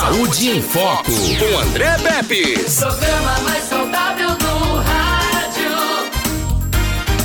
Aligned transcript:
Saúde 0.00 0.48
em 0.48 0.62
Foco, 0.62 1.12
com 1.12 1.58
André 1.58 1.98
Pepe. 1.98 2.54
Programa 2.54 3.38
mais 3.40 3.64
saudável 3.64 4.30
do 4.30 4.76
rádio. 4.76 5.70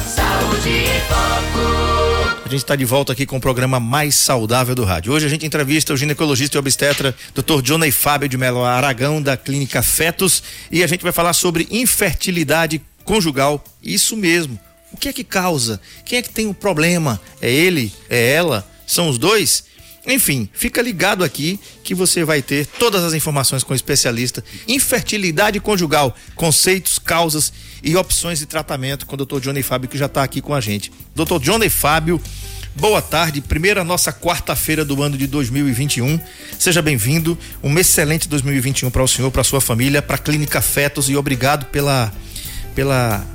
Saúde 0.06 0.70
em 0.70 1.00
Foco. 1.08 2.44
A 2.46 2.50
gente 2.50 2.56
está 2.56 2.76
de 2.76 2.84
volta 2.84 3.14
aqui 3.14 3.26
com 3.26 3.38
o 3.38 3.40
programa 3.40 3.80
mais 3.80 4.16
saudável 4.16 4.76
do 4.76 4.84
rádio. 4.84 5.14
Hoje 5.14 5.26
a 5.26 5.30
gente 5.30 5.46
entrevista 5.46 5.94
o 5.94 5.98
ginecologista 5.98 6.58
e 6.58 6.60
obstetra 6.60 7.16
Dr. 7.34 7.62
Johnny 7.62 7.94
Fábio 7.94 8.28
de 8.28 8.38
Melo 8.38 8.66
Aragão, 8.66 9.22
da 9.22 9.38
Clínica 9.38 9.82
Fetos, 9.82 10.44
e 10.70 10.84
a 10.84 10.88
gente 10.88 11.02
vai 11.02 11.14
falar 11.14 11.32
sobre 11.32 11.70
infertilidade 11.72 12.82
conjugal. 13.06 13.64
Isso 13.82 14.18
mesmo. 14.18 14.60
O 14.92 14.98
que 14.98 15.08
é 15.08 15.14
que 15.14 15.24
causa? 15.24 15.80
Quem 16.04 16.20
é 16.20 16.22
que 16.22 16.30
tem 16.30 16.46
o 16.46 16.54
problema? 16.54 17.22
É 17.42 17.50
ele? 17.50 17.94
É 18.10 18.34
ela? 18.34 18.68
São 18.86 19.08
os 19.08 19.18
dois? 19.18 19.64
Enfim, 20.08 20.48
fica 20.54 20.82
ligado 20.82 21.24
aqui 21.24 21.60
que 21.84 21.96
você 21.96 22.24
vai 22.24 22.42
ter 22.42 22.66
todas 22.66 23.04
as 23.04 23.14
informações 23.14 23.64
com 23.64 23.74
o 23.74 23.76
especialista. 23.76 24.44
Infertilidade 24.68 25.60
conjugal, 25.60 26.16
conceitos, 26.36 27.00
causas 27.00 27.52
e 27.84 27.96
opções 27.96 28.40
de 28.40 28.46
tratamento 28.46 29.06
com 29.06 29.16
o 29.16 29.26
Dr. 29.26 29.40
Johnny 29.40 29.64
Fábio, 29.64 29.90
que 29.90 29.98
já 29.98 30.06
está 30.06 30.24
aqui 30.24 30.42
com 30.42 30.54
a 30.54 30.62
gente. 30.62 30.92
Dr. 31.16 31.40
Johnny 31.42 31.70
Fábio, 31.70 32.22
boa 32.76 33.02
tarde. 33.02 33.42
Primeira 33.42 33.84
nossa 33.84 34.14
quarta-feira 34.14 34.86
do 34.86 35.02
ano 35.02 35.18
de 35.18 35.26
2021. 35.26 36.20
Seja 36.60 36.84
bem-vindo. 36.84 37.38
Um 37.64 37.78
excelente 37.80 38.30
2021 38.30 38.92
para 38.92 39.04
o 39.04 39.08
senhor, 39.08 39.32
para 39.32 39.44
sua 39.44 39.60
família, 39.60 40.04
para 40.04 40.18
a 40.18 40.20
Clínica 40.20 40.62
Fetos 40.62 41.10
e 41.10 41.16
obrigado 41.16 41.66
pela, 41.66 42.14
pela 42.76 43.26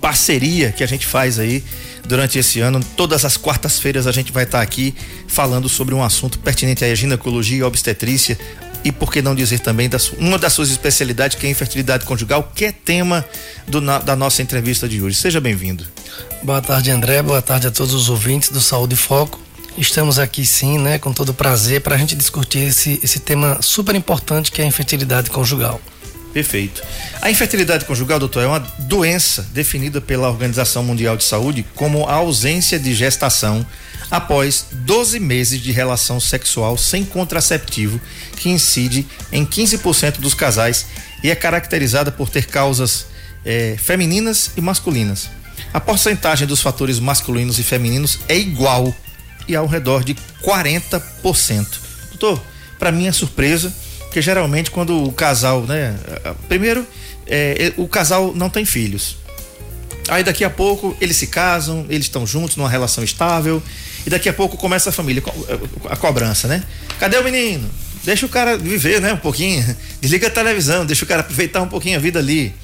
parceria 0.00 0.70
que 0.70 0.84
a 0.84 0.86
gente 0.86 1.06
faz 1.06 1.40
aí 1.40 1.64
durante 2.06 2.38
esse 2.38 2.60
ano. 2.60 2.80
Todas 2.96 3.24
as 3.24 3.36
quartas-feiras 3.36 4.06
a 4.06 4.12
gente 4.12 4.32
vai 4.32 4.44
estar 4.44 4.60
aqui 4.60 4.94
falando 5.26 5.68
sobre 5.68 5.94
um 5.94 6.02
assunto 6.02 6.38
pertinente 6.38 6.84
à 6.84 6.94
ginecologia 6.94 7.58
e 7.58 7.62
obstetrícia 7.62 8.38
e 8.84 8.90
por 8.90 9.12
que 9.12 9.22
não 9.22 9.34
dizer 9.34 9.60
também 9.60 9.88
das, 9.88 10.10
uma 10.12 10.38
das 10.38 10.52
suas 10.52 10.70
especialidades 10.70 11.36
que 11.36 11.46
é 11.46 11.48
a 11.48 11.52
infertilidade 11.52 12.04
conjugal, 12.04 12.50
que 12.54 12.64
é 12.64 12.72
tema 12.72 13.24
do, 13.68 13.80
na, 13.80 13.98
da 13.98 14.16
nossa 14.16 14.42
entrevista 14.42 14.88
de 14.88 15.00
hoje. 15.00 15.16
Seja 15.16 15.40
bem-vindo. 15.40 15.86
Boa 16.42 16.60
tarde, 16.60 16.90
André. 16.90 17.22
Boa 17.22 17.40
tarde 17.40 17.68
a 17.68 17.70
todos 17.70 17.94
os 17.94 18.08
ouvintes 18.08 18.48
do 18.48 18.60
Saúde 18.60 18.96
Foco. 18.96 19.40
Estamos 19.78 20.18
aqui 20.18 20.44
sim, 20.44 20.78
né, 20.78 20.98
com 20.98 21.12
todo 21.12 21.32
prazer 21.32 21.80
para 21.80 21.94
a 21.94 21.98
gente 21.98 22.14
discutir 22.14 22.58
esse, 22.58 23.00
esse 23.02 23.20
tema 23.20 23.58
super 23.62 23.94
importante 23.94 24.52
que 24.52 24.60
é 24.60 24.64
a 24.64 24.68
infertilidade 24.68 25.30
conjugal. 25.30 25.80
Perfeito. 26.32 26.82
A 27.20 27.30
infertilidade 27.30 27.84
conjugal, 27.84 28.18
doutor, 28.18 28.42
é 28.42 28.46
uma 28.46 28.60
doença 28.80 29.46
definida 29.52 30.00
pela 30.00 30.30
Organização 30.30 30.82
Mundial 30.82 31.16
de 31.16 31.24
Saúde 31.24 31.64
como 31.74 32.06
a 32.06 32.14
ausência 32.14 32.78
de 32.78 32.94
gestação 32.94 33.66
após 34.10 34.66
12 34.72 35.20
meses 35.20 35.60
de 35.60 35.72
relação 35.72 36.20
sexual 36.20 36.76
sem 36.76 37.04
contraceptivo, 37.04 38.00
que 38.36 38.50
incide 38.50 39.06
em 39.30 39.44
15% 39.44 40.20
dos 40.20 40.34
casais 40.34 40.86
e 41.22 41.30
é 41.30 41.34
caracterizada 41.34 42.10
por 42.10 42.28
ter 42.28 42.46
causas 42.46 43.06
eh, 43.44 43.76
femininas 43.78 44.50
e 44.56 44.60
masculinas. 44.60 45.30
A 45.72 45.80
porcentagem 45.80 46.46
dos 46.46 46.60
fatores 46.60 46.98
masculinos 46.98 47.58
e 47.58 47.62
femininos 47.62 48.18
é 48.28 48.36
igual 48.36 48.94
e 49.48 49.56
ao 49.56 49.66
redor 49.66 50.04
de 50.04 50.14
40%. 50.42 51.66
Doutor, 52.10 52.42
para 52.78 52.92
minha 52.92 53.12
surpresa, 53.12 53.72
porque 54.12 54.20
geralmente 54.20 54.70
quando 54.70 55.04
o 55.04 55.10
casal, 55.10 55.62
né? 55.62 55.96
Primeiro, 56.46 56.86
é, 57.26 57.72
o 57.78 57.88
casal 57.88 58.34
não 58.36 58.50
tem 58.50 58.62
filhos. 58.62 59.16
Aí 60.06 60.22
daqui 60.22 60.44
a 60.44 60.50
pouco 60.50 60.94
eles 61.00 61.16
se 61.16 61.28
casam, 61.28 61.86
eles 61.88 62.04
estão 62.04 62.26
juntos 62.26 62.56
numa 62.56 62.68
relação 62.68 63.02
estável. 63.02 63.62
E 64.04 64.10
daqui 64.10 64.28
a 64.28 64.32
pouco 64.34 64.58
começa 64.58 64.90
a 64.90 64.92
família, 64.92 65.22
a 65.88 65.96
cobrança, 65.96 66.46
né? 66.46 66.62
Cadê 66.98 67.16
o 67.16 67.24
menino? 67.24 67.70
Deixa 68.04 68.26
o 68.26 68.28
cara 68.28 68.58
viver, 68.58 69.00
né? 69.00 69.14
Um 69.14 69.16
pouquinho. 69.16 69.64
Desliga 69.98 70.26
a 70.26 70.30
televisão, 70.30 70.84
deixa 70.84 71.06
o 71.06 71.08
cara 71.08 71.22
aproveitar 71.22 71.62
um 71.62 71.68
pouquinho 71.68 71.96
a 71.96 72.00
vida 72.00 72.18
ali. 72.18 72.54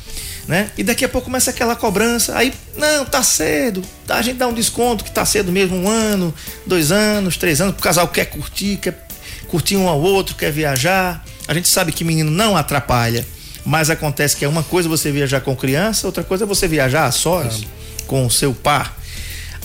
Né? 0.46 0.70
E 0.76 0.84
daqui 0.84 1.02
a 1.02 1.08
pouco 1.08 1.24
começa 1.24 1.48
aquela 1.48 1.74
cobrança. 1.74 2.36
Aí, 2.36 2.52
não, 2.76 3.06
tá 3.06 3.22
cedo. 3.22 3.82
A 4.06 4.20
gente 4.20 4.36
dá 4.36 4.46
um 4.46 4.52
desconto 4.52 5.02
que 5.02 5.10
tá 5.10 5.24
cedo 5.24 5.50
mesmo, 5.50 5.76
um 5.76 5.88
ano, 5.88 6.34
dois 6.66 6.92
anos, 6.92 7.38
três 7.38 7.58
anos. 7.62 7.74
O 7.74 7.82
casal 7.82 8.06
quer 8.08 8.26
curtir, 8.26 8.76
quer 8.76 9.08
curtir 9.48 9.76
um 9.76 9.88
ao 9.88 10.00
outro, 10.00 10.34
quer 10.34 10.52
viajar. 10.52 11.24
A 11.48 11.54
gente 11.54 11.66
sabe 11.66 11.92
que 11.92 12.04
menino 12.04 12.30
não 12.30 12.54
atrapalha, 12.54 13.26
mas 13.64 13.88
acontece 13.88 14.36
que 14.36 14.44
é 14.44 14.48
uma 14.48 14.62
coisa 14.62 14.86
você 14.86 15.10
viajar 15.10 15.40
com 15.40 15.56
criança, 15.56 16.06
outra 16.06 16.22
coisa 16.22 16.44
é 16.44 16.46
você 16.46 16.68
viajar 16.68 17.06
a 17.06 17.10
sós, 17.10 17.64
com 18.06 18.26
o 18.26 18.30
seu 18.30 18.52
par. 18.54 18.94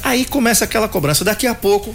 Aí 0.02 0.24
começa 0.24 0.64
aquela 0.64 0.88
cobrança. 0.88 1.26
Daqui 1.26 1.46
a 1.46 1.54
pouco, 1.54 1.94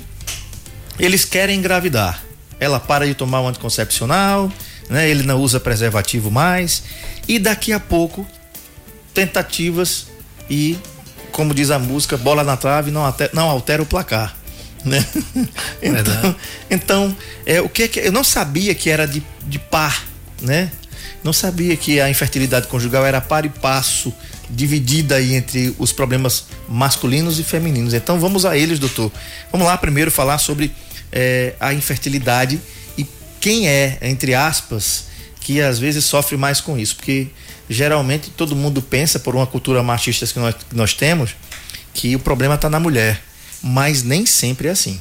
eles 0.98 1.24
querem 1.24 1.58
engravidar. 1.58 2.22
Ela 2.60 2.78
para 2.78 3.06
de 3.06 3.14
tomar 3.14 3.40
um 3.40 3.48
anticoncepcional, 3.48 4.52
né? 4.90 5.08
ele 5.08 5.22
não 5.22 5.40
usa 5.40 5.58
preservativo 5.58 6.30
mais. 6.30 6.82
E 7.26 7.38
daqui 7.38 7.72
a 7.72 7.80
pouco, 7.80 8.26
tentativas 9.14 10.06
e, 10.50 10.78
como 11.32 11.54
diz 11.54 11.70
a 11.70 11.78
música, 11.78 12.16
bola 12.16 12.44
na 12.44 12.56
trave 12.56 12.90
não 12.90 13.02
não 13.32 13.48
altera 13.48 13.82
o 13.82 13.86
placar 13.86 14.37
né? 14.88 15.04
então, 15.82 16.36
então 16.70 17.16
é, 17.46 17.60
o 17.60 17.68
que, 17.68 17.84
é 17.84 17.88
que 17.88 18.00
eu 18.00 18.12
não 18.12 18.24
sabia 18.24 18.74
que 18.74 18.90
era 18.90 19.06
de, 19.06 19.22
de 19.46 19.58
par, 19.58 20.04
né? 20.42 20.70
Não 21.22 21.32
sabia 21.32 21.76
que 21.76 22.00
a 22.00 22.08
infertilidade 22.08 22.68
conjugal 22.68 23.04
era 23.04 23.20
par 23.20 23.44
e 23.44 23.48
passo, 23.48 24.12
dividida 24.48 25.16
aí 25.16 25.34
entre 25.34 25.74
os 25.78 25.92
problemas 25.92 26.46
masculinos 26.68 27.38
e 27.38 27.44
femininos. 27.44 27.92
Então 27.92 28.18
vamos 28.18 28.46
a 28.46 28.56
eles, 28.56 28.78
doutor. 28.78 29.10
Vamos 29.50 29.66
lá 29.66 29.76
primeiro 29.76 30.10
falar 30.10 30.38
sobre 30.38 30.72
é, 31.12 31.54
a 31.60 31.72
infertilidade 31.74 32.60
e 32.96 33.06
quem 33.40 33.68
é, 33.68 33.98
entre 34.02 34.34
aspas, 34.34 35.06
que 35.40 35.60
às 35.60 35.78
vezes 35.78 36.04
sofre 36.04 36.36
mais 36.36 36.60
com 36.60 36.78
isso, 36.78 36.96
porque 36.96 37.28
geralmente 37.68 38.30
todo 38.30 38.54
mundo 38.54 38.80
pensa, 38.80 39.18
por 39.18 39.34
uma 39.34 39.46
cultura 39.46 39.82
machista 39.82 40.26
que 40.26 40.38
nós, 40.38 40.54
que 40.54 40.76
nós 40.76 40.94
temos, 40.94 41.34
que 41.92 42.14
o 42.14 42.18
problema 42.18 42.54
está 42.54 42.70
na 42.70 42.78
mulher 42.78 43.27
mas 43.62 44.02
nem 44.02 44.26
sempre 44.26 44.68
é 44.68 44.70
assim. 44.70 45.00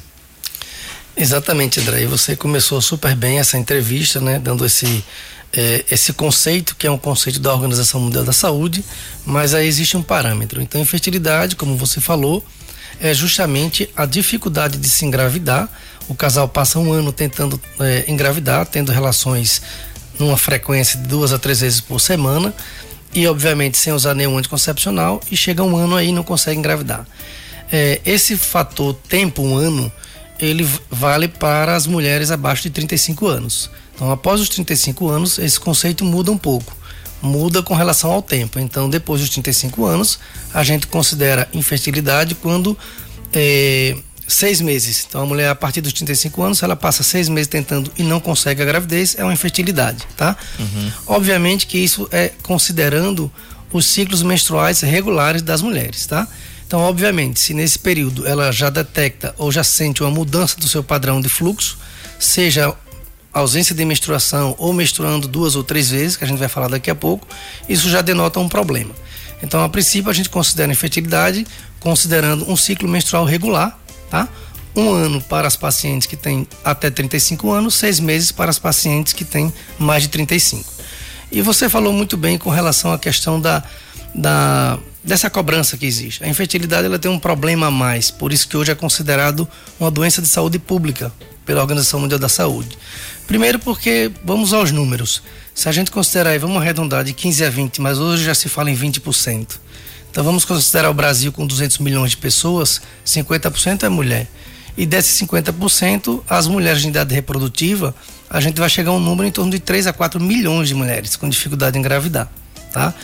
Exatamente, 1.16 1.80
André. 1.80 2.02
E 2.02 2.06
você 2.06 2.36
começou 2.36 2.80
super 2.80 3.14
bem 3.16 3.38
essa 3.38 3.58
entrevista, 3.58 4.20
né? 4.20 4.38
Dando 4.38 4.64
esse, 4.64 5.04
é, 5.52 5.84
esse 5.90 6.12
conceito, 6.12 6.76
que 6.76 6.86
é 6.86 6.90
um 6.90 6.98
conceito 6.98 7.40
da 7.40 7.52
Organização 7.52 8.00
Mundial 8.00 8.24
da 8.24 8.32
Saúde, 8.32 8.84
mas 9.26 9.52
aí 9.52 9.66
existe 9.66 9.96
um 9.96 10.02
parâmetro. 10.02 10.62
Então, 10.62 10.80
infertilidade, 10.80 11.56
como 11.56 11.76
você 11.76 12.00
falou, 12.00 12.44
é 13.00 13.12
justamente 13.12 13.90
a 13.96 14.06
dificuldade 14.06 14.78
de 14.78 14.88
se 14.88 15.04
engravidar. 15.04 15.68
O 16.08 16.14
casal 16.14 16.48
passa 16.48 16.78
um 16.78 16.92
ano 16.92 17.12
tentando 17.12 17.60
é, 17.80 18.04
engravidar, 18.08 18.64
tendo 18.66 18.92
relações 18.92 19.60
numa 20.18 20.36
frequência 20.36 20.98
de 20.98 21.06
duas 21.06 21.32
a 21.32 21.38
três 21.38 21.60
vezes 21.60 21.80
por 21.80 22.00
semana, 22.00 22.52
e 23.12 23.26
obviamente 23.26 23.78
sem 23.78 23.92
usar 23.92 24.14
nenhum 24.14 24.36
anticoncepcional, 24.38 25.20
e 25.30 25.36
chega 25.36 25.62
um 25.62 25.76
ano 25.76 25.96
aí 25.96 26.08
e 26.08 26.12
não 26.12 26.22
consegue 26.22 26.58
engravidar. 26.58 27.06
É, 27.70 28.00
esse 28.04 28.36
fator 28.36 28.94
tempo, 29.08 29.42
um 29.42 29.56
ano, 29.56 29.92
ele 30.38 30.68
vale 30.90 31.28
para 31.28 31.74
as 31.74 31.86
mulheres 31.86 32.30
abaixo 32.30 32.62
de 32.62 32.70
35 32.70 33.26
anos. 33.26 33.70
Então, 33.94 34.10
após 34.10 34.40
os 34.40 34.48
35 34.48 35.08
anos, 35.08 35.38
esse 35.38 35.58
conceito 35.58 36.04
muda 36.04 36.30
um 36.30 36.38
pouco. 36.38 36.76
Muda 37.20 37.62
com 37.62 37.74
relação 37.74 38.12
ao 38.12 38.22
tempo. 38.22 38.60
Então, 38.60 38.88
depois 38.88 39.20
dos 39.20 39.30
35 39.30 39.84
anos, 39.84 40.18
a 40.54 40.62
gente 40.62 40.86
considera 40.86 41.48
infertilidade 41.52 42.36
quando 42.36 42.78
é, 43.32 43.96
seis 44.28 44.60
meses. 44.60 45.04
Então, 45.08 45.22
a 45.22 45.26
mulher, 45.26 45.48
a 45.48 45.54
partir 45.54 45.80
dos 45.80 45.92
35 45.94 46.42
anos, 46.42 46.62
ela 46.62 46.76
passa 46.76 47.02
seis 47.02 47.28
meses 47.28 47.48
tentando 47.48 47.90
e 47.98 48.02
não 48.02 48.20
consegue 48.20 48.62
a 48.62 48.64
gravidez, 48.64 49.16
é 49.18 49.24
uma 49.24 49.32
infertilidade, 49.32 50.06
tá? 50.16 50.36
Uhum. 50.58 50.92
Obviamente 51.06 51.66
que 51.66 51.78
isso 51.78 52.06
é 52.12 52.30
considerando 52.42 53.32
os 53.72 53.86
ciclos 53.86 54.22
menstruais 54.22 54.80
regulares 54.82 55.42
das 55.42 55.62
mulheres, 55.62 56.06
tá? 56.06 56.28
Então, 56.68 56.80
obviamente, 56.80 57.40
se 57.40 57.54
nesse 57.54 57.78
período 57.78 58.28
ela 58.28 58.52
já 58.52 58.68
detecta 58.68 59.34
ou 59.38 59.50
já 59.50 59.64
sente 59.64 60.02
uma 60.02 60.10
mudança 60.10 60.54
do 60.60 60.68
seu 60.68 60.84
padrão 60.84 61.18
de 61.18 61.26
fluxo, 61.26 61.78
seja 62.18 62.74
ausência 63.32 63.74
de 63.74 63.82
menstruação 63.86 64.54
ou 64.58 64.70
menstruando 64.74 65.26
duas 65.26 65.56
ou 65.56 65.64
três 65.64 65.88
vezes, 65.88 66.14
que 66.14 66.24
a 66.24 66.26
gente 66.26 66.38
vai 66.38 66.46
falar 66.46 66.68
daqui 66.68 66.90
a 66.90 66.94
pouco, 66.94 67.26
isso 67.70 67.88
já 67.88 68.02
denota 68.02 68.38
um 68.38 68.50
problema. 68.50 68.94
Então, 69.42 69.64
a 69.64 69.68
princípio, 69.70 70.10
a 70.10 70.12
gente 70.12 70.28
considera 70.28 70.70
infertilidade 70.70 71.46
considerando 71.80 72.50
um 72.50 72.54
ciclo 72.54 72.86
menstrual 72.86 73.24
regular, 73.24 73.78
tá? 74.10 74.28
Um 74.76 74.92
ano 74.92 75.22
para 75.22 75.48
as 75.48 75.56
pacientes 75.56 76.06
que 76.06 76.18
têm 76.18 76.46
até 76.62 76.90
35 76.90 77.50
anos, 77.50 77.76
seis 77.76 77.98
meses 77.98 78.30
para 78.30 78.50
as 78.50 78.58
pacientes 78.58 79.14
que 79.14 79.24
têm 79.24 79.50
mais 79.78 80.02
de 80.02 80.10
35. 80.10 80.70
E 81.32 81.40
você 81.40 81.66
falou 81.66 81.94
muito 81.94 82.14
bem 82.14 82.36
com 82.36 82.50
relação 82.50 82.92
à 82.92 82.98
questão 82.98 83.40
da, 83.40 83.64
da 84.14 84.78
dessa 85.08 85.30
cobrança 85.30 85.76
que 85.78 85.86
existe. 85.86 86.22
A 86.22 86.28
infertilidade 86.28 86.86
ela 86.86 86.98
tem 86.98 87.10
um 87.10 87.18
problema 87.18 87.68
a 87.68 87.70
mais, 87.70 88.10
por 88.10 88.30
isso 88.30 88.46
que 88.46 88.56
hoje 88.56 88.70
é 88.70 88.74
considerado 88.74 89.48
uma 89.80 89.90
doença 89.90 90.20
de 90.20 90.28
saúde 90.28 90.58
pública 90.58 91.10
pela 91.46 91.62
Organização 91.62 91.98
Mundial 91.98 92.18
da 92.18 92.28
Saúde. 92.28 92.78
Primeiro 93.26 93.58
porque 93.58 94.12
vamos 94.22 94.52
aos 94.52 94.70
números. 94.70 95.22
Se 95.54 95.66
a 95.66 95.72
gente 95.72 95.90
considerar 95.90 96.30
aí, 96.30 96.38
vamos 96.38 96.60
arredondar 96.60 97.04
de 97.04 97.14
15 97.14 97.42
a 97.42 97.48
20, 97.48 97.80
mas 97.80 97.98
hoje 97.98 98.22
já 98.22 98.34
se 98.34 98.50
fala 98.50 98.70
em 98.70 98.76
20%. 98.76 99.58
Então 100.10 100.22
vamos 100.22 100.44
considerar 100.44 100.90
o 100.90 100.94
Brasil 100.94 101.32
com 101.32 101.46
200 101.46 101.78
milhões 101.78 102.10
de 102.10 102.18
pessoas, 102.18 102.82
50% 103.06 103.84
é 103.84 103.88
mulher. 103.88 104.28
E 104.76 104.84
desses 104.84 105.18
50%, 105.26 106.22
as 106.28 106.46
mulheres 106.46 106.82
de 106.82 106.88
idade 106.88 107.14
reprodutiva, 107.14 107.94
a 108.28 108.40
gente 108.40 108.60
vai 108.60 108.68
chegar 108.68 108.90
a 108.90 108.94
um 108.94 109.00
número 109.00 109.26
em 109.26 109.32
torno 109.32 109.50
de 109.50 109.58
3 109.58 109.86
a 109.86 109.92
4 109.92 110.20
milhões 110.20 110.68
de 110.68 110.74
mulheres 110.74 111.16
com 111.16 111.28
dificuldade 111.28 111.78
em 111.78 111.80
engravidar, 111.80 112.30
tá? 112.72 112.94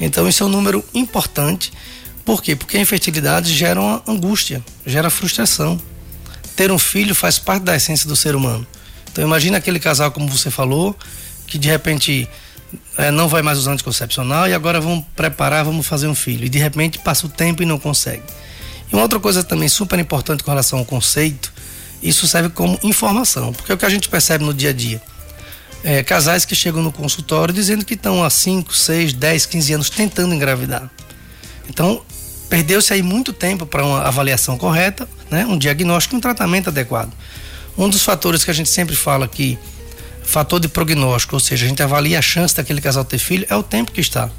Então 0.00 0.26
isso 0.26 0.42
é 0.42 0.46
um 0.46 0.48
número 0.48 0.84
importante. 0.94 1.72
Por 2.24 2.42
quê? 2.42 2.56
Porque 2.56 2.76
a 2.76 2.80
infertilidade 2.80 3.52
gera 3.52 3.80
uma 3.80 4.02
angústia, 4.06 4.64
gera 4.86 5.10
frustração. 5.10 5.80
Ter 6.56 6.70
um 6.72 6.78
filho 6.78 7.14
faz 7.14 7.38
parte 7.38 7.62
da 7.62 7.76
essência 7.76 8.08
do 8.08 8.16
ser 8.16 8.34
humano. 8.34 8.66
Então 9.12 9.24
imagina 9.24 9.58
aquele 9.58 9.78
casal, 9.78 10.10
como 10.10 10.28
você 10.28 10.50
falou, 10.50 10.96
que 11.46 11.58
de 11.58 11.68
repente 11.68 12.28
é, 12.96 13.10
não 13.10 13.28
vai 13.28 13.42
mais 13.42 13.58
usar 13.58 13.72
anticoncepcional 13.72 14.48
e 14.48 14.54
agora 14.54 14.80
vamos 14.80 15.04
preparar, 15.16 15.64
vamos 15.64 15.86
fazer 15.86 16.06
um 16.06 16.14
filho. 16.14 16.46
E 16.46 16.48
de 16.48 16.58
repente 16.58 16.98
passa 16.98 17.26
o 17.26 17.28
tempo 17.28 17.62
e 17.62 17.66
não 17.66 17.78
consegue. 17.78 18.22
E 18.90 18.94
uma 18.94 19.02
outra 19.02 19.20
coisa 19.20 19.42
também 19.42 19.68
super 19.68 19.98
importante 19.98 20.42
com 20.42 20.50
relação 20.50 20.78
ao 20.78 20.84
conceito, 20.84 21.52
isso 22.02 22.26
serve 22.26 22.50
como 22.50 22.78
informação, 22.82 23.52
porque 23.52 23.70
é 23.70 23.74
o 23.74 23.78
que 23.78 23.84
a 23.84 23.90
gente 23.90 24.08
percebe 24.08 24.44
no 24.44 24.54
dia 24.54 24.70
a 24.70 24.72
dia. 24.72 25.02
É, 25.82 26.02
casais 26.02 26.44
que 26.44 26.54
chegam 26.54 26.82
no 26.82 26.92
consultório 26.92 27.54
dizendo 27.54 27.84
que 27.84 27.94
estão 27.94 28.22
há 28.22 28.28
5, 28.28 28.74
6, 28.74 29.14
10, 29.14 29.46
15 29.46 29.72
anos 29.74 29.90
tentando 29.90 30.34
engravidar. 30.34 30.90
Então, 31.68 32.02
perdeu-se 32.50 32.92
aí 32.92 33.02
muito 33.02 33.32
tempo 33.32 33.64
para 33.64 33.84
uma 33.84 34.02
avaliação 34.02 34.58
correta, 34.58 35.08
né? 35.30 35.46
um 35.46 35.56
diagnóstico 35.56 36.14
e 36.14 36.18
um 36.18 36.20
tratamento 36.20 36.68
adequado. 36.68 37.12
Um 37.78 37.88
dos 37.88 38.02
fatores 38.02 38.44
que 38.44 38.50
a 38.50 38.54
gente 38.54 38.68
sempre 38.68 38.94
fala 38.94 39.26
que 39.26 39.58
fator 40.22 40.60
de 40.60 40.68
prognóstico, 40.68 41.36
ou 41.36 41.40
seja, 41.40 41.64
a 41.64 41.68
gente 41.68 41.82
avalia 41.82 42.18
a 42.18 42.22
chance 42.22 42.54
daquele 42.54 42.80
casal 42.80 43.04
ter 43.04 43.18
filho, 43.18 43.46
é 43.48 43.56
o 43.56 43.62
tempo 43.62 43.90
que 43.90 44.00
está. 44.00 44.30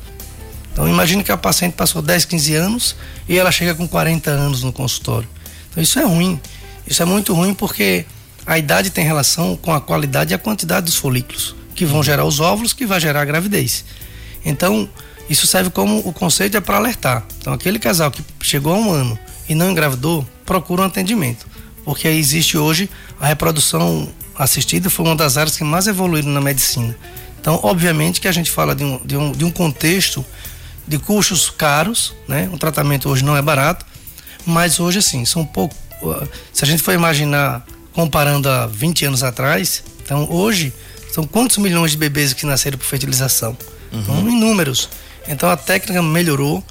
Então 0.72 0.88
imagine 0.88 1.24
que 1.24 1.32
a 1.32 1.38
paciente 1.38 1.74
passou 1.74 2.02
10, 2.02 2.26
15 2.26 2.56
anos 2.56 2.96
e 3.28 3.38
ela 3.38 3.52
chega 3.52 3.76
com 3.76 3.88
40 3.88 4.30
anos 4.30 4.64
no 4.64 4.72
consultório. 4.72 5.28
Então 5.70 5.82
isso 5.82 6.00
é 6.00 6.04
ruim. 6.04 6.40
Isso 6.88 7.02
é 7.02 7.06
muito 7.06 7.34
ruim 7.34 7.54
porque 7.54 8.06
a 8.46 8.58
idade 8.58 8.90
tem 8.90 9.06
relação 9.06 9.56
com 9.56 9.74
a 9.74 9.82
qualidade 9.82 10.32
e 10.32 10.36
a 10.36 10.38
quantidade 10.38 10.86
dos 10.86 10.96
folículos, 10.96 11.56
que 11.76 11.86
vão 11.86 12.04
gerar 12.04 12.26
os 12.26 12.40
óvulos, 12.40 12.74
que 12.74 12.86
vai 12.86 13.00
gerar 13.00 13.22
a 13.22 13.26
gravidez. 13.26 13.86
Então, 14.44 14.90
isso 15.30 15.48
serve 15.48 15.70
como 15.70 16.00
o 16.00 16.12
conceito 16.12 16.58
é 16.58 16.62
para 16.62 16.78
alertar. 16.78 17.24
Então, 17.40 17.54
aquele 17.54 17.80
casal 17.80 18.12
que 18.12 18.24
chegou 18.42 18.74
a 18.74 18.78
um 18.78 18.92
ano 18.92 19.18
e 19.48 19.56
não 19.56 19.72
engravidou, 19.72 20.28
procura 20.46 20.82
um 20.82 20.86
atendimento, 20.86 21.48
porque 21.86 22.08
existe 22.08 22.58
hoje 22.58 22.90
a 23.20 23.28
reprodução 23.28 24.10
assistida 24.36 24.90
foi 24.90 25.06
uma 25.06 25.16
das 25.16 25.38
áreas 25.38 25.56
que 25.56 25.64
mais 25.64 25.88
evoluíram 25.88 26.30
na 26.30 26.42
medicina. 26.42 26.96
Então, 27.40 27.60
obviamente 27.64 28.22
que 28.22 28.28
a 28.28 28.32
gente 28.32 28.52
fala 28.52 28.76
de 28.76 28.84
um, 28.84 29.00
de 29.06 29.18
um, 29.18 29.32
de 29.32 29.46
um 29.46 29.52
contexto 29.52 30.26
de 30.88 30.98
custos 30.98 31.50
caros, 31.50 32.14
né? 32.28 32.50
Um 32.52 32.58
tratamento 32.58 33.10
hoje 33.10 33.24
não 33.24 33.38
é 33.38 33.42
barato, 33.42 33.86
mas 34.46 34.80
hoje 34.80 35.00
assim, 35.00 35.26
são 35.26 35.46
pouco. 35.46 35.76
Se 36.52 36.64
a 36.64 36.68
gente 36.68 36.82
for 36.82 36.94
imaginar 36.94 37.66
comparando 37.94 38.50
a 38.50 38.68
20 38.68 39.06
anos 39.06 39.24
atrás, 39.24 39.84
então 40.04 40.28
hoje 40.32 40.74
são 41.12 41.26
quantos 41.26 41.58
milhões 41.58 41.92
de 41.92 41.98
bebês 41.98 42.34
que 42.34 42.46
nasceram 42.46 42.78
por 42.78 42.86
fertilização? 42.86 43.58
Uhum. 43.92 44.00
Então, 44.02 44.30
inúmeros. 44.30 44.90
Então 45.28 45.50
a 45.50 45.58
técnica 45.58 46.02
melhorou 46.02 46.64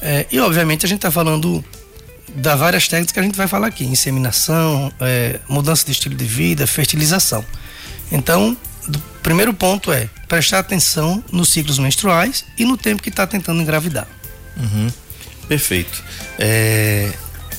é, 0.00 0.26
e 0.30 0.38
obviamente 0.38 0.86
a 0.86 0.88
gente 0.88 0.98
está 0.98 1.10
falando 1.10 1.64
da 2.34 2.54
várias 2.54 2.86
técnicas 2.86 3.12
que 3.12 3.20
a 3.20 3.22
gente 3.22 3.36
vai 3.36 3.48
falar 3.48 3.66
aqui: 3.68 3.84
inseminação, 3.84 4.92
é, 5.00 5.40
mudança 5.48 5.84
de 5.84 5.92
estilo 5.92 6.14
de 6.14 6.24
vida, 6.24 6.66
fertilização. 6.66 7.44
Então, 8.10 8.56
o 8.86 8.98
primeiro 9.22 9.52
ponto 9.52 9.92
é 9.92 10.08
prestar 10.28 10.60
atenção 10.60 11.22
nos 11.30 11.50
ciclos 11.50 11.78
menstruais 11.78 12.44
e 12.56 12.64
no 12.64 12.76
tempo 12.76 13.02
que 13.02 13.08
está 13.08 13.26
tentando 13.26 13.60
engravidar. 13.60 14.06
Uhum. 14.56 14.88
Perfeito. 15.46 16.02
É, 16.38 17.12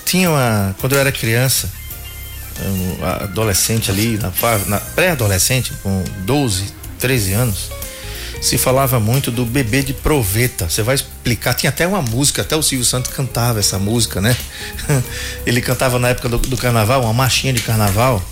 tinha 0.06 0.30
uma. 0.30 0.76
Quando 0.80 0.94
eu 0.94 1.00
era 1.00 1.12
criança, 1.12 1.70
adolescente 3.22 3.92
ali, 3.92 4.18
na, 4.18 4.32
na 4.68 4.80
pré-adolescente, 4.80 5.74
com 5.84 6.04
12, 6.26 6.66
13 7.00 7.34
anos, 7.34 7.72
se 8.42 8.58
falava 8.58 9.00
muito 9.00 9.32
do 9.32 9.46
bebê 9.46 9.82
de 9.82 9.94
proveta. 9.94 10.70
Você 10.70 10.82
vai 10.82 10.96
explicar, 10.96 11.54
tinha 11.54 11.70
até 11.70 11.86
uma 11.86 12.02
música, 12.02 12.42
até 12.42 12.56
o 12.56 12.64
Silvio 12.64 12.86
Santos 12.86 13.12
cantava 13.12 13.60
essa 13.60 13.78
música, 13.78 14.22
né? 14.22 14.36
Ele 15.46 15.62
cantava 15.62 16.00
na 16.00 16.10
época 16.10 16.30
do, 16.30 16.38
do 16.38 16.58
carnaval, 16.58 17.04
uma 17.04 17.14
marchinha 17.14 17.54
de 17.54 17.62
carnaval. 17.62 18.24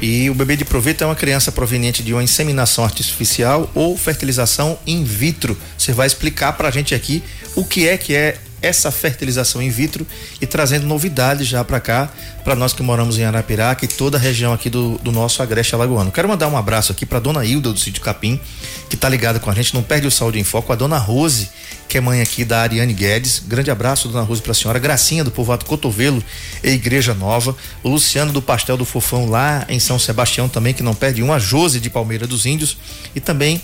E 0.00 0.30
o 0.30 0.34
bebê 0.34 0.56
de 0.56 0.64
proveta 0.64 1.04
é 1.04 1.06
uma 1.06 1.14
criança 1.14 1.52
proveniente 1.52 2.02
de 2.02 2.14
uma 2.14 2.22
inseminação 2.22 2.84
artificial 2.84 3.70
ou 3.74 3.96
fertilização 3.98 4.78
in 4.86 5.04
vitro. 5.04 5.56
Você 5.76 5.92
vai 5.92 6.06
explicar 6.06 6.54
pra 6.54 6.70
gente 6.70 6.94
aqui 6.94 7.22
o 7.54 7.64
que 7.64 7.86
é 7.86 7.98
que 7.98 8.14
é 8.14 8.38
essa 8.62 8.90
fertilização 8.90 9.62
in 9.62 9.70
vitro 9.70 10.06
e 10.40 10.46
trazendo 10.46 10.86
novidades 10.86 11.46
já 11.46 11.64
para 11.64 11.80
cá, 11.80 12.10
para 12.44 12.54
nós 12.54 12.72
que 12.72 12.82
moramos 12.82 13.18
em 13.18 13.24
Arapiraca 13.24 13.84
e 13.84 13.88
toda 13.88 14.16
a 14.16 14.20
região 14.20 14.52
aqui 14.52 14.70
do, 14.70 14.98
do 14.98 15.12
nosso 15.12 15.42
Agreste 15.42 15.74
Alagoano. 15.74 16.10
Quero 16.10 16.28
mandar 16.28 16.48
um 16.48 16.56
abraço 16.56 16.92
aqui 16.92 17.04
para 17.04 17.18
dona 17.18 17.44
Hilda 17.44 17.72
do 17.72 17.78
Sítio 17.78 18.02
Capim, 18.02 18.40
que 18.88 18.96
tá 18.96 19.08
ligada 19.08 19.38
com 19.38 19.50
a 19.50 19.54
gente, 19.54 19.74
não 19.74 19.82
perde 19.82 20.06
o 20.06 20.10
Saúde 20.10 20.38
em 20.38 20.44
Foco, 20.44 20.72
a 20.72 20.76
dona 20.76 20.98
Rose, 20.98 21.48
que 21.88 21.98
é 21.98 22.00
mãe 22.00 22.20
aqui 22.20 22.44
da 22.44 22.60
Ariane 22.60 22.92
Guedes. 22.94 23.42
Grande 23.46 23.70
abraço, 23.70 24.08
dona 24.08 24.24
Rose, 24.24 24.40
para 24.40 24.52
a 24.52 24.54
senhora. 24.54 24.78
Gracinha 24.78 25.24
do 25.24 25.30
Povoado 25.30 25.64
Cotovelo 25.64 26.22
e 26.62 26.70
Igreja 26.70 27.14
Nova. 27.14 27.56
O 27.82 27.88
Luciano 27.88 28.32
do 28.32 28.40
Pastel 28.40 28.76
do 28.76 28.84
Fofão 28.84 29.28
lá 29.28 29.66
em 29.68 29.80
São 29.80 29.98
Sebastião 29.98 30.48
também, 30.48 30.72
que 30.72 30.84
não 30.84 30.94
perde 30.94 31.20
um. 31.22 31.32
A 31.32 31.38
Jose 31.38 31.80
de 31.80 31.90
Palmeira 31.90 32.28
dos 32.28 32.46
Índios. 32.46 32.76
E 33.14 33.18
também 33.18 33.60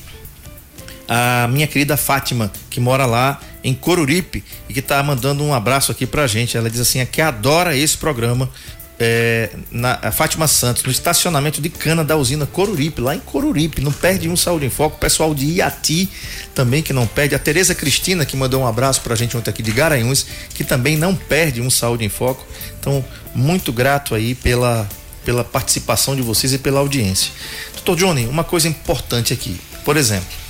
a 1.08 1.48
minha 1.48 1.66
querida 1.66 1.96
Fátima, 1.96 2.50
que 2.68 2.80
mora 2.80 3.06
lá 3.06 3.40
em 3.62 3.74
Coruripe 3.74 4.44
e 4.68 4.72
que 4.72 4.80
está 4.80 5.02
mandando 5.02 5.42
um 5.42 5.52
abraço 5.52 5.90
aqui 5.92 6.06
pra 6.06 6.26
gente. 6.26 6.56
Ela 6.56 6.70
diz 6.70 6.80
assim: 6.80 7.00
é 7.00 7.06
que 7.06 7.20
adora 7.20 7.76
esse 7.76 7.96
programa. 7.96 8.50
É, 8.98 9.50
na 9.70 9.98
a 10.00 10.10
Fátima 10.10 10.48
Santos, 10.48 10.82
no 10.82 10.90
estacionamento 10.90 11.60
de 11.60 11.68
cana 11.68 12.02
da 12.02 12.16
usina 12.16 12.46
Coruripe, 12.46 13.02
lá 13.02 13.14
em 13.14 13.18
Coruripe, 13.18 13.82
não 13.82 13.92
perde 13.92 14.26
um 14.26 14.36
Saúde 14.36 14.64
em 14.64 14.70
Foco. 14.70 14.96
O 14.96 14.98
pessoal 14.98 15.34
de 15.34 15.44
Iati 15.44 16.08
também 16.54 16.82
que 16.82 16.94
não 16.94 17.06
perde. 17.06 17.34
A 17.34 17.38
Tereza 17.38 17.74
Cristina, 17.74 18.24
que 18.24 18.36
mandou 18.36 18.62
um 18.62 18.66
abraço 18.66 19.02
pra 19.02 19.14
gente 19.14 19.36
ontem 19.36 19.50
aqui 19.50 19.62
de 19.62 19.70
Garanhuns, 19.70 20.26
que 20.54 20.64
também 20.64 20.96
não 20.96 21.14
perde 21.14 21.60
um 21.60 21.68
Saúde 21.68 22.06
em 22.06 22.08
Foco. 22.08 22.46
Então, 22.80 23.04
muito 23.34 23.70
grato 23.70 24.14
aí 24.14 24.34
pela, 24.34 24.88
pela 25.26 25.44
participação 25.44 26.16
de 26.16 26.22
vocês 26.22 26.54
e 26.54 26.58
pela 26.58 26.80
audiência. 26.80 27.32
Doutor 27.74 27.96
Johnny, 27.96 28.26
uma 28.26 28.44
coisa 28.44 28.66
importante 28.66 29.34
aqui. 29.34 29.60
Por 29.84 29.98
exemplo, 29.98 30.45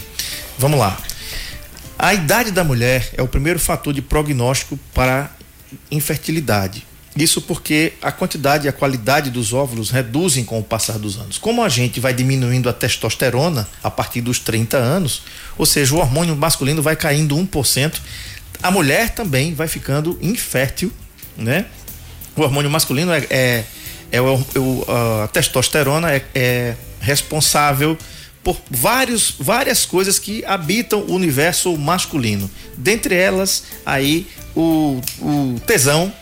Vamos 0.59 0.79
lá. 0.79 0.97
A 1.99 2.15
idade 2.15 2.51
da 2.51 2.65
mulher 2.65 3.11
é 3.17 3.23
o 3.23 3.29
primeiro 3.29 3.59
fator 3.59 3.93
de 3.93 4.03
prognóstico 4.03 4.79
para 4.93 5.31
infertilidade. 5.91 6.87
Isso 7.17 7.41
porque 7.41 7.95
a 8.03 8.13
quantidade 8.13 8.67
e 8.67 8.69
a 8.69 8.73
qualidade 8.73 9.31
dos 9.31 9.55
óvulos 9.55 9.91
reduzem 9.91 10.45
com 10.45 10.59
o 10.59 10.63
passar 10.63 10.99
dos 10.99 11.17
anos. 11.17 11.39
Como 11.39 11.63
a 11.63 11.69
gente 11.69 11.99
vai 11.99 12.13
diminuindo 12.13 12.69
a 12.69 12.73
testosterona 12.75 13.67
a 13.83 13.91
partir 13.91 14.21
dos 14.21 14.39
30 14.39 14.77
anos, 14.77 15.23
ou 15.57 15.65
seja, 15.65 15.95
o 15.95 15.99
hormônio 15.99 16.37
masculino 16.37 16.83
vai 16.83 16.95
caindo 16.95 17.35
1%, 17.35 17.95
a 18.63 18.71
mulher 18.71 19.11
também 19.15 19.55
vai 19.55 19.67
ficando 19.67 20.19
infértil, 20.21 20.93
né? 21.37 21.65
O 22.37 22.43
hormônio 22.43 22.71
masculino 22.71 23.11
é, 23.13 23.27
é, 23.31 23.65
é 24.13 24.21
o, 24.21 24.85
a 25.23 25.29
testosterona 25.29 26.13
é, 26.13 26.23
é 26.35 26.75
responsável 27.01 27.97
por 28.47 28.57
vários, 28.71 29.35
várias 29.41 29.85
coisas 29.85 30.21
que 30.21 30.45
habitam 30.45 31.01
o 31.01 31.15
universo 31.15 31.77
masculino. 31.77 32.49
Dentre 32.77 33.17
elas, 33.17 33.65
aí 33.85 34.25
o, 34.55 35.01
o 35.21 35.61
tesão, 35.67 36.13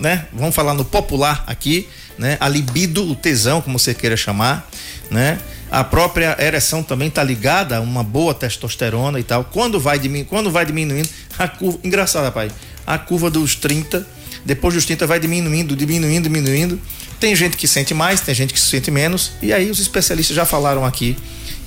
né? 0.00 0.28
Vamos 0.32 0.54
falar 0.54 0.72
no 0.72 0.84
popular 0.84 1.42
aqui, 1.48 1.88
né? 2.16 2.36
A 2.38 2.48
libido, 2.48 3.10
o 3.10 3.16
tesão, 3.16 3.60
como 3.60 3.76
você 3.76 3.92
queira 3.92 4.16
chamar, 4.16 4.70
né? 5.10 5.40
A 5.68 5.82
própria 5.82 6.36
ereção 6.38 6.80
também 6.80 7.08
está 7.08 7.24
ligada 7.24 7.78
a 7.78 7.80
uma 7.80 8.04
boa 8.04 8.32
testosterona 8.32 9.18
e 9.18 9.24
tal. 9.24 9.42
Quando 9.42 9.80
vai 9.80 9.98
diminuindo, 9.98 10.28
quando 10.28 10.52
vai 10.52 10.64
diminuindo, 10.64 11.08
a 11.36 11.48
curva, 11.48 11.80
engraçado, 11.82 12.22
rapaz, 12.22 12.52
a 12.86 12.96
curva 12.98 13.28
dos 13.28 13.56
30, 13.56 14.06
depois 14.44 14.74
dos 14.74 14.84
30 14.84 15.08
vai 15.08 15.18
diminuindo, 15.18 15.74
diminuindo, 15.74 16.22
diminuindo. 16.22 16.80
Tem 17.18 17.34
gente 17.34 17.56
que 17.56 17.66
sente 17.66 17.92
mais, 17.94 18.20
tem 18.20 18.32
gente 18.32 18.54
que 18.54 18.60
sente 18.60 18.92
menos, 18.92 19.32
e 19.42 19.52
aí 19.52 19.68
os 19.68 19.80
especialistas 19.80 20.36
já 20.36 20.44
falaram 20.44 20.84
aqui 20.84 21.16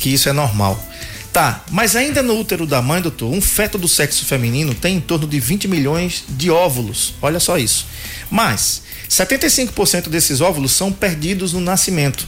que 0.02 0.10
isso 0.10 0.28
é 0.28 0.34
normal. 0.34 0.84
Tá, 1.32 1.64
mas 1.72 1.96
ainda 1.96 2.22
no 2.22 2.38
útero 2.38 2.66
da 2.66 2.82
mãe, 2.82 3.02
doutor, 3.02 3.32
um 3.32 3.40
feto 3.40 3.78
do 3.78 3.88
sexo 3.88 4.26
feminino 4.26 4.74
tem 4.74 4.98
em 4.98 5.00
torno 5.00 5.26
de 5.26 5.40
20 5.40 5.68
milhões 5.70 6.26
de 6.28 6.52
óvulos. 6.52 7.14
Olha 7.22 7.40
só 7.40 7.58
isso. 7.58 7.86
Mas 8.30 8.82
75% 9.10 10.10
desses 10.10 10.42
óvulos 10.42 10.74
são 10.74 10.92
perdidos 10.92 11.54
no 11.54 11.62
nascimento. 11.62 12.28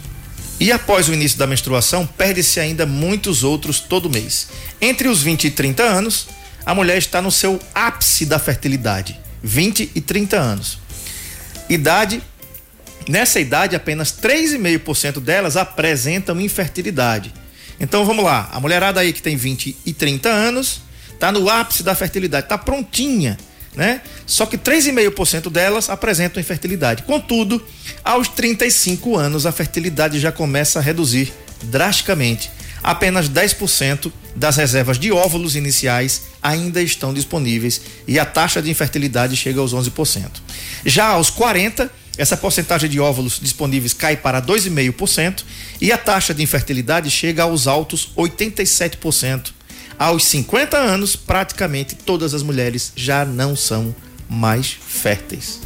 E 0.58 0.72
após 0.72 1.10
o 1.10 1.13
início 1.13 1.38
da 1.38 1.48
menstruação, 1.48 2.08
perde-se 2.08 2.62
ainda 2.62 2.86
muitos 2.86 3.44
outros 3.44 3.82
todo 3.82 4.10
mês. 4.10 4.48
Entre 4.80 5.10
os 5.10 5.22
20 5.22 5.46
e 5.46 5.51
30 5.51 5.84
anos, 5.84 6.27
a 6.65 6.74
mulher 6.74 6.98
está 6.98 7.22
no 7.22 7.32
seu 7.32 7.60
ápice 7.75 8.25
da 8.25 8.39
fertilidade, 8.39 9.20
20 9.44 9.92
e 9.94 10.00
30 10.00 10.38
anos. 10.38 10.77
Idade 11.68 12.22
Nessa 13.08 13.39
idade, 13.39 13.75
apenas 13.75 14.13
3,5% 14.13 15.20
delas 15.20 15.58
apresentam 15.58 16.39
infertilidade. 16.39 17.34
Então 17.80 18.06
vamos 18.06 18.24
lá, 18.24 18.50
a 18.51 18.60
mulherada 18.60 19.00
aí 19.00 19.12
que 19.12 19.22
tem 19.22 19.36
20 19.36 19.77
e 19.86 19.94
30 19.94 20.30
anos, 20.30 20.82
tá 21.20 21.32
no 21.32 21.50
ápice 21.50 21.84
da 21.84 21.96
fertilidade, 21.96 22.48
tá 22.48 22.58
prontinha, 22.58 23.38
né? 23.75 24.01
Só 24.25 24.46
que 24.46 24.58
3,5% 24.58 25.50
delas 25.50 25.89
apresentam 25.89 26.39
infertilidade. 26.39 27.03
Contudo, 27.03 27.63
aos 28.03 28.27
35 28.27 29.18
anos 29.18 29.46
a 29.46 29.51
fertilidade 29.51 30.20
já 30.20 30.32
começa 30.32 30.80
a 30.80 30.82
reduzir 30.82 31.34
drasticamente. 31.63 32.51
Apenas 32.84 33.30
10% 33.30 34.12
das 34.36 34.58
reservas 34.58 35.00
de 35.00 35.12
óvulos 35.12 35.56
iniciais 35.56 36.24
ainda 36.42 36.82
estão 36.82 37.13
disponíveis 37.13 37.80
e 38.06 38.20
a 38.20 38.25
taxa 38.25 38.62
de 38.62 38.70
infertilidade 38.70 39.38
chega 39.38 39.62
aos 39.62 39.74
11%. 39.74 40.30
Já 40.86 41.08
aos 41.08 41.30
40, 41.30 41.89
essa 42.17 42.38
porcentagem 42.38 42.89
de 42.89 43.00
óvulos 43.00 43.39
disponíveis 43.41 43.93
cai 43.93 44.15
para 44.15 44.41
2,5% 44.41 45.43
e 45.82 45.91
a 45.91 45.98
taxa 45.98 46.34
de 46.34 46.43
infertilidade 46.43 47.10
chega 47.10 47.43
aos 47.43 47.67
altos 47.67 48.12
87%. 48.15 49.51
Aos 49.98 50.25
50 50.25 50.77
anos, 50.77 51.15
praticamente 51.15 51.96
todas 51.96 52.34
as 52.34 52.43
mulheres 52.43 52.91
já 52.96 53.24
não 53.25 53.55
são 53.55 53.96
mais 54.29 54.67
férteis. 54.67 55.62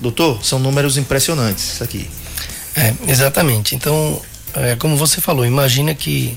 Doutor, 0.00 0.44
são 0.44 0.58
números 0.58 0.96
impressionantes 0.96 1.74
isso 1.74 1.84
aqui. 1.84 2.10
É, 2.74 2.94
exatamente. 3.06 3.74
Então, 3.74 4.20
é, 4.54 4.74
como 4.76 4.96
você 4.96 5.20
falou, 5.20 5.46
imagina 5.46 5.94
que 5.94 6.36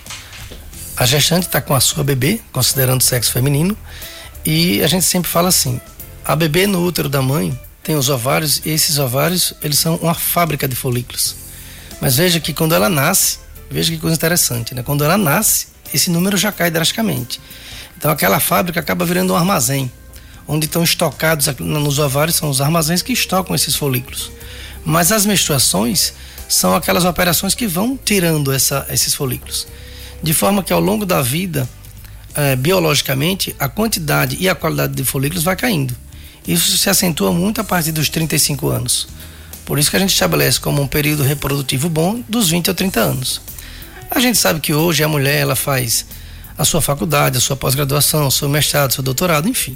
a 0.96 1.06
gestante 1.06 1.48
está 1.48 1.60
com 1.62 1.74
a 1.74 1.80
sua 1.80 2.04
bebê, 2.04 2.40
considerando 2.52 3.02
o 3.02 3.04
sexo 3.04 3.32
feminino, 3.32 3.76
e 4.46 4.82
a 4.84 4.88
gente 4.88 5.06
sempre 5.06 5.30
fala 5.30 5.50
assim: 5.50 5.80
a 6.24 6.36
bebê 6.36 6.68
no 6.68 6.86
útero 6.86 7.10
da 7.10 7.22
mãe 7.22 7.58
tem 7.86 7.96
os 7.96 8.10
ovários 8.10 8.62
e 8.66 8.72
esses 8.72 8.98
ovários 8.98 9.54
eles 9.62 9.78
são 9.78 9.96
uma 9.98 10.16
fábrica 10.16 10.68
de 10.68 10.76
folículos. 10.76 11.36
Mas 12.02 12.18
veja 12.18 12.40
que 12.40 12.52
quando 12.52 12.74
ela 12.74 12.90
nasce, 12.90 13.38
veja 13.70 13.92
que 13.92 14.00
coisa 14.00 14.16
interessante, 14.16 14.74
né? 14.74 14.82
Quando 14.82 15.04
ela 15.04 15.18
nasce, 15.20 15.68
esse 15.94 16.10
número 16.10 16.36
já 16.36 16.52
cai 16.52 16.72
drasticamente. 16.72 17.40
Então 17.96 18.10
aquela 18.10 18.40
fábrica 18.40 18.80
acaba 18.80 19.06
virando 19.06 19.34
um 19.34 19.36
armazém, 19.36 19.90
onde 20.48 20.66
estão 20.66 20.84
estocados 20.84 21.48
nos 21.60 22.00
ovários 22.00 22.36
são 22.36 22.50
os 22.50 22.60
armazéns 22.60 23.04
que 23.04 23.14
estocam 23.14 23.56
esses 23.56 23.76
folículos. 23.76 24.32
Mas 24.84 25.12
as 25.12 25.24
menstruações 25.24 26.14
são 26.50 26.76
aquelas 26.76 27.06
operações 27.06 27.54
que 27.54 27.68
vão 27.68 27.96
tirando 28.04 28.52
essa, 28.52 28.88
esses 28.90 29.14
folículos. 29.14 29.68
De 30.24 30.34
forma 30.34 30.64
que 30.64 30.74
ao 30.74 30.80
longo 30.80 31.06
da 31.06 31.22
vida, 31.22 31.70
eh, 32.36 32.56
biologicamente, 32.56 33.56
a 33.60 33.70
quantidade 33.70 34.38
e 34.40 34.50
a 34.50 34.56
qualidade 34.56 34.94
de 34.94 35.04
folículos 35.04 35.44
vai 35.44 35.56
caindo. 35.56 35.96
Isso 36.48 36.78
se 36.78 36.90
acentua 36.90 37.32
muito 37.32 37.60
a 37.60 37.64
partir 37.64 37.92
dos 37.92 38.10
35 38.10 38.68
anos. 38.70 39.08
Por 39.66 39.80
isso 39.80 39.90
que 39.90 39.98
a 39.98 40.00
gente 40.00 40.14
estabelece 40.14 40.60
como 40.60 40.82
um 40.82 40.88
período 40.88 41.24
reprodutivo 41.24 41.90
bom 41.90 42.24
dos 42.30 42.50
20 42.50 42.70
a 42.70 42.74
30 42.74 43.00
anos. 43.00 43.42
A 44.12 44.20
gente 44.20 44.38
sabe 44.38 44.60
que 44.60 44.74
hoje 44.74 45.04
a 45.04 45.08
mulher 45.08 45.38
ela 45.42 45.56
faz 45.56 46.06
a 46.58 46.64
sua 46.64 46.82
faculdade, 46.82 47.38
a 47.38 47.42
sua 47.42 47.56
pós-graduação, 47.56 48.28
o 48.28 48.32
seu 48.32 48.48
mestrado, 48.48 48.94
seu 48.94 49.04
doutorado, 49.04 49.50
enfim. 49.50 49.76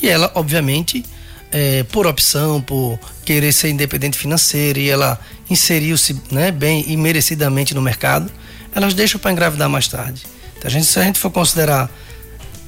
E 0.00 0.08
ela, 0.08 0.30
obviamente, 0.34 1.02
é, 1.50 1.82
por 1.84 2.06
opção, 2.06 2.60
por 2.60 2.98
querer 3.24 3.52
ser 3.52 3.70
independente 3.70 4.18
financeira 4.18 4.78
e 4.78 4.88
ela 4.88 5.18
inseriu-se 5.48 6.20
né, 6.30 6.50
bem 6.50 6.84
e 6.86 6.96
merecidamente 6.96 7.74
no 7.74 7.80
mercado, 7.80 8.30
elas 8.74 8.94
deixam 8.94 9.20
para 9.20 9.32
engravidar 9.32 9.68
mais 9.68 9.88
tarde. 9.88 10.22
Então, 10.58 10.68
a 10.68 10.70
gente, 10.70 10.86
se 10.86 10.98
a 10.98 11.02
gente 11.02 11.18
for 11.18 11.30
considerar 11.30 11.90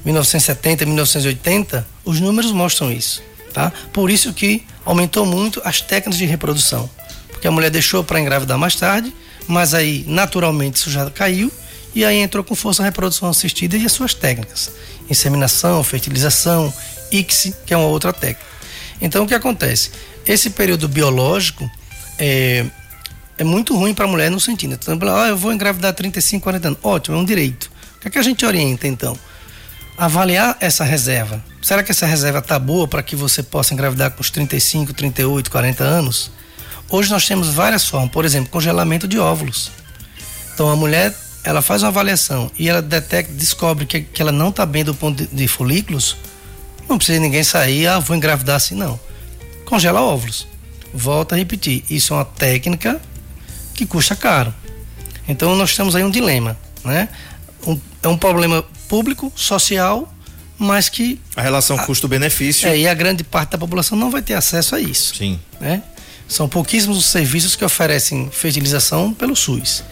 1970, 0.03 0.85
1980, 0.85 1.87
os 2.03 2.19
números 2.19 2.51
mostram 2.51 2.91
isso. 2.91 3.23
Tá? 3.55 3.71
Por 3.93 4.11
isso 4.11 4.33
que 4.33 4.65
aumentou 4.83 5.25
muito 5.25 5.61
as 5.63 5.79
técnicas 5.79 6.17
de 6.17 6.25
reprodução. 6.25 6.89
Porque 7.29 7.47
a 7.47 7.51
mulher 7.51 7.71
deixou 7.71 8.03
para 8.03 8.19
engravidar 8.19 8.57
mais 8.57 8.75
tarde, 8.75 9.15
mas 9.47 9.73
aí 9.73 10.03
naturalmente 10.09 10.75
isso 10.75 10.91
já 10.91 11.09
caiu 11.09 11.49
e 11.95 12.03
aí 12.03 12.17
entrou 12.17 12.43
com 12.43 12.53
força 12.53 12.81
a 12.83 12.85
reprodução 12.85 13.29
assistida 13.29 13.77
e 13.77 13.85
as 13.85 13.93
suas 13.93 14.13
técnicas. 14.13 14.73
Inseminação, 15.09 15.81
fertilização, 15.85 16.73
ICSI, 17.09 17.55
que 17.65 17.73
é 17.73 17.77
uma 17.77 17.87
outra 17.87 18.11
técnica. 18.11 18.45
Então 18.99 19.23
o 19.23 19.27
que 19.27 19.33
acontece? 19.33 19.89
Esse 20.27 20.49
período 20.49 20.89
biológico 20.89 21.71
é, 22.19 22.65
é 23.37 23.43
muito 23.45 23.73
ruim 23.73 23.93
para 23.93 24.03
a 24.03 24.07
mulher 24.09 24.29
no 24.29 24.39
sentido. 24.41 24.73
Então, 24.73 24.99
ah, 25.15 25.29
eu 25.29 25.37
vou 25.37 25.53
engravidar 25.53 25.93
35, 25.93 26.43
40 26.43 26.67
anos. 26.67 26.79
Ótimo, 26.83 27.15
é 27.15 27.19
um 27.21 27.23
direito. 27.23 27.71
O 27.95 28.01
que, 28.01 28.09
é 28.09 28.11
que 28.11 28.19
a 28.19 28.23
gente 28.23 28.45
orienta 28.45 28.85
então? 28.85 29.17
Avaliar 29.97 30.57
essa 30.59 30.83
reserva. 30.83 31.43
Será 31.61 31.83
que 31.83 31.91
essa 31.91 32.05
reserva 32.05 32.39
está 32.39 32.59
boa 32.59 32.87
para 32.87 33.01
que 33.01 33.15
você 33.15 33.41
possa 33.41 33.73
engravidar 33.73 34.11
com 34.11 34.21
os 34.21 34.29
35, 34.29 34.93
38, 34.93 35.49
40 35.49 35.83
anos? 35.83 36.31
Hoje 36.89 37.09
nós 37.09 37.25
temos 37.27 37.49
várias 37.49 37.87
formas, 37.87 38.11
por 38.11 38.25
exemplo, 38.25 38.49
congelamento 38.49 39.07
de 39.07 39.17
óvulos. 39.17 39.71
Então 40.53 40.69
a 40.69 40.75
mulher 40.75 41.13
ela 41.43 41.61
faz 41.61 41.83
uma 41.83 41.89
avaliação 41.89 42.51
e 42.57 42.69
ela 42.69 42.81
detecta, 42.81 43.33
descobre 43.33 43.85
que, 43.85 44.01
que 44.01 44.21
ela 44.21 44.31
não 44.31 44.49
está 44.49 44.65
bem 44.65 44.83
do 44.83 44.93
ponto 44.93 45.23
de, 45.23 45.35
de, 45.35 45.47
folículos, 45.47 46.17
não 46.89 46.97
precisa 46.97 47.19
ninguém 47.19 47.43
sair, 47.43 47.87
ah, 47.87 47.99
vou 47.99 48.15
engravidar 48.15 48.55
assim, 48.55 48.75
não. 48.75 48.99
Congela 49.65 50.01
óvulos. 50.01 50.47
Volta 50.93 51.35
a 51.35 51.37
repetir. 51.37 51.83
Isso 51.89 52.13
é 52.13 52.17
uma 52.17 52.25
técnica 52.25 53.01
que 53.73 53.85
custa 53.85 54.15
caro. 54.15 54.53
Então 55.27 55.55
nós 55.55 55.75
temos 55.75 55.95
aí 55.95 56.03
um 56.03 56.09
dilema, 56.09 56.57
né? 56.83 57.09
Um, 57.65 57.79
é 58.03 58.07
um 58.07 58.17
problema 58.17 58.63
público, 58.87 59.31
social, 59.35 60.13
mas 60.57 60.89
que. 60.89 61.19
A 61.35 61.41
relação 61.41 61.77
custo-benefício. 61.77 62.67
É, 62.67 62.77
e 62.77 62.87
a 62.87 62.93
grande 62.93 63.23
parte 63.23 63.51
da 63.51 63.57
população 63.57 63.97
não 63.97 64.09
vai 64.09 64.21
ter 64.21 64.33
acesso 64.33 64.75
a 64.75 64.79
isso. 64.79 65.15
Sim. 65.15 65.39
Né? 65.59 65.81
São 66.27 66.47
pouquíssimos 66.47 66.97
os 66.97 67.05
serviços 67.05 67.55
que 67.55 67.63
oferecem 67.63 68.29
fertilização 68.31 69.13
pelo 69.13 69.35
SUS. 69.35 69.83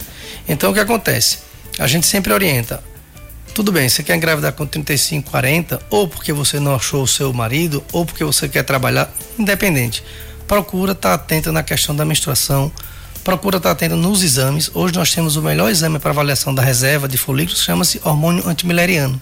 Então 0.48 0.72
o 0.72 0.74
que 0.74 0.80
acontece? 0.80 1.40
A 1.80 1.88
gente 1.88 2.08
sempre 2.08 2.34
orienta. 2.34 2.84
Tudo 3.54 3.72
bem, 3.72 3.88
você 3.88 4.02
quer 4.02 4.16
engravidar 4.16 4.52
com 4.54 4.66
35, 4.66 5.30
40, 5.30 5.80
ou 5.92 6.08
porque 6.08 6.34
você 6.34 6.60
não 6.60 6.74
achou 6.74 7.04
o 7.04 7.08
seu 7.08 7.32
marido, 7.32 7.84
ou 7.92 8.04
porque 8.04 8.24
você 8.24 8.50
quer 8.50 8.64
trabalhar, 8.64 9.14
independente. 9.38 10.04
Procura 10.48 10.94
estar 10.94 11.10
tá 11.10 11.16
atenta 11.16 11.52
na 11.52 11.62
questão 11.62 11.96
da 11.96 12.04
menstruação, 12.04 12.72
procura 13.24 13.58
estar 13.58 13.72
atento 13.72 13.96
nos 13.96 14.22
exames. 14.22 14.70
Hoje 14.74 14.94
nós 14.94 15.14
temos 15.14 15.36
o 15.36 15.42
melhor 15.42 15.70
exame 15.70 15.98
para 15.98 16.12
avaliação 16.12 16.54
da 16.54 16.62
reserva 16.62 17.08
de 17.08 17.18
folículos, 17.18 17.62
chama-se 17.62 18.02
hormônio 18.04 18.48
antimileriano. 18.48 19.22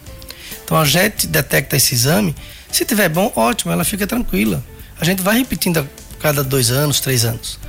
Então 0.63 0.77
a 0.77 0.85
gente 0.85 1.27
detecta 1.27 1.75
esse 1.75 1.93
exame, 1.93 2.35
se 2.71 2.85
tiver 2.85 3.09
bom, 3.09 3.31
ótimo, 3.35 3.71
ela 3.71 3.83
fica 3.83 4.07
tranquila. 4.07 4.63
A 4.99 5.05
gente 5.05 5.21
vai 5.21 5.37
repetindo 5.37 5.79
a 5.79 5.85
cada 6.19 6.43
dois 6.43 6.71
anos, 6.71 6.99
três 6.99 7.25
anos. 7.25 7.59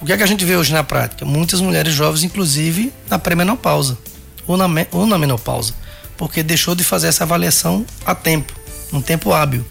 O 0.00 0.04
que 0.04 0.12
é 0.12 0.16
que 0.16 0.22
a 0.22 0.26
gente 0.26 0.44
vê 0.44 0.56
hoje 0.56 0.72
na 0.72 0.82
prática? 0.82 1.24
Muitas 1.24 1.60
mulheres 1.60 1.94
jovens, 1.94 2.24
inclusive, 2.24 2.92
na 3.08 3.18
pré-menopausa 3.18 3.96
ou 4.46 4.56
na, 4.56 4.66
ou 4.90 5.06
na 5.06 5.16
menopausa, 5.16 5.74
porque 6.16 6.42
deixou 6.42 6.74
de 6.74 6.82
fazer 6.82 7.06
essa 7.06 7.22
avaliação 7.24 7.86
a 8.04 8.14
tempo, 8.14 8.52
um 8.92 9.00
tempo 9.00 9.32
hábil. 9.32 9.64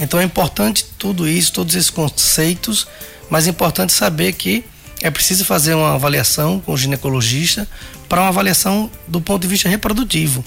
Então 0.00 0.18
é 0.18 0.24
importante 0.24 0.84
tudo 0.98 1.28
isso, 1.28 1.52
todos 1.52 1.74
esses 1.74 1.90
conceitos, 1.90 2.86
mas 3.28 3.46
é 3.46 3.50
importante 3.50 3.92
saber 3.92 4.32
que 4.32 4.64
é 5.00 5.10
preciso 5.10 5.44
fazer 5.44 5.74
uma 5.74 5.94
avaliação 5.94 6.60
com 6.60 6.72
o 6.72 6.76
ginecologista 6.76 7.68
para 8.08 8.22
uma 8.22 8.28
avaliação 8.28 8.90
do 9.06 9.20
ponto 9.20 9.42
de 9.42 9.48
vista 9.48 9.68
reprodutivo. 9.68 10.44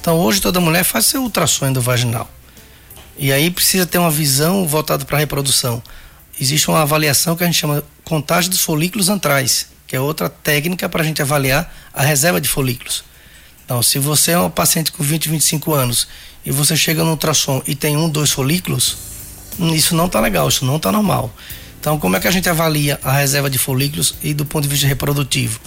Então, 0.00 0.16
hoje 0.18 0.40
toda 0.40 0.60
mulher 0.60 0.84
faz 0.84 1.06
seu 1.06 1.22
ultrassom 1.22 1.72
vaginal. 1.74 2.28
E 3.18 3.32
aí 3.32 3.50
precisa 3.50 3.84
ter 3.84 3.98
uma 3.98 4.10
visão 4.10 4.66
voltada 4.66 5.04
para 5.04 5.18
a 5.18 5.20
reprodução. 5.20 5.82
Existe 6.40 6.68
uma 6.68 6.80
avaliação 6.80 7.36
que 7.36 7.44
a 7.44 7.46
gente 7.46 7.58
chama 7.58 7.84
contagem 8.02 8.48
dos 8.48 8.60
folículos 8.60 9.10
antrais, 9.10 9.66
que 9.86 9.94
é 9.94 10.00
outra 10.00 10.30
técnica 10.30 10.88
para 10.88 11.02
a 11.02 11.04
gente 11.04 11.20
avaliar 11.20 11.70
a 11.92 12.02
reserva 12.02 12.40
de 12.40 12.48
folículos. 12.48 13.04
Então, 13.64 13.82
se 13.82 13.98
você 13.98 14.32
é 14.32 14.38
uma 14.38 14.48
paciente 14.48 14.90
com 14.90 15.04
20, 15.04 15.28
25 15.28 15.74
anos 15.74 16.08
e 16.44 16.50
você 16.50 16.74
chega 16.76 17.04
no 17.04 17.10
ultrassom 17.10 17.62
e 17.66 17.74
tem 17.74 17.96
um, 17.96 18.08
dois 18.08 18.30
folículos, 18.30 18.96
isso 19.74 19.94
não 19.94 20.06
está 20.06 20.18
legal, 20.18 20.48
isso 20.48 20.64
não 20.64 20.76
está 20.76 20.90
normal. 20.90 21.30
Então, 21.80 21.98
como 21.98 22.14
é 22.14 22.20
que 22.20 22.28
a 22.28 22.30
gente 22.30 22.48
avalia 22.48 23.00
a 23.02 23.12
reserva 23.12 23.48
de 23.48 23.56
folículos 23.56 24.14
e 24.22 24.34
do 24.34 24.44
ponto 24.44 24.64
de 24.64 24.68
vista 24.68 24.86
reprodutivo? 24.86 25.58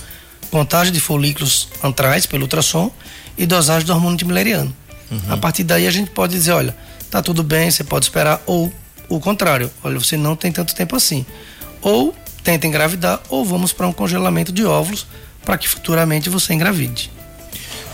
Contagem 0.51 0.93
de 0.93 0.99
folículos 0.99 1.69
antrais 1.83 2.27
pelo 2.27 2.43
ultrassom 2.43 2.91
e 3.35 3.47
dosagem 3.47 3.87
do 3.87 3.91
hormônio 3.91 4.13
antimileriano. 4.13 4.73
Uhum. 5.09 5.19
A 5.29 5.37
partir 5.37 5.63
daí 5.63 5.87
a 5.87 5.91
gente 5.91 6.11
pode 6.11 6.33
dizer, 6.33 6.51
olha, 6.51 6.75
tá 7.09 7.21
tudo 7.21 7.41
bem, 7.41 7.71
você 7.71 7.83
pode 7.83 8.05
esperar, 8.05 8.41
ou 8.45 8.71
o 9.09 9.19
contrário, 9.19 9.71
olha, 9.83 9.99
você 9.99 10.15
não 10.15 10.35
tem 10.35 10.51
tanto 10.51 10.75
tempo 10.75 10.95
assim. 10.95 11.25
Ou 11.81 12.15
tenta 12.43 12.67
engravidar, 12.67 13.19
ou 13.29 13.43
vamos 13.43 13.73
para 13.73 13.87
um 13.87 13.93
congelamento 13.93 14.51
de 14.51 14.63
óvulos 14.63 15.07
para 15.43 15.57
que 15.57 15.67
futuramente 15.67 16.29
você 16.29 16.53
engravide. 16.53 17.09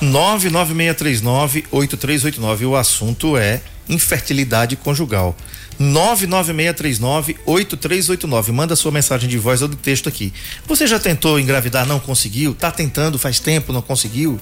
99639-8389. 0.02 2.68
O 2.68 2.76
assunto 2.76 3.38
é 3.38 3.62
infertilidade 3.88 4.76
conjugal. 4.76 5.34
99639-8389. 5.80 8.52
Manda 8.52 8.76
sua 8.76 8.92
mensagem 8.92 9.30
de 9.30 9.38
voz 9.38 9.62
ou 9.62 9.68
de 9.68 9.78
texto 9.78 10.10
aqui. 10.10 10.34
Você 10.68 10.86
já 10.86 11.00
tentou 11.00 11.40
engravidar, 11.40 11.86
não 11.86 12.00
conseguiu? 12.00 12.54
Tá 12.54 12.70
tentando 12.72 13.18
faz 13.18 13.40
tempo, 13.40 13.72
não 13.72 13.82
conseguiu? 13.82 14.38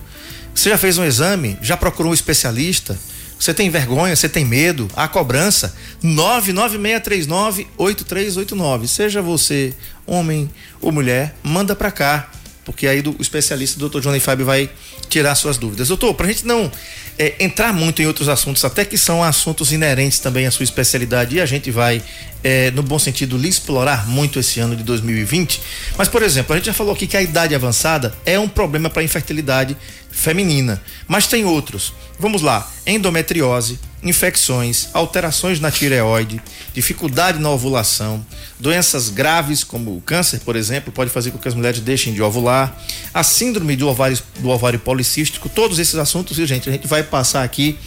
Você 0.54 0.70
já 0.70 0.78
fez 0.78 0.98
um 0.98 1.04
exame? 1.04 1.58
Já 1.62 1.76
procurou 1.78 2.12
um 2.12 2.16
especialista? 2.16 2.98
Você 3.40 3.54
tem 3.54 3.70
vergonha? 3.70 4.16
Você 4.16 4.28
tem 4.28 4.44
medo? 4.44 4.88
A 4.96 5.08
cobrança? 5.08 5.76
99639-8389. 6.04 8.88
Seja 8.88 9.22
você 9.22 9.76
homem 10.08 10.50
ou 10.82 10.92
mulher, 10.92 11.36
manda 11.44 11.76
pra 11.76 11.92
cá 11.92 12.32
porque 12.68 12.86
aí 12.86 13.02
do, 13.02 13.16
o 13.18 13.22
especialista, 13.22 13.82
o. 13.82 14.02
Johnny 14.02 14.20
Fábio, 14.20 14.46
vai 14.46 14.70
tirar 15.08 15.34
suas 15.36 15.58
dúvidas. 15.58 15.88
Doutor, 15.88 16.14
para 16.14 16.28
a 16.28 16.30
gente 16.30 16.46
não 16.46 16.70
é, 17.18 17.34
entrar 17.40 17.74
muito 17.74 18.02
em 18.02 18.06
outros 18.06 18.30
assuntos, 18.30 18.64
até 18.64 18.86
que 18.86 18.98
são 18.98 19.24
assuntos 19.24 19.72
inerentes 19.72 20.20
também 20.20 20.46
à 20.46 20.52
sua 20.52 20.64
especialidade, 20.64 21.36
e 21.36 21.42
a 21.42 21.46
gente 21.46 21.72
vai, 21.72 22.02
é, 22.44 22.72
no 22.72 22.84
bom 22.84 23.00
sentido, 23.00 23.38
lhe 23.38 23.48
explorar 23.48 24.08
muito 24.08 24.40
esse 24.40 24.60
ano 24.60 24.76
de 24.76 24.84
2020. 24.84 25.62
Mas, 25.98 26.08
por 26.08 26.22
exemplo, 26.22 26.54
a 26.54 26.58
gente 26.58 26.66
já 26.66 26.74
falou 26.74 26.94
aqui 26.94 27.08
que 27.08 27.18
a 27.18 27.22
idade 27.22 27.56
avançada 27.56 28.14
é 28.26 28.40
um 28.40 28.48
problema 28.48 28.90
para 28.90 29.02
a 29.02 29.06
infertilidade 29.06 29.76
feminina, 30.10 30.82
mas 31.08 31.28
tem 31.28 31.46
outros. 31.46 31.94
Vamos 32.20 32.42
lá: 32.42 32.70
endometriose, 32.86 33.80
infecções, 34.02 34.88
alterações 34.94 35.60
na 35.60 35.70
tireoide, 35.70 36.42
dificuldade 36.74 37.40
na 37.40 37.50
ovulação, 37.50 38.26
doenças 38.60 39.10
graves 39.10 39.64
como 39.64 39.96
o 39.96 40.02
câncer, 40.02 40.40
por 40.40 40.56
exemplo, 40.56 40.92
pode 40.92 41.10
fazer 41.12 41.32
com 41.32 41.38
que 41.38 41.48
as 41.48 41.54
mulheres 41.54 41.80
deixem 41.80 42.14
de 42.14 42.22
ovular, 42.22 42.76
a 43.14 43.24
síndrome 43.24 43.76
do 43.76 43.88
ovário, 43.88 44.18
do 44.40 44.50
ovário 44.50 44.80
policístico, 44.80 45.50
todos 45.50 45.78
esses 45.78 45.96
assuntos, 45.96 46.36
gente? 46.38 46.68
A 46.68 46.72
gente 46.72 46.88
vai 46.88 47.04
passar 47.04 47.44
aqui 47.44 47.78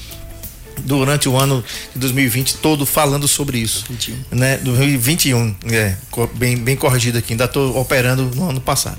durante 0.85 1.29
o 1.29 1.37
ano 1.37 1.65
de 1.93 1.99
2020 2.01 2.57
todo 2.57 2.85
falando 2.85 3.27
sobre 3.29 3.59
isso. 3.59 3.85
21. 3.89 4.17
Né? 4.33 4.57
2021, 4.59 5.55
é, 5.71 5.97
bem, 6.35 6.57
bem 6.57 6.77
corrigido 6.77 7.19
aqui, 7.19 7.33
ainda 7.33 7.45
estou 7.45 7.79
operando 7.79 8.31
no 8.35 8.51
ano 8.51 8.61
passado. 8.61 8.99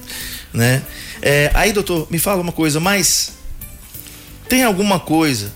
Né? 0.54 0.82
É, 1.22 1.52
aí, 1.54 1.72
doutor, 1.72 2.08
me 2.10 2.20
fala 2.20 2.42
uma 2.42 2.52
coisa, 2.52 2.80
mas 2.80 3.34
tem 4.50 4.64
alguma 4.64 5.00
coisa 5.00 5.52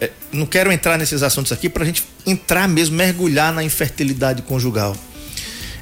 é, 0.00 0.10
não 0.32 0.44
quero 0.44 0.72
entrar 0.72 0.98
nesses 0.98 1.22
assuntos 1.22 1.52
aqui 1.52 1.68
para 1.68 1.82
a 1.82 1.86
gente 1.86 2.04
entrar 2.26 2.68
mesmo, 2.68 2.96
mergulhar 2.96 3.52
na 3.52 3.62
infertilidade 3.62 4.42
conjugal. 4.42 4.96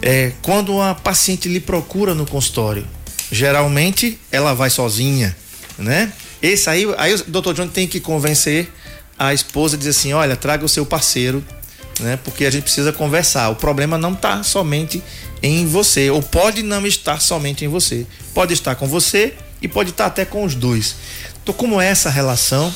É, 0.03 0.33
quando 0.43 0.81
a 0.81 0.95
paciente 0.95 1.49
lhe 1.49 1.61
procura 1.61 2.15
no 2.15 2.27
consultório, 2.27 2.87
geralmente 3.33 4.19
ela 4.31 4.55
vai 4.55 4.69
sozinha, 4.69 5.35
né? 5.79 6.13
Esse 6.43 6.69
aí, 6.69 6.87
aí 6.99 7.15
o 7.15 7.25
doutor 7.25 7.55
John 7.55 7.69
tem 7.69 7.89
que 7.89 7.99
convencer 7.99 8.71
a 9.19 9.33
esposa, 9.33 9.77
dizer 9.77 9.91
assim, 9.91 10.13
olha, 10.13 10.37
traga 10.37 10.65
o 10.65 10.69
seu 10.69 10.85
parceiro, 10.85 11.45
né? 12.01 12.19
Porque 12.23 12.45
a 12.45 12.51
gente 12.51 12.65
precisa 12.65 12.93
conversar. 12.93 13.49
O 13.51 13.57
problema 13.57 13.97
não 13.97 14.13
está 14.13 14.43
somente 14.43 15.03
em 15.43 15.67
você, 15.67 16.11
ou 16.11 16.23
pode 16.23 16.63
não 16.63 16.87
estar 16.87 17.21
somente 17.21 17.65
em 17.65 17.69
você. 17.69 18.07
Pode 18.35 18.53
estar 18.53 18.75
com 18.75 18.87
você 18.87 19.35
e 19.61 19.69
pode 19.69 19.91
estar 19.91 20.07
até 20.07 20.25
com 20.25 20.45
os 20.45 20.55
dois. 20.55 20.97
Então, 21.43 21.55
como 21.55 21.81
é 21.81 21.87
essa 21.87 22.11
relação? 22.11 22.73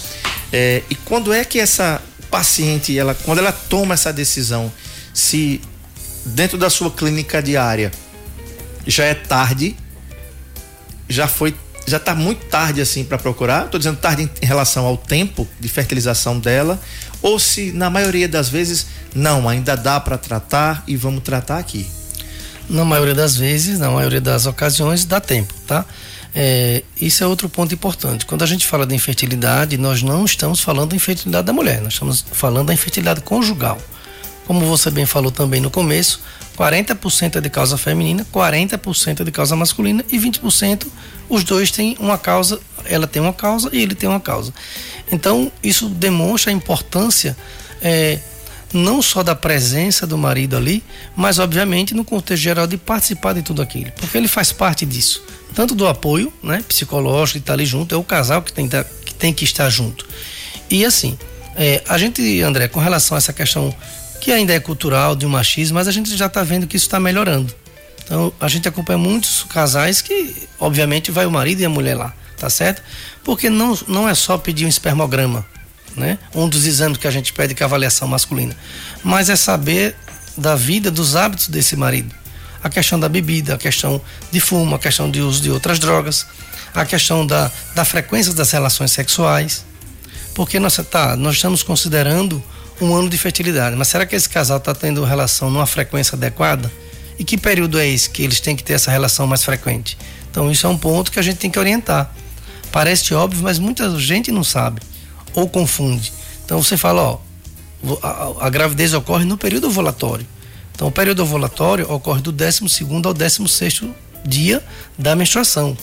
É, 0.53 0.83
e 0.89 0.95
quando 0.95 1.33
é 1.33 1.45
que 1.45 1.59
essa 1.59 2.01
paciente, 2.31 2.97
ela, 2.97 3.15
quando 3.15 3.39
ela 3.39 3.53
toma 3.53 3.95
essa 3.95 4.13
decisão, 4.13 4.73
se 5.13 5.61
dentro 6.25 6.57
da 6.57 6.71
sua 6.71 6.91
clínica 6.91 7.43
diária 7.43 7.91
já 8.87 9.05
é 9.05 9.15
tarde, 9.15 9.77
já 11.09 11.27
foi, 11.27 11.55
já 11.91 11.97
está 11.97 12.15
muito 12.15 12.47
tarde 12.47 12.81
assim 12.81 13.05
para 13.05 13.19
procurar. 13.19 13.67
Estou 13.67 13.79
dizendo 13.79 13.99
tarde 13.99 14.31
em, 14.41 14.47
relação 14.47 14.87
ao 14.87 14.97
tempo 14.97 15.47
de 15.59 15.69
fertilização 15.69 16.39
dela, 16.39 16.81
ou 17.21 17.39
se 17.39 17.73
na 17.73 17.91
maioria 17.91 18.29
das 18.29 18.49
vezes 18.49 18.87
não, 19.15 19.49
ainda 19.49 19.77
dá 19.77 19.99
para 20.01 20.17
tratar 20.17 20.83
e 20.87 20.97
vamos 20.97 21.23
tratar 21.23 21.59
aqui. 21.59 21.87
Na 22.69 22.85
maioria 22.85 23.15
das 23.15 23.37
vezes, 23.37 23.79
na 23.79 23.91
maioria 23.91 24.21
das 24.21 24.47
ocasiões, 24.47 25.05
dá 25.05 25.21
tempo, 25.21 25.53
tá? 25.67 25.85
É, 26.33 26.85
isso 27.01 27.25
é 27.25 27.27
outro 27.27 27.49
ponto 27.49 27.75
importante. 27.75 28.25
Quando 28.25 28.43
a 28.43 28.47
gente 28.47 28.65
fala 28.65 28.87
de 28.87 28.95
infertilidade, 28.95 29.77
nós 29.77 30.03
não 30.03 30.25
estamos 30.25 30.61
falando 30.61 30.91
da 30.91 30.97
infertilidade 30.97 31.47
da 31.47 31.53
mulher, 31.53 31.81
nós 31.81 31.95
estamos 31.95 32.25
falando 32.31 32.69
da 32.69 32.75
infertilidade 32.75 33.21
conjugal. 33.23 33.79
Como 34.51 34.67
você 34.67 34.91
bem 34.91 35.07
falou 35.07 35.31
também 35.31 35.61
no 35.61 35.71
começo, 35.71 36.21
40% 36.59 37.37
é 37.37 37.41
de 37.41 37.49
causa 37.49 37.79
feminina, 37.79 38.27
40% 38.35 39.21
é 39.21 39.23
de 39.25 39.31
causa 39.31 39.55
masculina 39.55 40.05
e 40.11 40.19
20% 40.19 40.89
os 41.29 41.45
dois 41.45 41.71
têm 41.71 41.97
uma 42.01 42.19
causa, 42.19 42.59
ela 42.85 43.07
tem 43.07 43.23
uma 43.23 43.33
causa 43.33 43.71
e 43.73 43.81
ele 43.81 43.95
tem 43.95 44.09
uma 44.09 44.19
causa. 44.19 44.53
Então, 45.13 45.53
isso 45.63 45.89
demonstra 45.89 46.51
a 46.51 46.53
importância 46.53 47.37
é, 47.81 48.19
não 48.73 49.01
só 49.01 49.23
da 49.23 49.37
presença 49.37 50.05
do 50.05 50.19
marido 50.19 50.57
ali, 50.57 50.83
mas 51.15 51.39
obviamente 51.39 51.95
no 51.95 52.05
contexto 52.05 52.43
geral 52.43 52.67
de 52.67 52.77
participar 52.77 53.35
de 53.35 53.43
tudo 53.43 53.63
aquilo, 53.63 53.93
porque 54.01 54.19
ele 54.19 54.27
faz 54.27 54.51
parte 54.51 54.85
disso 54.85 55.23
tanto 55.55 55.77
do 55.77 55.87
apoio 55.87 56.33
né, 56.43 56.61
psicológico 56.67 57.39
de 57.39 57.45
estar 57.45 57.53
ali 57.53 57.67
junto, 57.67 57.95
é 57.95 57.99
o 57.99 58.03
casal 58.03 58.43
que 58.43 58.53
tem, 58.53 58.69
que, 58.69 59.15
tem 59.15 59.33
que 59.33 59.45
estar 59.45 59.71
junto. 59.71 60.05
E 60.69 60.85
assim, 60.85 61.17
é, 61.55 61.83
a 61.89 61.97
gente, 61.99 62.43
André, 62.43 62.67
com 62.67 62.81
relação 62.81 63.17
a 63.17 63.19
essa 63.19 63.33
questão 63.33 63.73
que 64.21 64.31
ainda 64.33 64.53
é 64.53 64.61
cultural, 64.61 65.17
de 65.17 65.27
um 65.27 65.29
machismo, 65.29 65.77
mas 65.77 65.89
a 65.89 65.93
gente 65.93 66.15
já 66.17 66.27
está 66.27 66.43
vendo 66.43 66.67
que 66.67 66.77
isso 66.77 66.87
está 66.87 67.01
melhorando. 67.01 67.55
Então, 68.05 68.33
a 68.41 68.49
gente 68.49 68.69
acompanha 68.69 68.99
muitos 68.99 69.45
casais 69.45 70.03
que, 70.03 70.49
obviamente, 70.59 71.11
vai 71.11 71.27
o 71.27 71.31
marido 71.31 71.61
e 71.61 71.65
a 71.65 71.69
mulher 71.69 71.97
lá, 71.97 72.13
tá 72.37 72.51
certo? 72.51 72.83
Porque 73.25 73.49
não, 73.49 73.79
não 73.87 74.09
é 74.09 74.15
só 74.15 74.37
pedir 74.37 74.67
um 74.67 74.69
espermograma, 74.69 75.47
né? 75.97 76.19
Um 76.35 76.49
dos 76.49 76.67
exames 76.67 76.99
que 76.99 77.07
a 77.07 77.11
gente 77.11 77.33
pede 77.33 77.55
que 77.55 77.63
é 77.63 77.65
a 77.65 77.69
avaliação 77.69 78.07
masculina, 78.07 78.57
mas 79.03 79.29
é 79.29 79.37
saber 79.37 79.97
da 80.37 80.55
vida, 80.55 80.91
dos 80.91 81.17
hábitos 81.17 81.49
desse 81.49 81.77
marido 81.77 82.21
a 82.63 82.69
questão 82.69 83.01
da 83.01 83.09
bebida, 83.09 83.55
a 83.55 83.59
questão 83.59 84.01
de 84.31 84.41
fumo, 84.41 84.75
a 84.75 84.79
questão 84.79 85.11
de 85.11 85.21
uso 85.21 85.41
de 85.41 85.51
outras 85.51 85.79
drogas, 85.79 86.27
a 86.75 86.85
questão 86.85 87.27
da, 87.27 87.51
da 87.75 87.85
frequência 87.85 88.33
das 88.35 88.51
relações 88.51 88.93
sexuais. 88.93 89.65
Porque 90.35 90.61
nós, 90.61 90.77
tá, 90.91 91.17
nós 91.17 91.37
estamos 91.37 91.63
considerando 91.63 92.43
um 92.81 92.95
ano 92.95 93.09
de 93.09 93.19
fertilidade, 93.19 93.77
mas 93.77 93.89
será 93.89 94.07
que 94.07 94.15
esse 94.17 94.29
casal 94.29 94.59
está 94.59 94.75
tendo 94.75 95.05
relação 95.05 95.51
numa 95.51 95.67
frequência 95.67 96.17
adequada? 96.17 96.71
E 97.19 97.25
que 97.25 97.37
período 97.37 97.79
é 97.79 97.87
esse 97.87 98.09
que 98.09 98.23
eles 98.23 98.41
têm 98.41 98.57
que 98.57 98.65
ter 98.65 98.73
essa 98.73 98.91
relação 98.91 99.27
mais 99.27 99.45
frequente? 99.45 99.99
Então, 100.31 100.51
isso 100.51 100.67
é 100.67 100.71
um 100.71 100.79
ponto 100.79 101.13
que 101.13 101.19
a 101.19 101.23
gente 101.23 101.37
tem 101.37 101.51
que 101.51 101.59
orientar. 101.59 102.11
Parece 102.73 103.13
óbvio, 103.13 103.43
mas 103.43 103.59
muita 103.59 103.99
gente 103.99 104.31
não 104.31 104.45
sabe 104.45 104.81
ou 105.35 105.49
confunde. 105.49 106.13
Então, 106.45 106.63
você 106.63 106.77
fala, 106.77 107.03
ó, 107.03 107.19
a, 108.03 108.47
a 108.47 108.51
gravidez 108.51 108.95
ocorre 108.95 109.25
no 109.25 109.37
período 109.37 109.67
ovulatório. 109.67 110.27
Então, 110.75 110.89
o 110.89 110.93
período 110.93 111.23
ovulatório 111.23 111.91
ocorre 111.93 112.23
do 112.23 112.33
12 112.33 112.63
ao 113.05 113.13
16 113.13 113.83
dia 114.25 114.63
da 114.99 115.15
menstruação, 115.17 115.77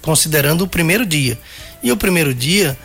considerando 0.00 0.62
o 0.62 0.68
primeiro 0.68 1.04
dia. 1.04 1.38
E 1.82 1.90
o 1.92 1.96
primeiro 1.96 2.34
dia, 2.34 2.76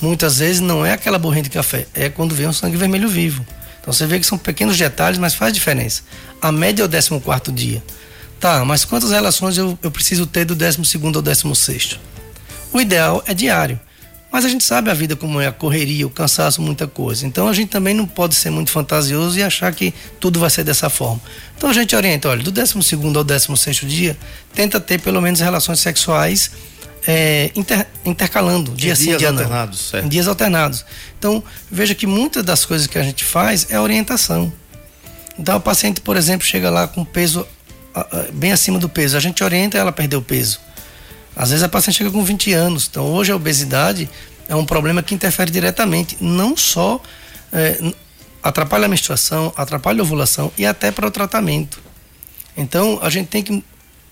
muitas 0.00 0.38
vezes, 0.38 0.60
não 0.60 0.84
é 0.84 0.92
aquela 0.92 1.18
borrinha 1.18 1.44
de 1.44 1.50
café, 1.50 1.86
é 1.94 2.08
quando 2.08 2.34
vem 2.34 2.46
um 2.46 2.52
sangue 2.52 2.76
vermelho 2.76 3.08
vivo. 3.08 3.46
Então, 3.80 3.92
você 3.92 4.06
vê 4.06 4.18
que 4.18 4.26
são 4.26 4.36
pequenos 4.36 4.76
detalhes, 4.76 5.18
mas 5.18 5.34
faz 5.34 5.52
diferença. 5.52 6.02
A 6.42 6.50
média 6.50 6.82
é 6.82 6.86
o 6.86 7.20
14 7.20 7.52
dia. 7.52 7.82
Tá, 8.38 8.64
mas 8.64 8.84
quantas 8.84 9.10
relações 9.10 9.56
eu, 9.56 9.78
eu 9.82 9.90
preciso 9.90 10.26
ter 10.26 10.44
do 10.44 10.54
12 10.54 10.78
ao 11.16 11.22
16? 11.22 11.98
O 12.72 12.80
ideal 12.80 13.22
é 13.26 13.32
diário. 13.32 13.80
Mas 14.30 14.44
a 14.44 14.48
gente 14.48 14.64
sabe 14.64 14.90
a 14.90 14.94
vida 14.94 15.16
como 15.16 15.40
é, 15.40 15.46
a 15.46 15.52
correria, 15.52 16.06
o 16.06 16.10
cansaço, 16.10 16.60
muita 16.60 16.86
coisa. 16.86 17.26
Então 17.26 17.48
a 17.48 17.52
gente 17.52 17.68
também 17.68 17.94
não 17.94 18.06
pode 18.06 18.34
ser 18.34 18.50
muito 18.50 18.70
fantasioso 18.70 19.38
e 19.38 19.42
achar 19.42 19.72
que 19.72 19.94
tudo 20.20 20.38
vai 20.38 20.50
ser 20.50 20.64
dessa 20.64 20.90
forma. 20.90 21.20
Então 21.56 21.70
a 21.70 21.72
gente 21.72 21.94
orienta, 21.94 22.28
olha, 22.28 22.42
do 22.42 22.50
12 22.50 22.74
ao 23.16 23.24
16 23.24 23.76
dia, 23.82 24.16
tenta 24.54 24.78
ter 24.80 25.00
pelo 25.00 25.20
menos 25.20 25.40
relações 25.40 25.80
sexuais 25.80 26.50
é, 27.06 27.50
inter, 27.54 27.86
intercalando, 28.04 28.72
dia 28.72 28.92
em 28.92 28.96
sim, 28.96 29.04
dias 29.06 29.18
dia 29.18 29.28
alternados, 29.28 29.80
não. 29.80 29.90
Certo. 29.90 30.04
Em 30.04 30.08
dias 30.08 30.28
alternados. 30.28 30.84
Então, 31.18 31.42
veja 31.70 31.94
que 31.94 32.06
muitas 32.06 32.42
das 32.44 32.64
coisas 32.64 32.86
que 32.86 32.98
a 32.98 33.02
gente 33.02 33.24
faz 33.24 33.68
é 33.70 33.78
orientação. 33.78 34.52
Então, 35.38 35.56
o 35.56 35.60
paciente, 35.60 36.00
por 36.00 36.16
exemplo, 36.16 36.46
chega 36.46 36.68
lá 36.68 36.88
com 36.88 37.04
peso 37.04 37.46
bem 38.32 38.52
acima 38.52 38.78
do 38.78 38.88
peso. 38.88 39.16
A 39.16 39.20
gente 39.20 39.42
orienta 39.42 39.78
ela 39.78 39.90
a 39.90 39.92
perder 39.92 40.16
o 40.16 40.22
peso. 40.22 40.60
Às 41.36 41.50
vezes 41.50 41.62
a 41.62 41.68
paciente 41.68 41.98
chega 41.98 42.10
com 42.10 42.24
20 42.24 42.54
anos. 42.54 42.88
Então 42.90 43.04
hoje 43.12 43.30
a 43.30 43.36
obesidade 43.36 44.08
é 44.48 44.56
um 44.56 44.64
problema 44.64 45.02
que 45.02 45.14
interfere 45.14 45.50
diretamente, 45.50 46.16
não 46.18 46.56
só 46.56 47.00
é, 47.52 47.92
atrapalha 48.42 48.86
a 48.86 48.88
menstruação, 48.88 49.52
atrapalha 49.54 50.00
a 50.00 50.02
ovulação 50.02 50.50
e 50.56 50.64
até 50.64 50.90
para 50.90 51.06
o 51.06 51.10
tratamento. 51.10 51.82
Então 52.56 52.98
a 53.02 53.10
gente 53.10 53.28
tem 53.28 53.42
que 53.42 53.62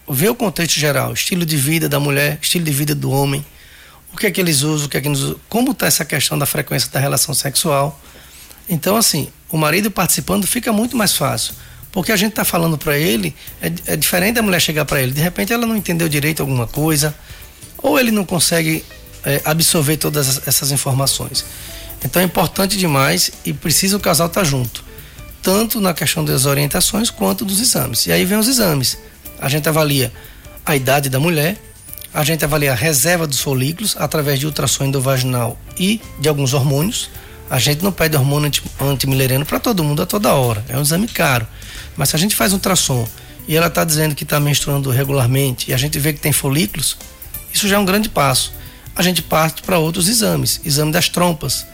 ver 0.07 0.29
o 0.29 0.35
contexto 0.35 0.79
geral, 0.79 1.15
estilo 1.15 1.47
de 1.47 1.57
vida 1.57 1.89
da 1.89 1.99
mulher, 1.99 2.39
estilo 2.43 2.65
de 2.65 2.73
vida 2.73 2.95
do 2.95 3.11
homem, 3.11 3.45
o 4.13 4.17
que 4.19 4.27
é 4.27 4.31
que 4.31 4.41
eles 4.41 4.61
usam, 4.61 4.87
o 4.87 4.91
que 4.91 4.99
é 4.99 5.01
que 5.01 5.09
eles 5.09 5.21
usam, 5.21 5.41
como 5.49 5.71
está 5.71 5.87
essa 5.87 6.05
questão 6.05 6.39
da 6.39 6.45
frequência 6.45 6.91
da 6.91 7.01
relação 7.01 7.33
sexual. 7.33 7.99
Então 8.69 8.97
assim, 8.97 9.29
o 9.49 9.57
marido 9.57 9.91
participando 9.91 10.47
fica 10.47 10.73
muito 10.73 10.95
mais 10.95 11.17
fácil 11.17 11.55
porque 11.95 12.11
a 12.11 12.17
gente 12.17 12.31
está 12.31 12.45
falando 12.45 12.77
para 12.77 12.99
ele, 12.99 13.33
é, 13.63 13.73
é, 13.87 13.97
diferente 13.97 14.35
da 14.35 14.43
mulher 14.43 14.59
chegar 14.59 14.85
para 14.85 15.01
ele, 15.01 15.13
de 15.13 15.21
repente 15.21 15.53
ela 15.53 15.65
não 15.65 15.77
entendeu 15.77 16.09
direito 16.09 16.41
alguma 16.41 16.67
coisa, 16.67 17.15
ou 17.79 18.01
ele 18.01 18.11
não 18.11 18.25
consegue 18.25 18.85
é, 19.25 19.41
absorver 19.45 19.97
todas 19.97 20.45
essas 20.45 20.73
informações. 20.73 21.45
Então 22.05 22.21
é 22.21 22.25
importante 22.25 22.77
demais 22.77 23.31
e 23.45 23.53
precisa 23.53 23.97
o 23.97 24.01
casal 24.01 24.27
estar 24.27 24.41
tá 24.41 24.45
junto, 24.45 24.85
tanto 25.41 25.81
na 25.81 25.95
questão 25.95 26.25
das 26.25 26.47
orientações 26.47 27.11
quanto 27.11 27.45
dos 27.45 27.61
exames. 27.61 28.07
E 28.07 28.13
aí 28.13 28.25
vem 28.25 28.39
os 28.39 28.49
exames. 28.49 28.99
A 29.41 29.49
gente 29.49 29.69
avalia 29.69 30.13
a 30.67 30.75
idade 30.75 31.09
da 31.09 31.21
mulher, 31.21 31.57
a 32.13 32.25
gente 32.25 32.45
avalia 32.45 32.73
a 32.73 32.75
reserva 32.75 33.25
dos 33.25 33.39
folículos 33.39 33.95
através 33.97 34.41
de 34.41 34.47
ultrassom 34.47 34.87
endovaginal 34.87 35.57
e 35.79 36.01
de 36.19 36.29
alguns 36.29 36.55
hormônios. 36.55 37.09
A 37.49 37.59
gente 37.59 37.83
não 37.83 37.93
pede 37.93 38.17
hormônio 38.17 38.51
antimileriano 38.81 39.45
para 39.45 39.61
todo 39.61 39.85
mundo 39.85 40.03
a 40.03 40.07
toda 40.07 40.33
hora. 40.33 40.65
É 40.69 40.77
um 40.77 40.83
exame 40.83 41.07
caro. 41.07 41.47
Mas 41.97 42.09
se 42.09 42.17
a 42.17 42.19
gente 42.19 42.35
faz 42.35 42.53
um 42.53 42.57
ultrassom 42.57 43.07
e 43.47 43.57
ela 43.57 43.67
está 43.67 43.85
dizendo 43.85 44.15
que 44.15 44.25
está 44.25 44.41
menstruando 44.41 44.91
regularmente 44.91 45.71
e 45.71 45.75
a 45.75 45.77
gente 45.77 45.99
vê 45.99 46.13
que 46.13 46.21
tem 46.21 46.33
folículos, 46.33 46.97
isso 47.53 47.69
já 47.69 47.77
é 47.77 47.79
um 47.79 47.85
grande 47.85 48.09
passo. 48.09 48.53
A 48.97 49.03
gente 49.03 49.23
parte 49.23 49.63
para 49.63 49.79
outros 49.79 50.09
exames, 50.09 50.61
exame 50.65 50.93
das 50.93 51.09
trompas. 51.09 51.67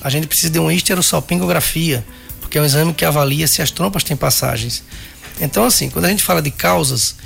A 0.00 0.08
gente 0.08 0.26
precisa 0.26 0.50
de 0.50 0.58
uma 0.58 0.72
histerosalpingografia, 0.72 2.04
porque 2.40 2.56
é 2.56 2.62
um 2.62 2.64
exame 2.64 2.94
que 2.94 3.04
avalia 3.04 3.46
se 3.46 3.60
as 3.60 3.70
trompas 3.70 4.04
têm 4.04 4.16
passagens. 4.16 4.82
Então, 5.40 5.64
assim, 5.64 5.90
quando 5.90 6.06
a 6.06 6.08
gente 6.08 6.22
fala 6.22 6.40
de 6.40 6.50
causas, 6.50 7.16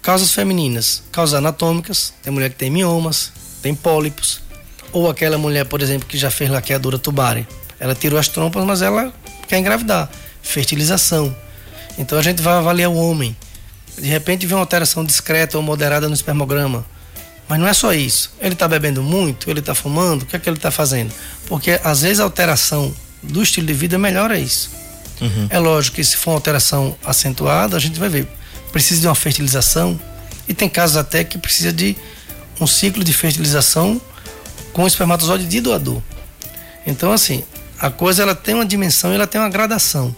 causas 0.00 0.32
femininas, 0.32 1.02
causas 1.10 1.34
anatômicas, 1.34 2.12
tem 2.22 2.32
mulher 2.32 2.50
que 2.50 2.56
tem 2.56 2.70
miomas, 2.70 3.32
tem 3.62 3.74
pólipos, 3.74 4.42
ou 4.94 5.10
aquela 5.10 5.36
mulher, 5.36 5.66
por 5.66 5.82
exemplo, 5.82 6.08
que 6.08 6.16
já 6.16 6.30
fez 6.30 6.48
laqueadura 6.48 6.96
tubária. 6.98 7.46
Ela 7.80 7.96
tirou 7.96 8.18
as 8.18 8.28
trompas, 8.28 8.64
mas 8.64 8.80
ela 8.80 9.12
quer 9.48 9.58
engravidar. 9.58 10.08
Fertilização. 10.40 11.34
Então 11.98 12.16
a 12.16 12.22
gente 12.22 12.40
vai 12.40 12.54
avaliar 12.54 12.88
o 12.88 12.94
homem. 12.94 13.36
De 13.98 14.06
repente 14.06 14.46
vê 14.46 14.54
uma 14.54 14.60
alteração 14.60 15.04
discreta 15.04 15.56
ou 15.56 15.62
moderada 15.62 16.08
no 16.08 16.14
espermograma. 16.14 16.86
Mas 17.48 17.58
não 17.58 17.66
é 17.66 17.74
só 17.74 17.92
isso. 17.92 18.32
Ele 18.40 18.54
está 18.54 18.68
bebendo 18.68 19.02
muito, 19.02 19.50
ele 19.50 19.58
está 19.58 19.74
fumando, 19.74 20.22
o 20.22 20.26
que 20.26 20.36
é 20.36 20.38
que 20.38 20.48
ele 20.48 20.56
está 20.56 20.70
fazendo? 20.70 21.12
Porque 21.46 21.78
às 21.82 22.02
vezes 22.02 22.20
a 22.20 22.22
alteração 22.22 22.94
do 23.20 23.42
estilo 23.42 23.66
de 23.66 23.74
vida 23.74 23.98
melhora 23.98 24.38
isso. 24.38 24.70
Uhum. 25.20 25.48
É 25.50 25.58
lógico 25.58 25.96
que 25.96 26.04
se 26.04 26.16
for 26.16 26.30
uma 26.30 26.36
alteração 26.36 26.96
acentuada, 27.04 27.76
a 27.76 27.80
gente 27.80 27.98
vai 27.98 28.08
ver. 28.08 28.28
Precisa 28.70 29.00
de 29.00 29.08
uma 29.08 29.14
fertilização 29.14 30.00
e 30.48 30.54
tem 30.54 30.68
casos 30.68 30.96
até 30.96 31.24
que 31.24 31.36
precisa 31.36 31.72
de 31.72 31.96
um 32.60 32.66
ciclo 32.66 33.02
de 33.02 33.12
fertilização 33.12 34.00
com 34.74 34.86
espermatozoide 34.86 35.46
de 35.46 35.62
doador. 35.62 36.02
Então 36.86 37.10
assim, 37.10 37.42
a 37.80 37.88
coisa 37.88 38.22
ela 38.22 38.34
tem 38.34 38.54
uma 38.54 38.66
dimensão 38.66 39.10
e 39.10 39.14
ela 39.14 39.26
tem 39.26 39.40
uma 39.40 39.48
gradação. 39.48 40.14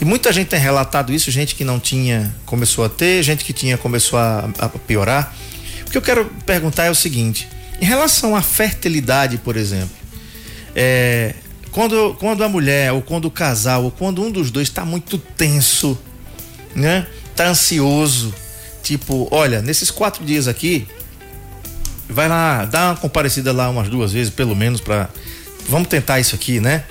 E 0.00 0.04
muita 0.04 0.32
gente 0.32 0.48
tem 0.48 0.60
relatado 0.60 1.12
isso, 1.12 1.30
gente 1.30 1.54
que 1.54 1.64
não 1.64 1.78
tinha 1.78 2.34
começou 2.44 2.84
a 2.84 2.88
ter, 2.88 3.22
gente 3.22 3.44
que 3.44 3.52
tinha 3.52 3.78
começou 3.78 4.18
a, 4.18 4.50
a 4.58 4.68
piorar. 4.68 5.34
O 5.88 5.90
que 5.90 5.98
eu 5.98 6.02
quero 6.02 6.26
perguntar 6.46 6.84
é 6.84 6.90
o 6.90 6.94
seguinte: 6.94 7.48
em 7.80 7.84
relação 7.84 8.36
à 8.36 8.42
fertilidade, 8.42 9.38
por 9.38 9.56
exemplo, 9.56 9.96
é, 10.74 11.34
quando, 11.72 12.14
quando 12.20 12.44
a 12.44 12.48
mulher, 12.48 12.92
ou 12.92 13.02
quando 13.02 13.24
o 13.24 13.30
casal, 13.30 13.84
ou 13.84 13.90
quando 13.90 14.22
um 14.22 14.30
dos 14.30 14.50
dois 14.50 14.68
está 14.68 14.84
muito 14.84 15.18
tenso, 15.18 15.98
né? 16.74 17.06
Tá 17.34 17.48
ansioso, 17.48 18.34
tipo, 18.82 19.28
olha, 19.30 19.62
nesses 19.62 19.90
quatro 19.90 20.24
dias 20.24 20.46
aqui, 20.46 20.86
vai 22.08 22.28
lá, 22.28 22.64
dá 22.64 22.90
uma 22.90 22.96
comparecida 22.96 23.52
lá 23.52 23.68
umas 23.70 23.88
duas 23.88 24.12
vezes, 24.12 24.32
pelo 24.32 24.54
menos, 24.54 24.80
para 24.80 25.08
Vamos 25.68 25.88
tentar 25.88 26.18
isso 26.18 26.34
aqui, 26.34 26.60
né? 26.60 26.84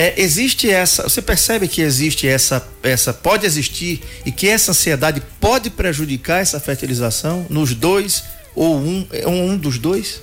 É, 0.00 0.14
existe 0.16 0.70
essa, 0.70 1.02
você 1.02 1.20
percebe 1.20 1.66
que 1.66 1.82
existe 1.82 2.28
essa, 2.28 2.64
essa, 2.84 3.12
pode 3.12 3.44
existir 3.44 4.00
e 4.24 4.30
que 4.30 4.48
essa 4.48 4.70
ansiedade 4.70 5.20
pode 5.40 5.70
prejudicar 5.70 6.40
essa 6.40 6.60
fertilização 6.60 7.44
nos 7.50 7.74
dois 7.74 8.22
ou 8.54 8.78
um, 8.78 9.04
um 9.26 9.56
dos 9.56 9.76
dois? 9.76 10.22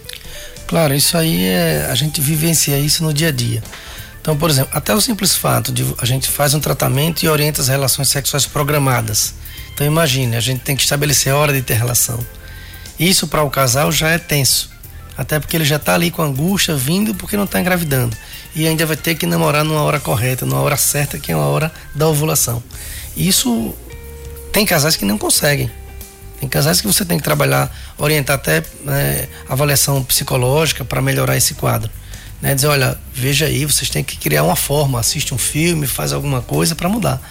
Claro, 0.66 0.96
isso 0.96 1.18
aí 1.18 1.44
é, 1.44 1.90
a 1.92 1.94
gente 1.94 2.22
vivencia 2.22 2.80
isso 2.80 3.04
no 3.04 3.14
dia 3.14 3.28
a 3.28 3.32
dia. 3.32 3.62
Então, 4.22 4.38
por 4.38 4.50
exemplo, 4.50 4.72
até 4.74 4.96
o 4.96 5.02
simples 5.02 5.36
fato 5.36 5.74
de 5.74 5.86
a 5.98 6.06
gente 6.06 6.30
faz 6.30 6.54
um 6.54 6.62
tratamento 6.62 7.24
e 7.24 7.28
orienta 7.28 7.60
as 7.60 7.68
relações 7.68 8.08
sexuais 8.08 8.46
programadas. 8.46 9.34
Então 9.74 9.86
imagine, 9.86 10.38
a 10.38 10.40
gente 10.40 10.62
tem 10.62 10.78
que 10.78 10.84
estabelecer 10.84 11.34
a 11.34 11.36
hora 11.36 11.52
de 11.52 11.62
ter 11.62 11.74
relação. 11.74 12.26
Isso 12.98 13.28
para 13.28 13.44
o 13.44 13.50
casal 13.50 13.92
já 13.92 14.08
é 14.08 14.18
tenso. 14.18 14.70
Até 15.18 15.38
porque 15.38 15.58
ele 15.58 15.66
já 15.66 15.76
está 15.76 15.96
ali 15.96 16.12
com 16.12 16.22
angústia 16.22 16.76
vindo 16.76 17.14
porque 17.14 17.36
não 17.36 17.44
está 17.44 17.60
engravidando. 17.60 18.16
E 18.56 18.68
ainda 18.68 18.86
vai 18.86 18.96
ter 18.96 19.16
que 19.16 19.26
namorar 19.26 19.66
numa 19.66 19.82
hora 19.82 20.00
correta, 20.00 20.46
numa 20.46 20.62
hora 20.62 20.78
certa, 20.78 21.20
que 21.20 21.32
é 21.32 21.36
a 21.36 21.40
hora 21.40 21.72
da 21.94 22.08
ovulação. 22.08 22.64
Isso 23.16 23.76
tem 24.52 24.66
casais 24.66 24.96
que 24.96 25.04
não 25.04 25.18
conseguem. 25.18 25.70
Tem 26.40 26.48
casais 26.48 26.80
que 26.80 26.88
você 26.88 27.04
tem 27.04 27.18
que 27.18 27.24
trabalhar, 27.24 27.70
orientar 27.98 28.36
até 28.36 28.64
né, 28.84 29.28
avaliação 29.50 30.04
psicológica 30.04 30.86
para 30.86 31.02
melhorar 31.02 31.36
esse 31.36 31.54
quadro. 31.56 31.92
Né? 32.42 32.56
Dizer, 32.56 32.68
olha, 32.68 32.98
veja 33.14 33.46
aí, 33.46 33.66
vocês 33.66 33.90
têm 33.90 34.04
que 34.04 34.18
criar 34.18 34.44
uma 34.44 34.56
forma, 34.56 35.00
assiste 35.00 35.34
um 35.34 35.38
filme, 35.38 35.88
faz 35.88 36.14
alguma 36.14 36.42
coisa 36.42 36.76
para 36.76 36.88
mudar. 36.88 37.22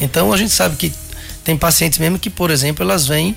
Então 0.00 0.32
a 0.32 0.36
gente 0.36 0.50
sabe 0.50 0.76
que 0.76 0.92
tem 1.44 1.56
pacientes 1.56 1.98
mesmo 1.98 2.18
que, 2.18 2.28
por 2.28 2.50
exemplo, 2.50 2.82
elas 2.82 3.06
vêm 3.06 3.36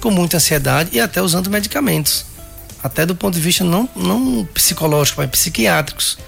com 0.00 0.10
muita 0.10 0.36
ansiedade 0.36 0.90
e 0.92 1.00
até 1.00 1.22
usando 1.22 1.48
medicamentos, 1.48 2.26
até 2.82 3.06
do 3.06 3.14
ponto 3.14 3.34
de 3.34 3.40
vista 3.40 3.62
não, 3.62 3.88
não 3.94 4.44
psicológico, 4.52 5.20
mas 5.20 5.30
psiquiátricos. 5.30 6.18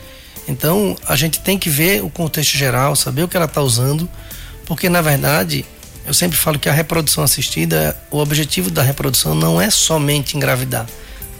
Então, 0.46 0.96
a 1.06 1.16
gente 1.16 1.40
tem 1.40 1.58
que 1.58 1.70
ver 1.70 2.02
o 2.02 2.10
contexto 2.10 2.56
geral, 2.56 2.94
saber 2.94 3.22
o 3.22 3.28
que 3.28 3.36
ela 3.36 3.46
está 3.46 3.62
usando, 3.62 4.08
porque 4.66 4.88
na 4.88 5.00
verdade, 5.00 5.64
eu 6.06 6.12
sempre 6.12 6.36
falo 6.36 6.58
que 6.58 6.68
a 6.68 6.72
reprodução 6.72 7.24
assistida, 7.24 7.96
o 8.10 8.18
objetivo 8.18 8.70
da 8.70 8.82
reprodução 8.82 9.34
não 9.34 9.60
é 9.60 9.70
somente 9.70 10.36
engravidar. 10.36 10.86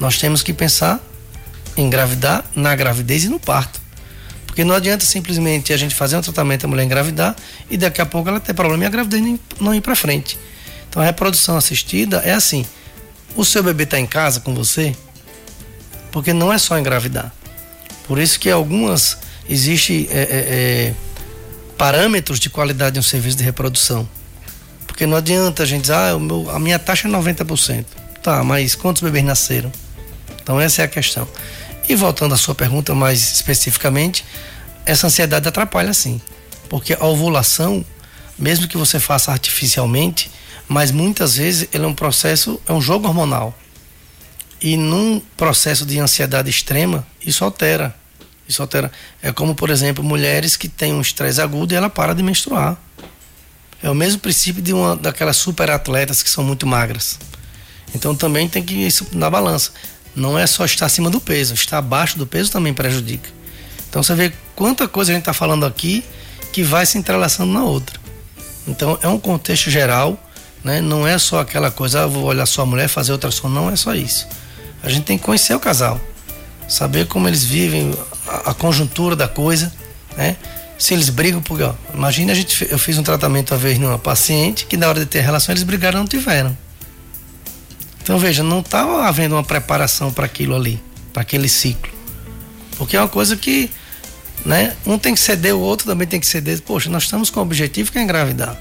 Nós 0.00 0.18
temos 0.18 0.42
que 0.42 0.52
pensar 0.52 1.00
em 1.76 1.86
engravidar 1.86 2.44
na 2.54 2.74
gravidez 2.74 3.24
e 3.24 3.28
no 3.28 3.38
parto. 3.38 3.80
Porque 4.46 4.64
não 4.64 4.74
adianta 4.74 5.04
simplesmente 5.04 5.72
a 5.72 5.76
gente 5.76 5.94
fazer 5.94 6.16
um 6.16 6.22
tratamento 6.22 6.64
a 6.64 6.68
mulher 6.68 6.84
engravidar 6.84 7.34
e 7.68 7.76
daqui 7.76 8.00
a 8.00 8.06
pouco 8.06 8.28
ela 8.28 8.40
ter 8.40 8.54
problema 8.54 8.84
e 8.84 8.86
a 8.86 8.90
gravidez 8.90 9.38
não 9.60 9.74
ir 9.74 9.80
para 9.80 9.96
frente. 9.96 10.38
Então 10.88 11.02
a 11.02 11.04
reprodução 11.04 11.56
assistida 11.56 12.18
é 12.24 12.32
assim: 12.32 12.64
o 13.34 13.44
seu 13.44 13.62
bebê 13.62 13.82
está 13.82 13.98
em 13.98 14.06
casa 14.06 14.40
com 14.40 14.54
você, 14.54 14.94
porque 16.12 16.32
não 16.32 16.52
é 16.52 16.58
só 16.58 16.78
engravidar. 16.78 17.34
Por 18.06 18.18
isso 18.18 18.38
que 18.38 18.50
algumas 18.50 19.18
existe 19.48 20.08
é, 20.10 20.18
é, 20.18 20.24
é, 20.28 20.94
parâmetros 21.76 22.38
de 22.38 22.48
qualidade 22.50 22.94
de 22.94 23.00
um 23.00 23.02
serviço 23.02 23.36
de 23.36 23.44
reprodução. 23.44 24.08
Porque 24.86 25.06
não 25.06 25.16
adianta 25.16 25.62
a 25.62 25.66
gente 25.66 25.82
dizer, 25.82 25.94
ah, 25.94 26.18
meu, 26.18 26.50
a 26.50 26.58
minha 26.58 26.78
taxa 26.78 27.08
é 27.08 27.10
90%. 27.10 27.84
Tá, 28.22 28.42
mas 28.42 28.74
quantos 28.74 29.02
bebês 29.02 29.24
nasceram? 29.24 29.70
Então 30.42 30.60
essa 30.60 30.82
é 30.82 30.84
a 30.84 30.88
questão. 30.88 31.28
E 31.88 31.94
voltando 31.94 32.34
à 32.34 32.38
sua 32.38 32.54
pergunta 32.54 32.94
mais 32.94 33.34
especificamente, 33.34 34.24
essa 34.86 35.06
ansiedade 35.06 35.48
atrapalha 35.48 35.92
sim. 35.92 36.20
Porque 36.68 36.94
a 36.94 37.04
ovulação, 37.04 37.84
mesmo 38.38 38.66
que 38.66 38.76
você 38.76 38.98
faça 38.98 39.30
artificialmente, 39.30 40.30
mas 40.68 40.90
muitas 40.90 41.36
vezes 41.36 41.68
ele 41.72 41.84
é 41.84 41.86
um 41.86 41.94
processo, 41.94 42.60
é 42.66 42.72
um 42.72 42.80
jogo 42.80 43.06
hormonal. 43.06 43.54
E 44.64 44.79
num 44.79 45.20
processo 45.37 45.85
de 45.85 45.98
ansiedade 45.98 46.48
extrema, 46.48 47.07
isso 47.20 47.44
altera. 47.44 47.94
Isso 48.48 48.62
altera. 48.62 48.90
É 49.22 49.31
como, 49.31 49.55
por 49.55 49.68
exemplo, 49.68 50.03
mulheres 50.03 50.57
que 50.57 50.70
têm 50.70 50.94
um 50.94 51.03
estresse 51.03 51.38
agudo 51.38 51.74
e 51.74 51.77
ela 51.77 51.90
para 51.90 52.14
de 52.14 52.22
menstruar. 52.22 52.79
É 53.83 53.90
o 53.90 53.94
mesmo 53.94 54.20
princípio 54.20 54.62
de 54.62 54.72
uma 54.72 54.96
daquelas 54.96 55.37
super 55.37 55.70
atletas 55.70 56.22
que 56.22 56.31
são 56.31 56.42
muito 56.42 56.66
magras. 56.66 57.18
Então 57.94 58.14
também 58.16 58.48
tem 58.48 58.62
que 58.62 58.74
isso 58.74 59.07
na 59.12 59.29
balança 59.29 59.72
não 60.16 60.38
é 60.38 60.46
só 60.46 60.64
estar 60.64 60.87
acima 60.87 61.11
do 61.11 61.20
peso, 61.20 61.55
estar 61.55 61.79
abaixo 61.79 62.16
do 62.16 62.27
peso 62.27 62.50
também 62.50 62.72
prejudica. 62.72 63.29
Então 63.90 64.03
você 64.03 64.14
vê 64.14 64.33
quanta 64.55 64.88
coisa 64.88 65.12
a 65.12 65.14
gente 65.14 65.22
está 65.22 65.35
falando 65.35 65.66
aqui 65.66 66.03
que 66.53 66.62
vai 66.62 66.87
se 66.87 66.96
entrelaçando 66.96 67.53
na 67.53 67.64
outra. 67.64 68.00
Então 68.66 68.98
é 69.03 69.09
um 69.09 69.18
contexto 69.18 69.70
geral, 69.70 70.18
né? 70.62 70.81
não 70.81 71.07
é 71.07 71.18
só 71.18 71.40
aquela 71.40 71.70
coisa, 71.70 72.05
ah, 72.05 72.07
vou 72.07 72.24
olhar 72.24 72.46
só 72.46 72.62
a 72.62 72.66
mulher 72.66 72.88
fazer 72.88 73.12
outra 73.12 73.29
ação, 73.29 73.50
não 73.50 73.70
é 73.70 73.77
só 73.77 73.94
isso. 73.94 74.27
A 74.84 74.90
gente 74.90 75.04
tem 75.04 75.16
que 75.16 75.24
conhecer 75.24 75.54
o 75.54 75.60
casal, 75.60 75.98
saber 76.68 77.06
como 77.06 77.26
eles 77.26 77.42
vivem, 77.42 77.94
a, 78.28 78.50
a 78.50 78.54
conjuntura 78.54 79.16
da 79.16 79.26
coisa, 79.26 79.72
né? 80.14 80.36
Se 80.78 80.92
eles 80.92 81.08
brigam, 81.08 81.40
porque, 81.40 81.62
ó, 81.62 81.72
imagina 81.94 82.32
a 82.32 82.34
gente, 82.34 82.66
eu 82.70 82.78
fiz 82.78 82.98
um 82.98 83.02
tratamento 83.02 83.52
uma 83.52 83.58
vez 83.58 83.78
numa 83.78 83.98
paciente 83.98 84.66
que 84.66 84.76
na 84.76 84.86
hora 84.86 85.00
de 85.00 85.06
ter 85.06 85.20
relação 85.20 85.54
eles 85.54 85.62
brigaram 85.62 85.98
e 85.98 86.00
não 86.00 86.06
tiveram. 86.06 86.56
Então 88.02 88.18
veja, 88.18 88.42
não 88.42 88.60
estava 88.60 89.06
havendo 89.06 89.34
uma 89.34 89.42
preparação 89.42 90.12
para 90.12 90.26
aquilo 90.26 90.54
ali, 90.54 90.82
para 91.14 91.22
aquele 91.22 91.48
ciclo. 91.48 91.90
Porque 92.76 92.94
é 92.94 93.00
uma 93.00 93.08
coisa 93.08 93.36
que, 93.36 93.70
né, 94.44 94.76
um 94.84 94.98
tem 94.98 95.14
que 95.14 95.20
ceder, 95.20 95.54
o 95.54 95.60
outro 95.60 95.86
também 95.86 96.06
tem 96.06 96.20
que 96.20 96.26
ceder. 96.26 96.60
Poxa, 96.60 96.90
nós 96.90 97.04
estamos 97.04 97.30
com 97.30 97.40
o 97.40 97.42
objetivo 97.42 97.90
que 97.90 97.98
é 97.98 98.02
engravidar. 98.02 98.54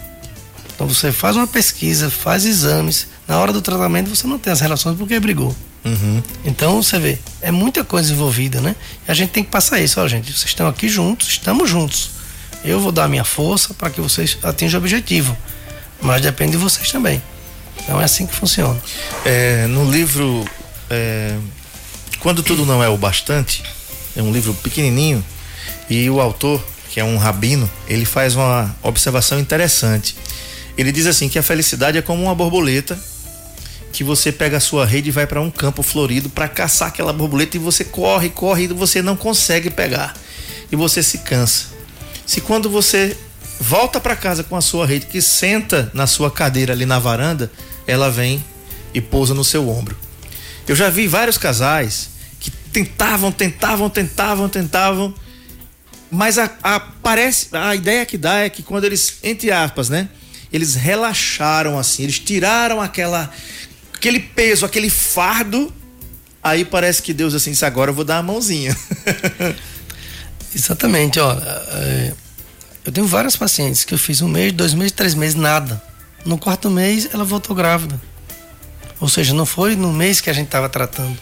Então 0.74 0.88
você 0.88 1.12
faz 1.12 1.36
uma 1.36 1.48
pesquisa, 1.48 2.10
faz 2.10 2.46
exames, 2.46 3.08
na 3.28 3.38
hora 3.38 3.52
do 3.52 3.62
tratamento 3.62 4.10
você 4.10 4.26
não 4.26 4.40
tem 4.40 4.54
as 4.54 4.62
relações 4.62 4.98
porque 4.98 5.20
brigou. 5.20 5.54
Uhum. 5.86 6.24
Então 6.46 6.82
você 6.82 6.98
vê, 6.98 7.18
é 7.42 7.52
muita 7.52 7.84
coisa 7.84 8.14
envolvida, 8.14 8.62
né? 8.62 8.76
E 9.08 9.12
a 9.12 9.14
gente 9.14 9.32
tem 9.32 9.44
que 9.44 9.50
passar 9.50 9.80
isso, 9.80 10.00
ó, 10.00 10.08
gente. 10.08 10.32
Vocês 10.32 10.46
estão 10.46 10.68
aqui 10.68 10.88
juntos, 10.88 11.28
estamos 11.28 11.70
juntos. 11.70 12.12
Eu 12.64 12.80
vou 12.80 12.92
dar 12.92 13.06
a 13.06 13.08
minha 13.08 13.26
força 13.26 13.74
para 13.74 13.90
que 13.90 14.00
vocês 14.00 14.38
atinjam 14.42 14.80
o 14.80 14.84
objetivo, 14.84 15.38
mas 16.02 16.22
depende 16.22 16.52
de 16.52 16.58
vocês 16.58 16.92
também. 16.92 17.22
Então 17.84 18.00
é 18.00 18.06
assim 18.06 18.26
que 18.26 18.34
funciona. 18.34 18.80
É, 19.26 19.68
no 19.68 19.90
livro 19.92 20.46
é, 20.90 21.36
Quando 22.20 22.42
Tudo 22.42 22.66
Não 22.66 22.82
É 22.82 22.88
o 22.88 22.98
Bastante, 22.98 23.64
é 24.16 24.22
um 24.22 24.32
livro 24.32 24.54
pequenininho, 24.54 25.24
e 25.90 26.10
o 26.10 26.22
autor, 26.22 26.64
que 26.90 27.00
é 27.00 27.04
um 27.04 27.18
rabino, 27.18 27.70
ele 27.88 28.06
faz 28.06 28.36
uma 28.36 28.74
observação 28.82 29.40
interessante. 29.40 30.16
Ele 30.78 30.92
diz 30.92 31.06
assim 31.06 31.28
que 31.28 31.38
a 31.38 31.44
felicidade 31.44 31.98
é 31.98 32.02
como 32.02 32.24
uma 32.24 32.34
borboleta 32.34 32.98
que 33.94 34.04
você 34.04 34.32
pega 34.32 34.58
a 34.58 34.60
sua 34.60 34.88
rede 34.88 35.10
e 35.10 35.12
vai 35.12 35.28
para 35.28 35.40
um 35.40 35.52
campo 35.52 35.84
florido 35.84 36.28
para 36.28 36.48
caçar 36.48 36.88
aquela 36.88 37.14
borboleta 37.14 37.58
e 37.58 37.60
você 37.60 37.84
corre, 37.86 38.28
corre 38.28 38.64
e 38.64 38.68
você 38.68 39.04
não 39.04 39.16
consegue 39.16 39.70
pegar. 39.70 40.16
E 40.72 40.76
você 40.76 41.04
se 41.04 41.20
cansa. 41.20 41.68
Se 42.26 42.42
quando 42.42 42.72
você 42.72 43.16
volta 43.60 44.02
para 44.02 44.16
casa 44.16 44.44
com 44.44 44.56
a 44.56 44.62
sua 44.62 44.88
rede, 44.88 45.06
que 45.06 45.22
senta 45.22 45.92
na 45.94 46.08
sua 46.08 46.32
cadeira 46.32 46.74
ali 46.74 46.88
na 46.88 46.98
varanda, 46.98 47.52
ela 47.86 48.10
vem 48.10 48.44
e 48.96 49.00
pousa 49.00 49.36
no 49.36 49.44
seu 49.44 49.70
ombro. 49.70 49.96
Eu 50.68 50.76
já 50.76 50.90
vi 50.90 51.08
vários 51.08 51.38
casais 51.38 52.10
que 52.40 52.50
tentavam, 52.50 53.32
tentavam, 53.32 53.92
tentavam, 53.92 54.50
tentavam, 54.50 55.14
mas 56.10 56.40
a, 56.40 56.50
a, 56.64 56.80
parece, 56.80 57.56
a 57.56 57.76
ideia 57.76 58.06
que 58.08 58.18
dá 58.18 58.40
é 58.40 58.50
que 58.50 58.64
quando 58.64 58.86
eles, 58.86 59.20
entre 59.22 59.52
aspas, 59.52 59.88
né? 59.88 60.10
Eles 60.52 60.74
relaxaram 60.76 61.78
assim, 61.78 62.04
eles 62.04 62.20
tiraram 62.20 62.82
aquela 62.82 63.32
aquele 64.04 64.20
peso, 64.20 64.66
aquele 64.66 64.90
fardo, 64.90 65.74
aí 66.44 66.66
parece 66.66 67.02
que 67.02 67.14
Deus 67.14 67.34
assim 67.34 67.52
disse, 67.52 67.64
agora 67.64 67.90
eu 67.90 67.96
vou 67.96 68.04
dar 68.04 68.18
a 68.18 68.24
mãozinha. 68.24 68.76
Exatamente, 70.54 71.22
ó. 71.22 71.32
É, 71.32 72.14
eu 72.86 72.92
tenho 72.92 73.08
várias 73.08 73.38
pacientes 73.38 73.86
que 73.86 73.94
eu 73.94 73.98
fiz 73.98 74.22
um 74.22 74.28
mês, 74.28 74.52
dois 74.52 74.74
meses, 74.74 74.92
três 74.92 75.16
meses, 75.16 75.36
nada. 75.36 75.82
No 76.26 76.38
quarto 76.38 76.70
mês 76.70 77.08
ela 77.14 77.24
voltou 77.24 77.56
grávida. 77.56 78.00
Ou 79.00 79.08
seja, 79.08 79.34
não 79.34 79.46
foi 79.46 79.78
no 79.78 79.94
mês 79.94 80.20
que 80.20 80.30
a 80.30 80.34
gente 80.34 80.48
estava 80.48 80.68
tratando. 80.68 81.18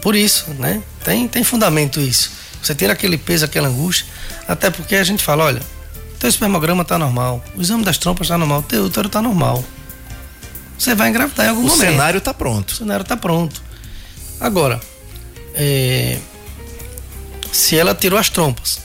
Por 0.00 0.14
isso, 0.14 0.50
né? 0.50 0.80
Tem, 1.04 1.26
tem 1.26 1.42
fundamento 1.42 2.00
isso. 2.00 2.30
Você 2.62 2.76
tira 2.76 2.92
aquele 2.92 3.18
peso, 3.18 3.44
aquela 3.44 3.66
angústia, 3.66 4.06
até 4.46 4.70
porque 4.70 4.94
a 4.94 5.02
gente 5.02 5.22
fala, 5.22 5.44
olha, 5.44 5.62
teu 6.20 6.28
espermograma 6.28 6.82
está 6.82 6.96
normal, 6.96 7.44
o 7.56 7.60
exame 7.60 7.84
das 7.84 7.98
trompas 7.98 8.26
está 8.26 8.38
normal, 8.38 8.62
teu 8.62 8.84
útero 8.84 9.08
está 9.08 9.20
normal. 9.20 9.64
Você 10.84 10.94
vai 10.94 11.08
engravidar 11.08 11.46
em 11.46 11.48
algum 11.48 11.62
o 11.62 11.64
momento. 11.64 11.82
O 11.82 11.92
cenário 11.92 12.18
está 12.18 12.34
pronto. 12.34 12.70
O 12.72 12.76
cenário 12.76 13.02
está 13.02 13.16
pronto. 13.16 13.62
Agora, 14.38 14.78
é, 15.54 16.18
se 17.50 17.74
ela 17.74 17.94
tirou 17.94 18.18
as 18.18 18.28
trompas, 18.28 18.80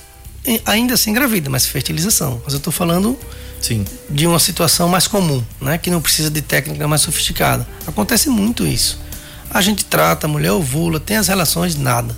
ainda 0.66 0.94
assim 0.94 1.10
engravida, 1.10 1.50
mas 1.50 1.66
fertilização. 1.66 2.42
Mas 2.46 2.54
eu 2.54 2.58
estou 2.60 2.72
falando 2.72 3.20
Sim. 3.60 3.84
de 4.10 4.26
uma 4.26 4.40
situação 4.40 4.88
mais 4.88 5.08
comum, 5.08 5.44
né? 5.60 5.78
Que 5.78 5.92
não 5.92 6.00
precisa 6.00 6.30
de 6.30 6.42
técnica 6.42 6.88
mais 6.88 7.02
sofisticada. 7.02 7.68
Acontece 7.86 8.30
muito 8.30 8.66
isso. 8.66 8.98
A 9.50 9.62
gente 9.62 9.84
trata, 9.84 10.26
a 10.26 10.30
mulher 10.30 10.54
ovula, 10.54 11.02
tem 11.02 11.18
as 11.18 11.28
relações, 11.28 11.76
nada. 11.76 12.16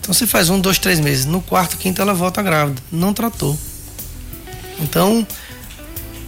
Então 0.00 0.14
você 0.14 0.26
faz 0.26 0.48
um, 0.48 0.58
dois, 0.58 0.78
três 0.78 1.00
meses. 1.00 1.26
No 1.26 1.42
quarto, 1.42 1.76
quinto, 1.76 2.00
ela 2.00 2.14
volta 2.14 2.42
grávida. 2.42 2.80
Não 2.90 3.12
tratou. 3.12 3.58
Então, 4.80 5.26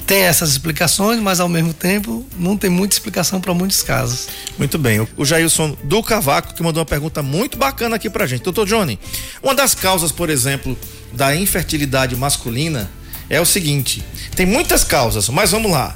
tem 0.08 0.22
essas 0.22 0.48
explicações, 0.50 1.20
mas 1.20 1.38
ao 1.38 1.50
mesmo 1.50 1.74
tempo 1.74 2.26
não 2.38 2.56
tem 2.56 2.70
muita 2.70 2.94
explicação 2.94 3.42
para 3.42 3.52
muitos 3.52 3.82
casos. 3.82 4.26
Muito 4.56 4.78
bem. 4.78 5.06
O 5.18 5.24
Jailson 5.24 5.76
do 5.84 6.02
Cavaco 6.02 6.54
que 6.54 6.62
mandou 6.62 6.80
uma 6.80 6.86
pergunta 6.86 7.22
muito 7.22 7.58
bacana 7.58 7.96
aqui 7.96 8.08
pra 8.08 8.26
gente. 8.26 8.42
Doutor 8.42 8.66
Johnny, 8.66 8.98
uma 9.42 9.54
das 9.54 9.74
causas, 9.74 10.10
por 10.10 10.30
exemplo, 10.30 10.76
da 11.12 11.36
infertilidade 11.36 12.16
masculina 12.16 12.90
é 13.28 13.38
o 13.38 13.44
seguinte: 13.44 14.02
tem 14.34 14.46
muitas 14.46 14.82
causas, 14.82 15.28
mas 15.28 15.50
vamos 15.50 15.70
lá. 15.70 15.94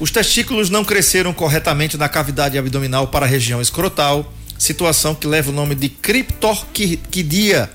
Os 0.00 0.10
testículos 0.10 0.70
não 0.70 0.82
cresceram 0.82 1.34
corretamente 1.34 1.98
na 1.98 2.08
cavidade 2.08 2.56
abdominal 2.56 3.08
para 3.08 3.26
a 3.26 3.28
região 3.28 3.60
escrotal, 3.60 4.32
situação 4.62 5.14
que 5.14 5.26
leva 5.26 5.50
o 5.50 5.54
nome 5.54 5.74
de 5.74 5.88
criptorquidia 5.88 7.70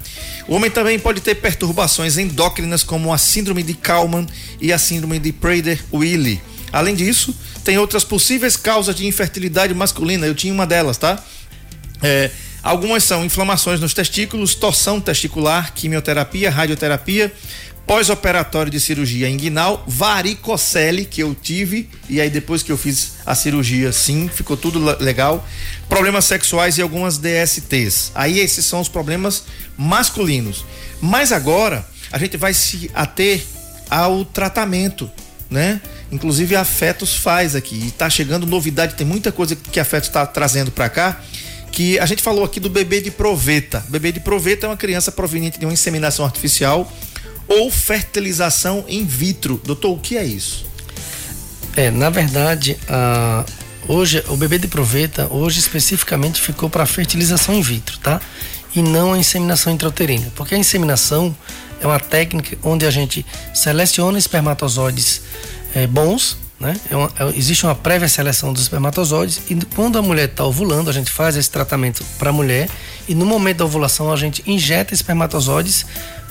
o 0.47 0.55
homem 0.55 0.71
também 0.71 0.97
pode 0.97 1.19
ter 1.19 1.35
perturbações 1.35 2.17
endócrinas 2.17 2.81
como 2.81 3.13
a 3.13 3.17
síndrome 3.17 3.61
de 3.61 3.73
Kalman 3.73 4.25
e 4.61 4.71
a 4.71 4.77
síndrome 4.77 5.19
de 5.19 5.33
Prader-Willi. 5.33 6.41
Além 6.71 6.95
disso, 6.95 7.35
tem 7.65 7.77
outras 7.77 8.05
possíveis 8.05 8.55
causas 8.55 8.95
de 8.95 9.05
infertilidade 9.05 9.73
masculina. 9.73 10.25
Eu 10.25 10.33
tinha 10.33 10.53
uma 10.53 10.65
delas, 10.65 10.97
tá? 10.97 11.21
É, 12.01 12.31
algumas 12.63 13.03
são 13.03 13.25
inflamações 13.25 13.81
nos 13.81 13.93
testículos, 13.93 14.55
torção 14.55 15.01
testicular, 15.01 15.73
quimioterapia, 15.73 16.49
radioterapia, 16.49 17.33
pós-operatório 17.87 18.69
de 18.69 18.81
cirurgia 18.81 19.29
inguinal, 19.29 19.81
varicocele 19.87 21.05
que 21.05 21.23
eu 21.23 21.33
tive 21.33 21.89
e 22.09 22.19
aí 22.19 22.29
depois 22.29 22.61
que 22.61 22.69
eu 22.69 22.77
fiz 22.77 23.13
a 23.25 23.33
cirurgia, 23.33 23.93
sim, 23.93 24.27
ficou 24.27 24.57
tudo 24.57 24.77
legal. 25.01 25.47
Problemas 25.87 26.25
sexuais 26.25 26.77
e 26.77 26.81
algumas 26.81 27.17
DSTs. 27.17 28.11
Aí 28.13 28.39
esses 28.39 28.65
são 28.65 28.81
os 28.81 28.89
problemas 28.89 29.45
masculinos. 29.77 30.65
Mas 31.01 31.31
agora 31.31 31.87
a 32.11 32.17
gente 32.17 32.35
vai 32.35 32.53
se 32.53 32.91
ater 32.93 33.41
ao 33.89 34.25
tratamento, 34.25 35.09
né? 35.49 35.79
Inclusive 36.11 36.57
a 36.57 36.65
Fetos 36.65 37.15
faz 37.15 37.55
aqui 37.55 37.87
e 37.87 37.91
tá 37.91 38.09
chegando 38.09 38.45
novidade, 38.45 38.95
tem 38.95 39.07
muita 39.07 39.31
coisa 39.31 39.55
que 39.55 39.79
a 39.79 39.85
Fetos 39.85 40.09
está 40.09 40.25
trazendo 40.25 40.71
para 40.71 40.89
cá 40.89 41.21
que 41.71 41.99
a 41.99 42.05
gente 42.07 42.23
falou 42.23 42.43
aqui 42.43 42.59
do 42.59 42.69
bebê 42.69 43.01
de 43.01 43.11
proveta. 43.11 43.83
O 43.87 43.91
bebê 43.91 44.11
de 44.11 44.19
proveta 44.19 44.65
é 44.65 44.69
uma 44.69 44.77
criança 44.77 45.11
proveniente 45.11 45.59
de 45.59 45.65
uma 45.65 45.73
inseminação 45.73 46.25
artificial 46.25 46.91
ou 47.47 47.71
fertilização 47.71 48.83
in 48.87 49.05
vitro. 49.05 49.59
Doutor, 49.63 49.91
o 49.91 49.97
que 49.97 50.17
é 50.17 50.25
isso? 50.25 50.65
É, 51.75 51.91
na 51.91 52.09
verdade, 52.09 52.77
a, 52.89 53.45
hoje 53.87 54.23
o 54.27 54.35
bebê 54.35 54.57
de 54.57 54.67
proveta, 54.67 55.27
hoje 55.31 55.59
especificamente 55.59 56.41
ficou 56.41 56.69
para 56.69 56.85
fertilização 56.85 57.55
in 57.55 57.61
vitro, 57.61 57.97
tá? 57.99 58.19
E 58.75 58.81
não 58.81 59.13
a 59.13 59.17
inseminação 59.17 59.71
intrauterina, 59.71 60.31
porque 60.35 60.55
a 60.55 60.57
inseminação 60.57 61.35
é 61.79 61.87
uma 61.87 61.99
técnica 61.99 62.57
onde 62.63 62.85
a 62.85 62.91
gente 62.91 63.25
seleciona 63.53 64.17
espermatozoides 64.17 65.21
é, 65.75 65.85
bons, 65.85 66.37
né? 66.59 66.75
É 66.89 66.95
uma, 66.95 67.11
é, 67.19 67.37
existe 67.37 67.63
uma 67.65 67.75
prévia 67.75 68.09
seleção 68.09 68.51
dos 68.51 68.63
espermatozoides 68.63 69.41
e 69.49 69.55
quando 69.75 69.99
a 69.99 70.01
mulher 70.01 70.29
está 70.29 70.43
ovulando, 70.43 70.89
a 70.89 70.93
gente 70.93 71.11
faz 71.11 71.35
esse 71.35 71.49
tratamento 71.49 72.03
para 72.17 72.31
a 72.31 72.33
mulher 72.33 72.67
e 73.07 73.13
no 73.13 73.25
momento 73.25 73.57
da 73.57 73.65
ovulação 73.65 74.11
a 74.11 74.15
gente 74.15 74.43
injeta 74.47 74.93
espermatozoides 74.93 75.85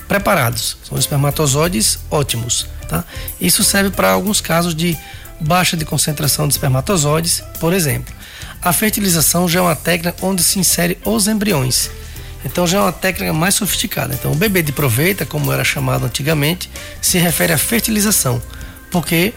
preparados. 0.07 0.77
São 0.83 0.97
espermatozoides 0.97 1.99
ótimos. 2.09 2.67
Tá? 2.87 3.03
Isso 3.39 3.63
serve 3.63 3.91
para 3.91 4.11
alguns 4.11 4.41
casos 4.41 4.73
de 4.73 4.97
baixa 5.39 5.77
de 5.77 5.85
concentração 5.85 6.47
de 6.47 6.53
espermatozoides, 6.53 7.43
por 7.59 7.73
exemplo. 7.73 8.13
A 8.61 8.73
fertilização 8.73 9.47
já 9.47 9.59
é 9.59 9.61
uma 9.61 9.75
técnica 9.75 10.15
onde 10.21 10.41
se 10.43 10.59
insere 10.59 10.97
os 11.05 11.27
embriões. 11.27 11.91
Então 12.43 12.65
já 12.65 12.79
é 12.79 12.81
uma 12.81 12.91
técnica 12.91 13.33
mais 13.33 13.55
sofisticada. 13.55 14.13
Então 14.13 14.31
o 14.31 14.35
bebê 14.35 14.61
de 14.61 14.71
proveita, 14.71 15.25
como 15.25 15.51
era 15.51 15.63
chamado 15.63 16.05
antigamente, 16.05 16.69
se 17.01 17.17
refere 17.17 17.53
à 17.53 17.57
fertilização, 17.57 18.41
porque 18.89 19.33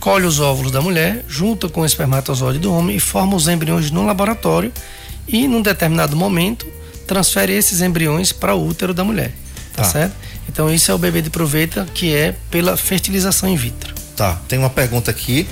colhe 0.00 0.26
os 0.26 0.40
óvulos 0.40 0.72
da 0.72 0.80
mulher, 0.80 1.24
junta 1.28 1.68
com 1.68 1.82
o 1.82 1.86
espermatozoide 1.86 2.58
do 2.58 2.72
homem 2.72 2.96
e 2.96 3.00
forma 3.00 3.36
os 3.36 3.48
embriões 3.48 3.90
no 3.90 4.04
laboratório 4.04 4.72
e, 5.26 5.46
num 5.46 5.62
determinado 5.62 6.16
momento, 6.16 6.66
transfere 7.06 7.52
esses 7.52 7.80
embriões 7.80 8.32
para 8.32 8.54
o 8.54 8.66
útero 8.66 8.92
da 8.92 9.04
mulher. 9.04 9.32
Tá, 9.78 9.84
tá 9.84 9.90
certo? 9.90 10.14
Então 10.48 10.72
isso 10.72 10.90
é 10.90 10.94
o 10.94 10.98
bebê 10.98 11.22
de 11.22 11.30
proveita 11.30 11.86
que 11.94 12.14
é 12.14 12.34
pela 12.50 12.76
fertilização 12.76 13.48
in 13.48 13.56
vitro. 13.56 13.94
Tá, 14.16 14.36
tem 14.48 14.58
uma 14.58 14.70
pergunta 14.70 15.10
aqui. 15.10 15.46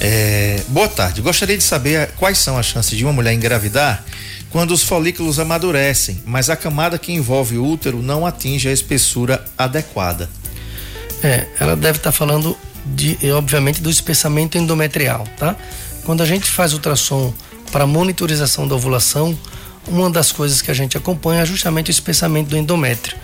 É... 0.00 0.62
Boa 0.68 0.88
tarde. 0.88 1.20
Gostaria 1.20 1.56
de 1.56 1.62
saber 1.62 2.10
quais 2.16 2.38
são 2.38 2.56
as 2.56 2.64
chances 2.64 2.96
de 2.96 3.04
uma 3.04 3.12
mulher 3.12 3.34
engravidar 3.34 4.02
quando 4.50 4.70
os 4.70 4.82
folículos 4.82 5.38
amadurecem, 5.38 6.22
mas 6.24 6.48
a 6.48 6.56
camada 6.56 6.98
que 6.98 7.12
envolve 7.12 7.58
o 7.58 7.66
útero 7.66 8.00
não 8.00 8.24
atinge 8.24 8.68
a 8.68 8.72
espessura 8.72 9.44
adequada. 9.58 10.30
É, 11.22 11.46
ela 11.60 11.76
deve 11.76 11.98
estar 11.98 12.10
tá 12.10 12.16
falando 12.16 12.56
de, 12.86 13.18
obviamente, 13.32 13.82
do 13.82 13.90
espessamento 13.90 14.56
endometrial, 14.56 15.26
tá? 15.36 15.54
Quando 16.04 16.22
a 16.22 16.26
gente 16.26 16.46
faz 16.46 16.72
ultrassom 16.72 17.34
para 17.70 17.86
monitorização 17.86 18.66
da 18.66 18.74
ovulação, 18.74 19.36
uma 19.86 20.08
das 20.08 20.32
coisas 20.32 20.62
que 20.62 20.70
a 20.70 20.74
gente 20.74 20.96
acompanha 20.96 21.42
é 21.42 21.46
justamente 21.46 21.90
o 21.90 21.92
espessamento 21.92 22.48
do 22.48 22.56
endométrio. 22.56 23.16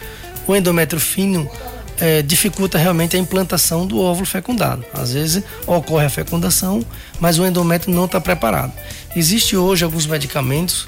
O 0.46 0.54
endométrio 0.56 1.00
fino 1.00 1.50
é, 1.98 2.22
dificulta 2.22 2.78
realmente 2.78 3.16
a 3.16 3.18
implantação 3.18 3.86
do 3.86 4.00
óvulo 4.00 4.26
fecundado. 4.26 4.84
Às 4.92 5.12
vezes 5.12 5.42
ocorre 5.66 6.06
a 6.06 6.10
fecundação, 6.10 6.84
mas 7.20 7.38
o 7.38 7.46
endométrio 7.46 7.94
não 7.94 8.06
está 8.06 8.20
preparado. 8.20 8.72
Existe 9.14 9.56
hoje 9.56 9.84
alguns 9.84 10.06
medicamentos 10.06 10.86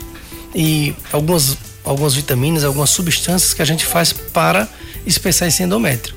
e 0.55 0.95
algumas, 1.13 1.57
algumas 1.85 2.15
vitaminas, 2.15 2.65
algumas 2.65 2.91
substâncias 2.91 3.55
que 3.55 3.63
a 3.63 3.65
gente 3.65 3.85
faz 3.85 4.13
para 4.13 4.69
espessar 5.07 5.49
esse 5.49 5.63
endométrio. 5.63 6.15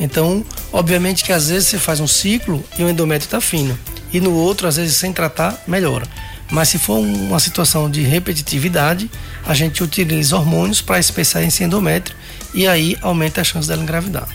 Então, 0.00 0.44
obviamente 0.72 1.24
que 1.24 1.32
às 1.32 1.48
vezes 1.48 1.68
você 1.68 1.78
faz 1.78 1.98
um 2.00 2.06
ciclo 2.06 2.64
e 2.78 2.84
o 2.84 2.88
endométrio 2.88 3.26
está 3.26 3.40
fino, 3.40 3.76
e 4.12 4.20
no 4.20 4.32
outro, 4.32 4.66
às 4.66 4.76
vezes, 4.76 4.96
sem 4.96 5.12
tratar, 5.12 5.62
melhora. 5.66 6.06
Mas 6.50 6.70
se 6.70 6.78
for 6.78 6.98
uma 6.98 7.38
situação 7.38 7.90
de 7.90 8.00
repetitividade, 8.02 9.10
a 9.44 9.52
gente 9.52 9.82
utiliza 9.82 10.36
hormônios 10.36 10.80
para 10.80 10.98
espessar 10.98 11.42
esse 11.42 11.62
endométrio 11.62 12.16
e 12.54 12.66
aí 12.66 12.96
aumenta 13.00 13.40
a 13.40 13.44
chance 13.44 13.68
dela 13.68 13.82
engravidar. 13.82 14.28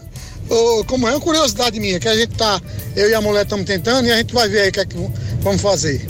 ou 0.49 0.85
como 0.85 1.07
é 1.07 1.11
uma 1.11 1.19
curiosidade 1.19 1.79
minha, 1.79 1.99
que 1.99 2.07
a 2.07 2.15
gente 2.15 2.35
tá, 2.35 2.59
eu 2.95 3.09
e 3.09 3.13
a 3.13 3.21
mulher 3.21 3.43
estamos 3.43 3.65
tentando 3.65 4.07
e 4.07 4.11
a 4.11 4.17
gente 4.17 4.33
vai 4.33 4.49
ver 4.49 4.61
aí 4.61 4.69
o 4.69 4.71
que 4.71 4.79
é 4.79 4.85
que 4.85 4.95
vamos 5.41 5.61
fazer. 5.61 6.07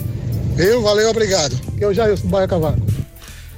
Viu? 0.56 0.82
Valeu, 0.82 1.10
obrigado. 1.10 1.58
Eu 1.78 1.92
já 1.92 2.08
eu 2.08 2.16
do 2.16 2.28
Baia 2.28 2.48
Cavaco. 2.48 2.80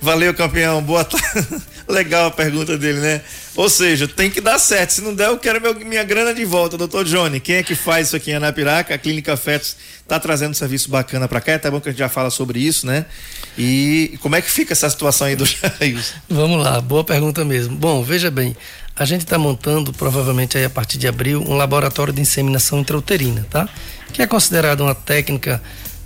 Valeu, 0.01 0.35
campeão. 0.35 0.83
Boa 0.83 1.05
tarde. 1.05 1.27
Legal 1.89 2.27
a 2.27 2.31
pergunta 2.31 2.77
dele, 2.77 2.99
né? 2.99 3.21
Ou 3.55 3.69
seja, 3.69 4.09
tem 4.09 4.31
que 4.31 4.41
dar 4.41 4.59
certo. 4.59 4.91
Se 4.91 5.01
não 5.03 5.15
der, 5.15 5.29
eu 5.29 5.39
quero 5.39 5.61
meu, 5.61 5.75
minha 5.75 6.03
grana 6.03 6.33
de 6.33 6.45
volta. 6.45 6.79
Doutor 6.79 7.05
Johnny, 7.05 7.39
quem 7.39 7.57
é 7.57 7.63
que 7.63 7.75
faz 7.75 8.07
isso 8.07 8.17
aqui 8.17 8.31
em 8.31 8.35
Anapiraca? 8.35 8.95
A 8.95 8.99
Clínica 8.99 9.37
Fetos 9.37 9.77
tá 10.09 10.19
trazendo 10.19 10.53
um 10.53 10.55
serviço 10.55 10.91
bacana 10.91 11.29
para 11.29 11.41
cá. 11.41 11.53
É 11.53 11.55
até 11.57 11.71
bom 11.71 11.81
que 11.81 11.89
a 11.89 11.93
gente 11.93 11.99
já 11.99 12.09
fala 12.09 12.31
sobre 12.31 12.61
isso, 12.61 12.87
né? 12.87 13.05
E 13.59 14.19
como 14.23 14.37
é 14.37 14.41
que 14.41 14.51
fica 14.51 14.73
essa 14.73 14.89
situação 14.89 15.27
aí 15.27 15.37
do 15.37 15.45
Jair? 15.47 16.03
Vamos 16.29 16.65
lá, 16.65 16.81
boa 16.81 17.05
pergunta 17.05 17.45
mesmo. 17.45 17.77
Bom, 17.77 18.03
veja 18.03 18.31
bem, 18.31 18.57
a 18.97 19.05
gente 19.05 19.23
está 19.23 19.37
montando, 19.37 19.93
provavelmente 19.93 20.57
aí 20.57 20.65
a 20.65 20.71
partir 20.71 20.97
de 20.97 21.07
abril, 21.07 21.45
um 21.47 21.55
laboratório 21.55 22.13
de 22.13 22.23
inseminação 22.23 22.81
intrauterina, 22.81 23.47
tá? 23.51 23.69
Que 24.15 24.23
é 24.23 24.27
considerado 24.27 24.81
uma 24.81 24.95
técnica 24.95 25.63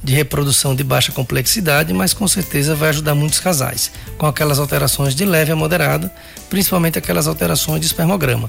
de 0.06 0.14
reprodução 0.14 0.72
de 0.72 0.84
baixa 0.84 1.10
complexidade, 1.10 1.92
mas 1.92 2.14
com 2.14 2.28
certeza 2.28 2.76
vai 2.76 2.90
ajudar 2.90 3.12
muitos 3.16 3.40
casais, 3.40 3.90
com 4.16 4.24
aquelas 4.24 4.60
alterações 4.60 5.16
de 5.16 5.24
leve 5.24 5.50
a 5.50 5.56
moderada, 5.56 6.14
principalmente 6.48 6.96
aquelas 6.96 7.26
alterações 7.26 7.80
de 7.80 7.86
espermograma. 7.88 8.48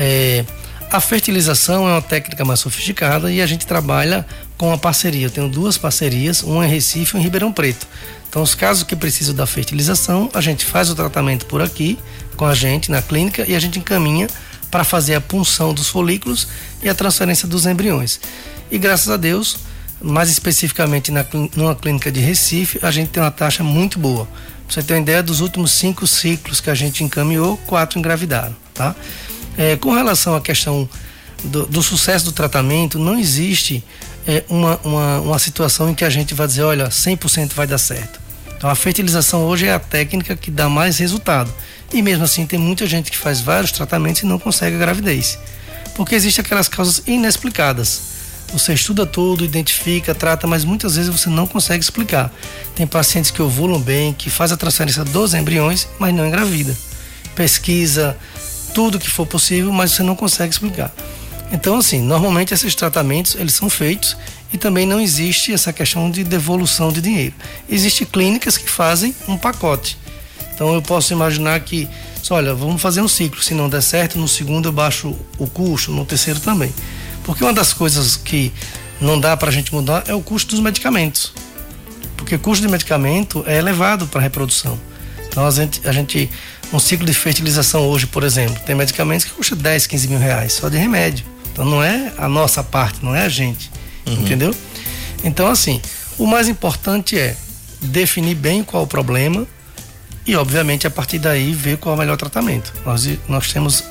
É, 0.00 0.46
a 0.90 0.98
fertilização 0.98 1.86
é 1.86 1.92
uma 1.92 2.00
técnica 2.00 2.42
mais 2.42 2.60
sofisticada 2.60 3.30
e 3.30 3.42
a 3.42 3.46
gente 3.46 3.66
trabalha 3.66 4.26
com 4.56 4.68
uma 4.68 4.78
parceria. 4.78 5.26
Eu 5.26 5.30
tenho 5.30 5.46
duas 5.46 5.76
parcerias, 5.76 6.42
uma 6.42 6.66
em 6.66 6.70
Recife 6.70 7.12
e 7.12 7.16
uma 7.16 7.20
em 7.20 7.24
Ribeirão 7.24 7.52
Preto. 7.52 7.86
Então, 8.26 8.40
os 8.40 8.54
casos 8.54 8.82
que 8.82 8.96
precisam 8.96 9.34
da 9.34 9.46
fertilização, 9.46 10.30
a 10.32 10.40
gente 10.40 10.64
faz 10.64 10.88
o 10.88 10.94
tratamento 10.94 11.44
por 11.44 11.60
aqui, 11.60 11.98
com 12.34 12.46
a 12.46 12.54
gente, 12.54 12.90
na 12.90 13.02
clínica, 13.02 13.44
e 13.46 13.54
a 13.54 13.60
gente 13.60 13.78
encaminha 13.78 14.26
para 14.70 14.84
fazer 14.84 15.16
a 15.16 15.20
punção 15.20 15.74
dos 15.74 15.88
folículos 15.88 16.48
e 16.82 16.88
a 16.88 16.94
transferência 16.94 17.46
dos 17.46 17.66
embriões. 17.66 18.18
E 18.70 18.78
graças 18.78 19.10
a 19.10 19.18
Deus, 19.18 19.67
mais 20.00 20.30
especificamente 20.30 21.10
na, 21.10 21.24
numa 21.56 21.74
clínica 21.74 22.10
de 22.10 22.20
Recife, 22.20 22.78
a 22.82 22.90
gente 22.90 23.10
tem 23.10 23.22
uma 23.22 23.30
taxa 23.30 23.64
muito 23.64 23.98
boa. 23.98 24.26
Pra 24.26 24.74
você 24.74 24.82
ter 24.82 24.94
uma 24.94 25.00
ideia, 25.00 25.22
dos 25.22 25.40
últimos 25.40 25.72
cinco 25.72 26.06
ciclos 26.06 26.60
que 26.60 26.70
a 26.70 26.74
gente 26.74 27.02
encaminhou, 27.02 27.56
quatro 27.66 27.98
engravidaram, 27.98 28.54
tá? 28.74 28.94
É, 29.56 29.76
com 29.76 29.92
relação 29.92 30.36
à 30.36 30.40
questão 30.40 30.88
do, 31.44 31.66
do, 31.66 31.82
sucesso 31.82 32.24
do 32.26 32.32
tratamento, 32.32 32.98
não 32.98 33.18
existe 33.18 33.82
é, 34.26 34.44
uma, 34.48 34.78
uma, 34.84 35.20
uma 35.20 35.38
situação 35.38 35.90
em 35.90 35.94
que 35.94 36.04
a 36.04 36.10
gente 36.10 36.34
vai 36.34 36.46
dizer, 36.46 36.62
olha, 36.62 36.88
100% 36.88 37.54
vai 37.54 37.66
dar 37.66 37.78
certo. 37.78 38.20
Então, 38.56 38.68
a 38.68 38.74
fertilização 38.74 39.44
hoje 39.44 39.66
é 39.66 39.72
a 39.72 39.78
técnica 39.78 40.36
que 40.36 40.50
dá 40.50 40.68
mais 40.68 40.98
resultado. 40.98 41.52
E 41.92 42.02
mesmo 42.02 42.24
assim, 42.24 42.44
tem 42.44 42.58
muita 42.58 42.86
gente 42.86 43.10
que 43.10 43.16
faz 43.16 43.40
vários 43.40 43.72
tratamentos 43.72 44.22
e 44.22 44.26
não 44.26 44.38
consegue 44.38 44.76
a 44.76 44.78
gravidez. 44.78 45.38
Porque 45.94 46.14
existem 46.14 46.44
aquelas 46.44 46.68
causas 46.68 47.02
inexplicadas 47.06 48.17
você 48.52 48.72
estuda 48.72 49.04
tudo, 49.04 49.44
identifica, 49.44 50.14
trata, 50.14 50.46
mas 50.46 50.64
muitas 50.64 50.96
vezes 50.96 51.10
você 51.10 51.28
não 51.28 51.46
consegue 51.46 51.82
explicar. 51.82 52.32
Tem 52.74 52.86
pacientes 52.86 53.30
que 53.30 53.42
ovulam 53.42 53.80
bem, 53.80 54.12
que 54.12 54.30
faz 54.30 54.52
a 54.52 54.56
transferência 54.56 55.04
dos 55.04 55.34
embriões, 55.34 55.86
mas 55.98 56.14
não 56.14 56.26
engravida. 56.26 56.76
Pesquisa 57.34 58.16
tudo 58.74 58.98
que 58.98 59.08
for 59.08 59.26
possível, 59.26 59.72
mas 59.72 59.92
você 59.92 60.02
não 60.02 60.14
consegue 60.14 60.52
explicar. 60.52 60.92
Então, 61.50 61.78
assim, 61.78 62.00
normalmente 62.00 62.52
esses 62.52 62.74
tratamentos 62.74 63.34
eles 63.34 63.54
são 63.54 63.70
feitos 63.70 64.16
e 64.52 64.58
também 64.58 64.86
não 64.86 65.00
existe 65.00 65.52
essa 65.52 65.72
questão 65.72 66.10
de 66.10 66.24
devolução 66.24 66.92
de 66.92 67.00
dinheiro. 67.00 67.34
Existem 67.68 68.06
clínicas 68.06 68.56
que 68.56 68.68
fazem 68.68 69.14
um 69.26 69.36
pacote. 69.36 69.98
Então, 70.54 70.74
eu 70.74 70.82
posso 70.82 71.12
imaginar 71.12 71.60
que, 71.60 71.88
olha, 72.30 72.54
vamos 72.54 72.82
fazer 72.82 73.00
um 73.00 73.08
ciclo. 73.08 73.42
Se 73.42 73.54
não 73.54 73.68
der 73.68 73.82
certo, 73.82 74.18
no 74.18 74.26
segundo 74.26 74.68
eu 74.68 74.72
baixo 74.72 75.16
o 75.38 75.46
custo, 75.46 75.92
no 75.92 76.04
terceiro 76.04 76.40
também. 76.40 76.72
Porque 77.28 77.44
uma 77.44 77.52
das 77.52 77.74
coisas 77.74 78.16
que 78.16 78.50
não 78.98 79.20
dá 79.20 79.36
para 79.36 79.50
a 79.50 79.52
gente 79.52 79.70
mudar 79.70 80.02
é 80.06 80.14
o 80.14 80.22
custo 80.22 80.52
dos 80.52 80.60
medicamentos. 80.60 81.34
Porque 82.16 82.36
o 82.36 82.38
custo 82.38 82.64
de 82.64 82.72
medicamento 82.72 83.44
é 83.46 83.58
elevado 83.58 84.06
para 84.06 84.18
a 84.18 84.22
reprodução. 84.22 84.80
Então 85.28 85.46
a 85.46 85.50
gente, 85.50 85.86
a 85.86 85.92
gente, 85.92 86.30
um 86.72 86.78
ciclo 86.78 87.04
de 87.04 87.12
fertilização 87.12 87.86
hoje, 87.86 88.06
por 88.06 88.24
exemplo, 88.24 88.58
tem 88.64 88.74
medicamentos 88.74 89.26
que 89.26 89.32
custam 89.32 89.58
10, 89.58 89.86
15 89.86 90.08
mil 90.08 90.18
reais 90.18 90.54
só 90.54 90.70
de 90.70 90.78
remédio. 90.78 91.26
Então 91.52 91.66
não 91.66 91.82
é 91.82 92.14
a 92.16 92.30
nossa 92.30 92.64
parte, 92.64 93.04
não 93.04 93.14
é 93.14 93.26
a 93.26 93.28
gente. 93.28 93.70
Uhum. 94.06 94.14
Entendeu? 94.14 94.54
Então, 95.22 95.48
assim, 95.48 95.82
o 96.16 96.26
mais 96.26 96.48
importante 96.48 97.18
é 97.18 97.36
definir 97.78 98.36
bem 98.36 98.64
qual 98.64 98.84
o 98.84 98.86
problema 98.86 99.46
e, 100.24 100.34
obviamente, 100.34 100.86
a 100.86 100.90
partir 100.90 101.18
daí 101.18 101.52
ver 101.52 101.76
qual 101.76 101.94
é 101.94 101.96
o 101.96 102.00
melhor 102.00 102.16
tratamento. 102.16 102.72
Nós, 102.86 103.06
nós 103.28 103.52
temos 103.52 103.84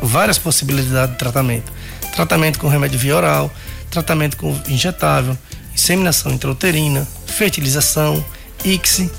várias 0.00 0.38
possibilidades 0.38 1.10
de 1.10 1.18
tratamento 1.18 1.72
tratamento 2.14 2.58
com 2.58 2.68
remédio 2.68 2.98
via 2.98 3.16
oral, 3.16 3.50
tratamento 3.90 4.36
com 4.36 4.56
injetável, 4.68 5.36
inseminação 5.74 6.32
intrauterina, 6.32 7.06
fertilização, 7.26 8.24
ICSI, 8.64 9.10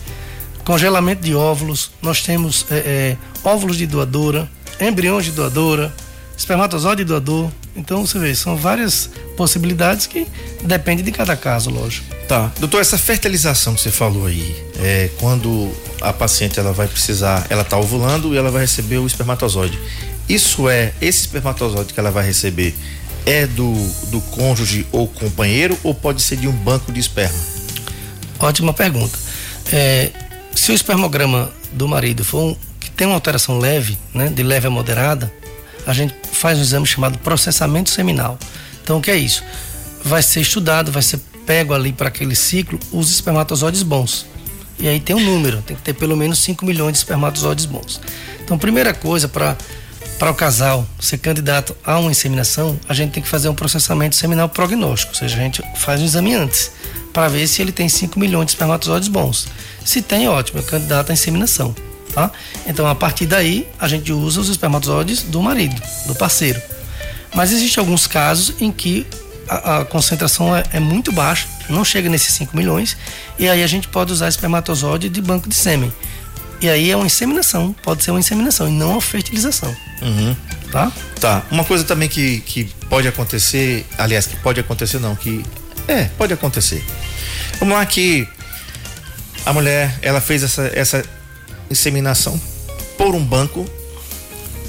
congelamento 0.63 1.21
de 1.21 1.35
óvulos, 1.35 1.91
nós 2.01 2.21
temos 2.21 2.65
é, 2.71 2.75
é, 2.75 3.17
óvulos 3.43 3.77
de 3.77 3.85
doadora, 3.85 4.49
embriões 4.79 5.25
de 5.25 5.31
doadora, 5.31 5.93
espermatozoide 6.37 7.03
de 7.03 7.09
doador. 7.09 7.49
Então 7.75 8.05
você 8.05 8.17
vê, 8.17 8.33
são 8.33 8.55
várias 8.55 9.09
possibilidades 9.35 10.07
que 10.07 10.25
depende 10.63 11.03
de 11.03 11.11
cada 11.11 11.35
caso, 11.35 11.69
lógico. 11.69 12.15
Tá, 12.27 12.51
doutor, 12.59 12.81
essa 12.81 12.97
fertilização 12.97 13.75
que 13.75 13.81
você 13.81 13.91
falou 13.91 14.25
aí, 14.25 14.55
é 14.79 15.09
quando 15.19 15.71
a 16.01 16.13
paciente 16.13 16.59
ela 16.59 16.71
vai 16.71 16.87
precisar, 16.87 17.45
ela 17.49 17.61
está 17.61 17.77
ovulando 17.77 18.33
e 18.33 18.37
ela 18.37 18.49
vai 18.49 18.61
receber 18.61 18.97
o 18.97 19.05
espermatozoide. 19.05 19.77
Isso 20.27 20.67
é, 20.69 20.93
esse 21.01 21.21
espermatozoide 21.21 21.93
que 21.93 21.99
ela 21.99 22.11
vai 22.11 22.25
receber 22.25 22.73
é 23.25 23.47
do, 23.47 23.73
do 24.09 24.21
cônjuge 24.21 24.85
ou 24.91 25.07
companheiro 25.07 25.77
ou 25.83 25.93
pode 25.93 26.21
ser 26.21 26.37
de 26.37 26.47
um 26.47 26.51
banco 26.51 26.91
de 26.91 26.99
esperma? 26.99 27.37
Ótima 28.39 28.73
pergunta. 28.73 29.17
É, 29.71 30.11
se 30.53 30.71
o 30.71 30.75
espermograma 30.75 31.51
do 31.71 31.87
marido 31.87 32.23
for 32.23 32.41
um, 32.43 32.55
que 32.79 32.89
tem 32.91 33.07
uma 33.07 33.15
alteração 33.15 33.57
leve, 33.57 33.97
né, 34.13 34.29
de 34.29 34.43
leve 34.43 34.67
a 34.67 34.69
moderada, 34.69 35.31
a 35.85 35.93
gente 35.93 36.15
faz 36.31 36.57
um 36.57 36.61
exame 36.61 36.85
chamado 36.85 37.17
processamento 37.19 37.89
seminal. 37.89 38.37
Então, 38.83 38.97
o 38.97 39.01
que 39.01 39.11
é 39.11 39.15
isso? 39.15 39.43
Vai 40.03 40.21
ser 40.21 40.41
estudado, 40.41 40.91
vai 40.91 41.01
ser 41.01 41.19
pego 41.45 41.73
ali 41.73 41.93
para 41.93 42.07
aquele 42.07 42.35
ciclo 42.35 42.79
os 42.91 43.11
espermatozoides 43.11 43.83
bons. 43.83 44.25
E 44.79 44.87
aí 44.87 44.99
tem 44.99 45.15
um 45.15 45.23
número, 45.23 45.61
tem 45.61 45.75
que 45.75 45.81
ter 45.81 45.93
pelo 45.93 46.17
menos 46.17 46.39
5 46.39 46.65
milhões 46.65 46.93
de 46.93 46.97
espermatozoides 46.99 47.65
bons. 47.65 48.01
Então, 48.43 48.57
primeira 48.57 48.93
coisa 48.93 49.27
para 49.27 49.55
para 50.17 50.31
o 50.31 50.33
casal 50.33 50.87
ser 50.99 51.17
candidato 51.17 51.75
a 51.83 51.99
uma 51.99 52.11
inseminação, 52.11 52.79
a 52.87 52.93
gente 52.93 53.11
tem 53.11 53.23
que 53.23 53.29
fazer 53.29 53.49
um 53.49 53.55
processamento 53.55 54.15
seminal 54.15 54.47
prognóstico, 54.47 55.11
ou 55.11 55.17
seja, 55.17 55.35
a 55.35 55.39
gente 55.39 55.63
faz 55.75 56.01
um 56.01 56.05
exame 56.05 56.33
antes 56.33 56.71
para 57.13 57.27
ver 57.27 57.47
se 57.47 57.61
ele 57.61 57.71
tem 57.71 57.87
5 57.87 58.19
milhões 58.19 58.47
de 58.47 58.51
espermatozoides 58.53 59.07
bons. 59.07 59.47
Se 59.83 60.01
tem, 60.01 60.27
ótimo, 60.27 60.59
é 60.59 60.63
candidato 60.63 61.11
à 61.11 61.13
inseminação. 61.13 61.75
Tá? 62.13 62.31
Então, 62.65 62.87
a 62.87 62.95
partir 62.95 63.25
daí, 63.25 63.67
a 63.79 63.87
gente 63.87 64.11
usa 64.11 64.39
os 64.39 64.49
espermatozoides 64.49 65.23
do 65.23 65.41
marido, 65.41 65.81
do 66.07 66.15
parceiro. 66.15 66.61
Mas 67.33 67.51
existem 67.51 67.81
alguns 67.81 68.07
casos 68.07 68.55
em 68.61 68.71
que 68.71 69.05
a, 69.47 69.79
a 69.79 69.85
concentração 69.85 70.55
é, 70.55 70.63
é, 70.73 70.79
muito 70.79 71.11
baixa, 71.11 71.47
não 71.69 71.83
chega 71.83 72.09
nesses 72.09 72.33
5 72.35 72.55
milhões, 72.55 72.97
e 73.37 73.47
aí 73.47 73.61
a 73.61 73.67
gente 73.67 73.87
pode 73.87 74.11
usar 74.11 74.27
espermatozoide 74.27 75.09
de 75.09 75.21
banco 75.21 75.49
de 75.49 75.55
sêmen. 75.55 75.93
E 76.61 76.69
aí 76.69 76.91
é 76.91 76.95
uma 76.95 77.05
inseminação, 77.05 77.75
pode 77.83 78.03
ser 78.03 78.11
uma 78.11 78.19
inseminação 78.19 78.67
e 78.67 78.71
não 78.71 78.91
uma 78.91 79.01
fertilização. 79.01 79.75
Uhum. 80.01 80.35
Tá? 80.71 80.91
Tá. 81.19 81.43
Uma 81.51 81.63
coisa 81.63 81.83
também 81.83 82.09
que, 82.09 82.39
que 82.41 82.65
pode 82.89 83.07
acontecer, 83.07 83.85
aliás, 83.97 84.25
que 84.25 84.35
pode 84.37 84.59
acontecer 84.59 84.99
não, 84.99 85.15
que 85.15 85.43
é, 85.87 86.05
pode 86.17 86.33
acontecer. 86.33 86.83
Vamos 87.59 87.75
lá 87.75 87.85
que 87.85 88.27
a 89.45 89.53
mulher, 89.53 89.97
ela 90.01 90.19
fez 90.19 90.43
essa, 90.43 90.71
essa 90.73 91.03
inseminação 91.69 92.39
por 92.97 93.13
um 93.13 93.23
banco 93.23 93.65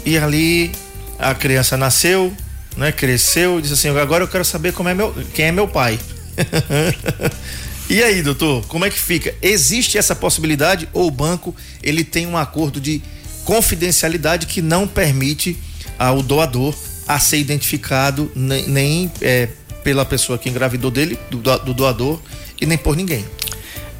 e 0.05 0.19
ali 0.19 0.73
a 1.19 1.35
criança 1.35 1.77
nasceu, 1.77 2.33
né, 2.77 2.93
cresceu, 2.93 3.61
disse 3.61 3.75
assim, 3.75 3.99
agora 3.99 4.25
eu 4.25 4.29
quero 4.29 4.45
saber 4.45 4.73
como 4.73 4.89
é 4.89 4.95
meu, 4.95 5.15
quem 5.35 5.47
é 5.47 5.53
meu 5.53 5.67
pai. 5.67 5.99
E 7.89 8.03
aí, 8.03 8.21
doutor, 8.21 8.67
como 8.67 8.85
é 8.85 8.91
que 8.91 8.99
fica? 8.99 9.35
Existe 9.41 9.97
essa 9.97 10.15
possibilidade 10.15 10.89
ou 10.93 11.07
o 11.07 11.11
banco 11.11 11.55
ele 11.83 12.03
tem 12.03 12.27
um 12.27 12.37
acordo 12.37 12.81
de 12.81 13.01
confidencialidade 13.45 14.47
que 14.47 14.61
não 14.61 14.89
permite 14.89 15.57
ao 15.97 16.21
doador 16.21 16.75
a 17.07 17.21
ser 17.21 17.39
identificado 17.39 18.31
nem, 18.35 18.67
nem 18.67 19.13
é, 19.21 19.49
pela 19.85 20.05
pessoa 20.05 20.37
que 20.37 20.49
engravidou 20.49 20.91
dele, 20.91 21.17
do, 21.31 21.39
do 21.39 21.73
doador, 21.73 22.21
e 22.61 22.67
nem 22.67 22.77
por 22.77 22.97
ninguém? 22.97 23.25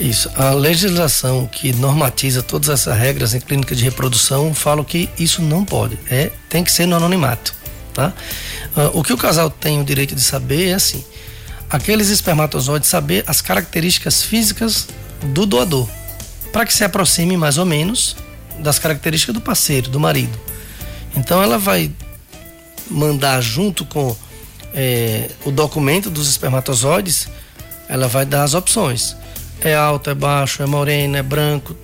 Isso. 0.01 0.29
A 0.35 0.51
legislação 0.51 1.47
que 1.47 1.73
normatiza 1.73 2.43
todas 2.43 2.69
essas 2.69 2.99
regras 2.99 3.35
em 3.35 3.41
clínica 3.41 3.75
de 3.75 3.85
reprodução 3.85 4.53
fala 4.53 4.85
que 4.85 5.09
isso 5.19 5.41
não 5.41 5.65
pode. 5.65 5.97
É, 6.11 6.33
tem 6.49 6.65
que 6.65 6.73
ser 6.73 6.87
no 6.87 6.97
anonimato, 6.97 7.55
tá? 7.95 8.13
Uh, 8.77 8.99
o 8.99 9.03
que 9.03 9.13
o 9.13 9.17
casal 9.17 9.49
tem 9.49 9.81
o 9.81 9.85
direito 9.85 10.15
de 10.15 10.21
saber 10.21 10.69
é 10.69 10.75
assim: 10.75 11.03
aqueles 11.71 12.09
espermatozoides 12.09 12.89
saber 12.89 13.25
as 13.27 13.41
características 13.41 14.23
físicas 14.23 14.89
do 15.23 15.47
doador, 15.47 15.89
para 16.53 16.65
que 16.65 16.73
se 16.73 16.85
aproxime 16.85 17.37
mais 17.37 17.59
ou 17.59 17.67
menos 17.67 18.17
das 18.59 18.79
características 18.79 19.35
do 19.35 19.41
parceiro, 19.41 19.91
do 19.91 20.01
marido. 20.01 20.39
Então 21.17 21.43
ela 21.43 21.59
vai 21.59 21.91
mandar 22.91 23.41
junto 23.41 23.85
com 23.85 24.17
é, 24.75 25.31
o 25.45 25.51
documento 25.51 26.11
dos 26.11 26.29
espermatozoides, 26.29 27.29
ela 27.89 28.09
vai 28.09 28.27
dar 28.27 28.45
as 28.45 28.55
opções. 28.55 29.17
É 29.61 29.75
alto, 29.75 30.11
é 30.11 30.15
baixo, 30.15 30.63
é 30.63 30.67
moreno, 30.67 31.17
é 31.17 31.23
branco. 31.23 31.77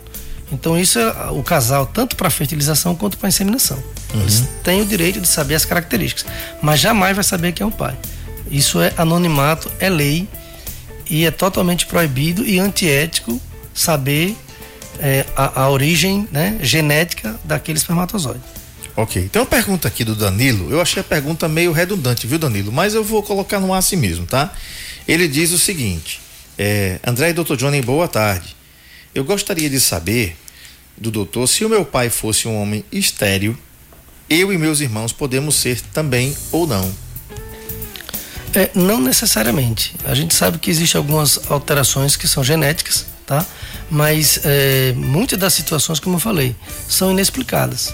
Então 0.52 0.78
isso 0.78 0.98
é 0.98 1.30
o 1.30 1.42
casal 1.42 1.86
tanto 1.86 2.14
para 2.14 2.28
fertilização 2.28 2.94
quanto 2.94 3.16
para 3.16 3.28
inseminação. 3.28 3.82
Uhum. 4.12 4.20
Eles 4.20 4.44
têm 4.62 4.82
o 4.82 4.86
direito 4.86 5.20
de 5.20 5.26
saber 5.26 5.54
as 5.54 5.64
características, 5.64 6.26
mas 6.60 6.78
jamais 6.78 7.14
vai 7.14 7.24
saber 7.24 7.52
quem 7.52 7.64
é 7.64 7.66
o 7.66 7.72
pai. 7.72 7.96
Isso 8.52 8.80
é 8.82 8.92
anonimato, 8.98 9.72
é 9.80 9.88
lei 9.88 10.28
e 11.08 11.24
é 11.24 11.30
totalmente 11.30 11.86
proibido 11.86 12.46
e 12.46 12.60
antiético 12.60 13.40
saber 13.74 14.36
é, 14.98 15.24
a, 15.34 15.62
a, 15.62 15.70
origem 15.70 16.28
né, 16.30 16.58
genética 16.60 17.40
daquele 17.42 17.78
espermatozoide. 17.78 18.42
Ok. 18.94 19.30
Tem 19.30 19.40
uma 19.40 19.46
pergunta 19.46 19.88
aqui 19.88 20.04
do 20.04 20.14
Danilo. 20.14 20.70
Eu 20.70 20.82
achei 20.82 21.00
a 21.00 21.04
pergunta 21.04 21.48
meio 21.48 21.72
redundante, 21.72 22.26
viu, 22.26 22.38
Danilo? 22.38 22.70
Mas 22.70 22.94
eu 22.94 23.02
vou 23.02 23.22
colocar 23.22 23.58
no 23.58 23.72
ar 23.72 23.78
assim 23.78 23.96
mesmo, 23.96 24.26
tá? 24.26 24.52
Ele 25.08 25.26
diz 25.26 25.50
o 25.52 25.58
seguinte: 25.58 26.20
é, 26.58 27.00
André 27.06 27.30
e 27.30 27.32
Dr. 27.32 27.56
Johnny, 27.56 27.80
boa 27.80 28.06
tarde. 28.06 28.54
Eu 29.14 29.24
gostaria 29.24 29.70
de 29.70 29.80
saber 29.80 30.36
do 30.96 31.10
doutor 31.10 31.46
se 31.46 31.64
o 31.64 31.70
meu 31.70 31.86
pai 31.86 32.10
fosse 32.10 32.46
um 32.46 32.60
homem 32.60 32.84
estéril, 32.92 33.56
eu 34.28 34.52
e 34.52 34.58
meus 34.58 34.80
irmãos 34.80 35.10
podemos 35.10 35.54
ser 35.54 35.80
também 35.80 36.36
ou 36.50 36.66
não. 36.66 36.92
É, 38.54 38.70
não 38.74 39.00
necessariamente. 39.00 39.94
A 40.04 40.14
gente 40.14 40.34
sabe 40.34 40.58
que 40.58 40.70
existem 40.70 40.98
algumas 40.98 41.50
alterações 41.50 42.16
que 42.16 42.28
são 42.28 42.44
genéticas, 42.44 43.06
tá? 43.26 43.44
Mas 43.90 44.40
é, 44.44 44.92
muitas 44.94 45.38
das 45.38 45.54
situações, 45.54 45.98
como 45.98 46.16
eu 46.16 46.20
falei, 46.20 46.54
são 46.88 47.10
inexplicadas. 47.10 47.92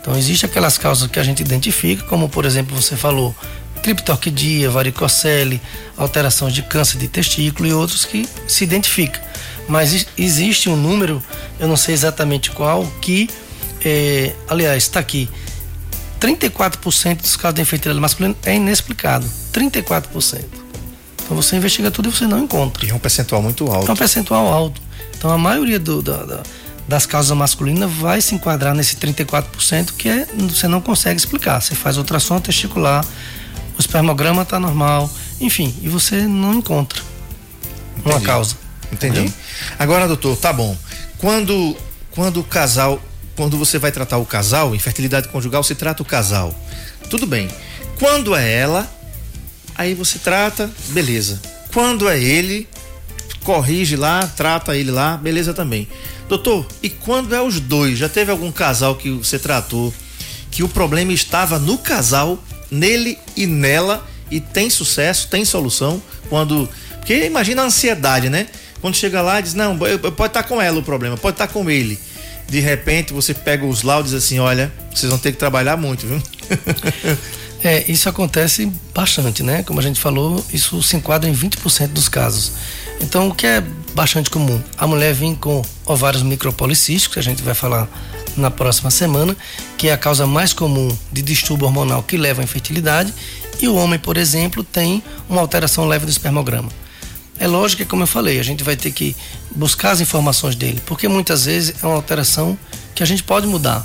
Então, 0.00 0.16
existem 0.16 0.48
aquelas 0.48 0.78
causas 0.78 1.10
que 1.10 1.18
a 1.18 1.22
gente 1.22 1.40
identifica, 1.40 2.02
como 2.04 2.28
por 2.28 2.46
exemplo, 2.46 2.74
você 2.74 2.96
falou, 2.96 3.34
criptorquidia, 3.82 4.70
varicocele, 4.70 5.60
alterações 5.96 6.54
de 6.54 6.62
câncer 6.62 6.98
de 6.98 7.08
testículo 7.08 7.68
e 7.68 7.72
outros 7.72 8.04
que 8.06 8.26
se 8.46 8.64
identificam. 8.64 9.20
Mas 9.68 10.06
existe 10.16 10.68
um 10.68 10.76
número, 10.76 11.22
eu 11.58 11.68
não 11.68 11.76
sei 11.76 11.94
exatamente 11.94 12.50
qual, 12.50 12.86
que, 13.00 13.28
é, 13.84 14.32
aliás, 14.48 14.84
está 14.84 15.00
aqui, 15.00 15.28
34% 16.20 17.22
dos 17.22 17.36
casos 17.36 17.54
de 17.54 17.62
infertilidade 17.62 18.00
masculina 18.00 18.36
é 18.44 18.54
inexplicado. 18.54 19.26
34%. 19.52 20.44
Então 21.24 21.36
você 21.36 21.56
investiga 21.56 21.90
tudo 21.90 22.08
e 22.08 22.12
você 22.12 22.26
não 22.26 22.40
encontra. 22.40 22.84
E 22.84 22.90
é 22.90 22.94
um 22.94 22.98
percentual 22.98 23.42
muito 23.42 23.66
alto. 23.70 23.88
É 23.88 23.92
um 23.92 23.96
percentual 23.96 24.46
alto. 24.46 24.82
Então 25.16 25.30
a 25.30 25.38
maioria 25.38 25.78
do, 25.78 26.02
da, 26.02 26.24
da, 26.24 26.42
das 26.86 27.06
causas 27.06 27.36
masculinas 27.36 27.90
vai 27.90 28.20
se 28.20 28.34
enquadrar 28.34 28.74
nesse 28.74 28.96
34% 28.96 29.92
que 29.96 30.08
é, 30.08 30.26
você 30.36 30.68
não 30.68 30.80
consegue 30.80 31.18
explicar. 31.18 31.60
Você 31.60 31.74
faz 31.74 31.96
ultrassom 31.96 32.40
testicular, 32.40 33.04
o 33.78 33.80
espermograma 33.80 34.42
está 34.42 34.58
normal, 34.58 35.10
enfim, 35.40 35.74
e 35.82 35.88
você 35.88 36.26
não 36.26 36.54
encontra 36.54 37.00
Entendi. 37.96 38.16
uma 38.16 38.20
causa. 38.20 38.56
Entendi. 38.92 39.20
Entendeu? 39.20 39.34
Agora, 39.78 40.08
doutor, 40.08 40.36
tá 40.36 40.52
bom. 40.52 40.76
Quando, 41.18 41.76
quando 42.10 42.40
o 42.40 42.44
casal 42.44 43.00
quando 43.40 43.56
você 43.56 43.78
vai 43.78 43.90
tratar 43.90 44.18
o 44.18 44.26
casal, 44.26 44.74
infertilidade 44.74 45.28
conjugal, 45.28 45.62
você 45.62 45.74
trata 45.74 46.02
o 46.02 46.04
casal. 46.04 46.54
Tudo 47.08 47.26
bem. 47.26 47.48
Quando 47.98 48.36
é 48.36 48.52
ela, 48.52 48.86
aí 49.74 49.94
você 49.94 50.18
trata, 50.18 50.70
beleza. 50.88 51.40
Quando 51.72 52.06
é 52.06 52.22
ele, 52.22 52.68
corrige 53.42 53.96
lá, 53.96 54.26
trata 54.36 54.76
ele 54.76 54.90
lá, 54.90 55.16
beleza 55.16 55.54
também. 55.54 55.88
Doutor, 56.28 56.66
e 56.82 56.90
quando 56.90 57.34
é 57.34 57.40
os 57.40 57.58
dois? 57.60 57.96
Já 57.96 58.10
teve 58.10 58.30
algum 58.30 58.52
casal 58.52 58.94
que 58.94 59.10
você 59.10 59.38
tratou 59.38 59.90
que 60.50 60.62
o 60.62 60.68
problema 60.68 61.10
estava 61.10 61.58
no 61.58 61.78
casal, 61.78 62.44
nele 62.70 63.16
e 63.34 63.46
nela 63.46 64.06
e 64.30 64.38
tem 64.38 64.68
sucesso, 64.68 65.28
tem 65.28 65.46
solução? 65.46 66.02
Quando. 66.28 66.68
Porque 66.98 67.24
imagina 67.24 67.62
a 67.62 67.64
ansiedade, 67.64 68.28
né? 68.28 68.48
Quando 68.82 68.96
chega 68.96 69.22
lá 69.22 69.40
e 69.40 69.44
diz: 69.44 69.54
Não, 69.54 69.78
pode 69.78 69.96
estar 69.96 70.28
tá 70.28 70.42
com 70.42 70.60
ela 70.60 70.78
o 70.78 70.82
problema, 70.82 71.16
pode 71.16 71.36
estar 71.36 71.46
tá 71.46 71.52
com 71.54 71.70
ele 71.70 71.98
de 72.50 72.58
repente 72.58 73.12
você 73.12 73.32
pega 73.32 73.64
os 73.64 73.82
laudos 73.82 74.12
assim, 74.12 74.40
olha, 74.40 74.72
vocês 74.92 75.08
vão 75.08 75.18
ter 75.18 75.30
que 75.30 75.38
trabalhar 75.38 75.76
muito, 75.76 76.04
viu? 76.04 76.20
é, 77.62 77.88
isso 77.90 78.08
acontece 78.08 78.70
bastante, 78.92 79.42
né? 79.44 79.62
Como 79.62 79.78
a 79.78 79.82
gente 79.82 80.00
falou, 80.00 80.44
isso 80.52 80.82
se 80.82 80.96
enquadra 80.96 81.30
em 81.30 81.32
20% 81.32 81.88
dos 81.88 82.08
casos. 82.08 82.52
Então, 83.00 83.28
o 83.28 83.34
que 83.34 83.46
é 83.46 83.62
bastante 83.94 84.28
comum? 84.28 84.60
A 84.76 84.86
mulher 84.86 85.14
vem 85.14 85.34
com 85.34 85.62
ovários 85.86 86.24
micropolicísticos, 86.24 87.14
que 87.14 87.20
a 87.20 87.22
gente 87.22 87.40
vai 87.40 87.54
falar 87.54 87.88
na 88.36 88.50
próxima 88.50 88.90
semana, 88.90 89.36
que 89.78 89.88
é 89.88 89.92
a 89.92 89.98
causa 89.98 90.26
mais 90.26 90.52
comum 90.52 90.94
de 91.12 91.22
distúrbio 91.22 91.66
hormonal 91.66 92.02
que 92.02 92.16
leva 92.16 92.42
à 92.42 92.44
infertilidade, 92.44 93.14
e 93.62 93.68
o 93.68 93.76
homem, 93.76 93.98
por 93.98 94.16
exemplo, 94.16 94.64
tem 94.64 95.02
uma 95.28 95.40
alteração 95.40 95.86
leve 95.86 96.04
do 96.04 96.10
espermograma. 96.10 96.68
É 97.40 97.46
lógico 97.46 97.82
que, 97.82 97.88
como 97.88 98.02
eu 98.02 98.06
falei, 98.06 98.38
a 98.38 98.42
gente 98.42 98.62
vai 98.62 98.76
ter 98.76 98.90
que 98.90 99.16
buscar 99.56 99.92
as 99.92 100.00
informações 100.02 100.54
dele, 100.54 100.80
porque 100.84 101.08
muitas 101.08 101.46
vezes 101.46 101.74
é 101.82 101.86
uma 101.86 101.96
alteração 101.96 102.56
que 102.94 103.02
a 103.02 103.06
gente 103.06 103.22
pode 103.22 103.46
mudar. 103.46 103.84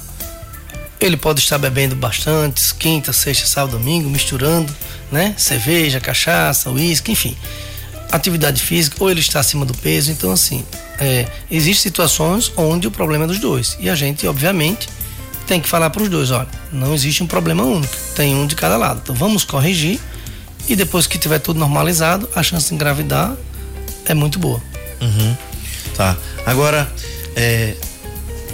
Ele 1.00 1.16
pode 1.16 1.40
estar 1.40 1.58
bebendo 1.58 1.96
bastante, 1.96 2.76
quinta, 2.76 3.14
sexta, 3.14 3.48
sábado, 3.48 3.78
domingo, 3.78 4.10
misturando, 4.10 4.76
né? 5.10 5.34
Cerveja, 5.38 6.02
cachaça, 6.02 6.70
uísque, 6.70 7.14
enfim. 7.14 7.36
Atividade 8.12 8.62
física, 8.62 8.98
ou 9.00 9.10
ele 9.10 9.22
está 9.22 9.40
acima 9.40 9.66
do 9.66 9.74
peso. 9.74 10.12
Então, 10.12 10.32
assim, 10.32 10.66
é, 11.00 11.26
existem 11.50 11.84
situações 11.84 12.52
onde 12.58 12.88
o 12.88 12.92
problema 12.92 13.24
é 13.24 13.28
dos 13.28 13.40
dois. 13.40 13.78
E 13.80 13.90
a 13.90 13.96
gente, 13.96 14.28
obviamente, 14.28 14.90
tem 15.48 15.62
que 15.62 15.70
falar 15.70 15.90
para 15.92 16.04
os 16.04 16.10
dois: 16.10 16.30
olha, 16.30 16.50
não 16.74 16.94
existe 16.94 17.24
um 17.24 17.28
problema 17.28 17.64
único, 17.64 17.96
tem 18.16 18.36
um 18.36 18.46
de 18.46 18.56
cada 18.56 18.76
lado. 18.76 19.00
Então, 19.02 19.16
vamos 19.16 19.46
corrigir 19.46 20.00
e 20.68 20.76
depois 20.76 21.08
que 21.08 21.18
tiver 21.18 21.40
tudo 21.40 21.60
normalizado, 21.60 22.30
a 22.36 22.42
chance 22.42 22.70
de 22.70 22.76
engravidar 22.76 23.36
é 24.06 24.14
muito 24.14 24.40
boa. 24.40 24.62
Uhum. 25.02 25.36
Tá. 25.96 26.18
Agora, 26.46 26.92
é, 27.36 27.76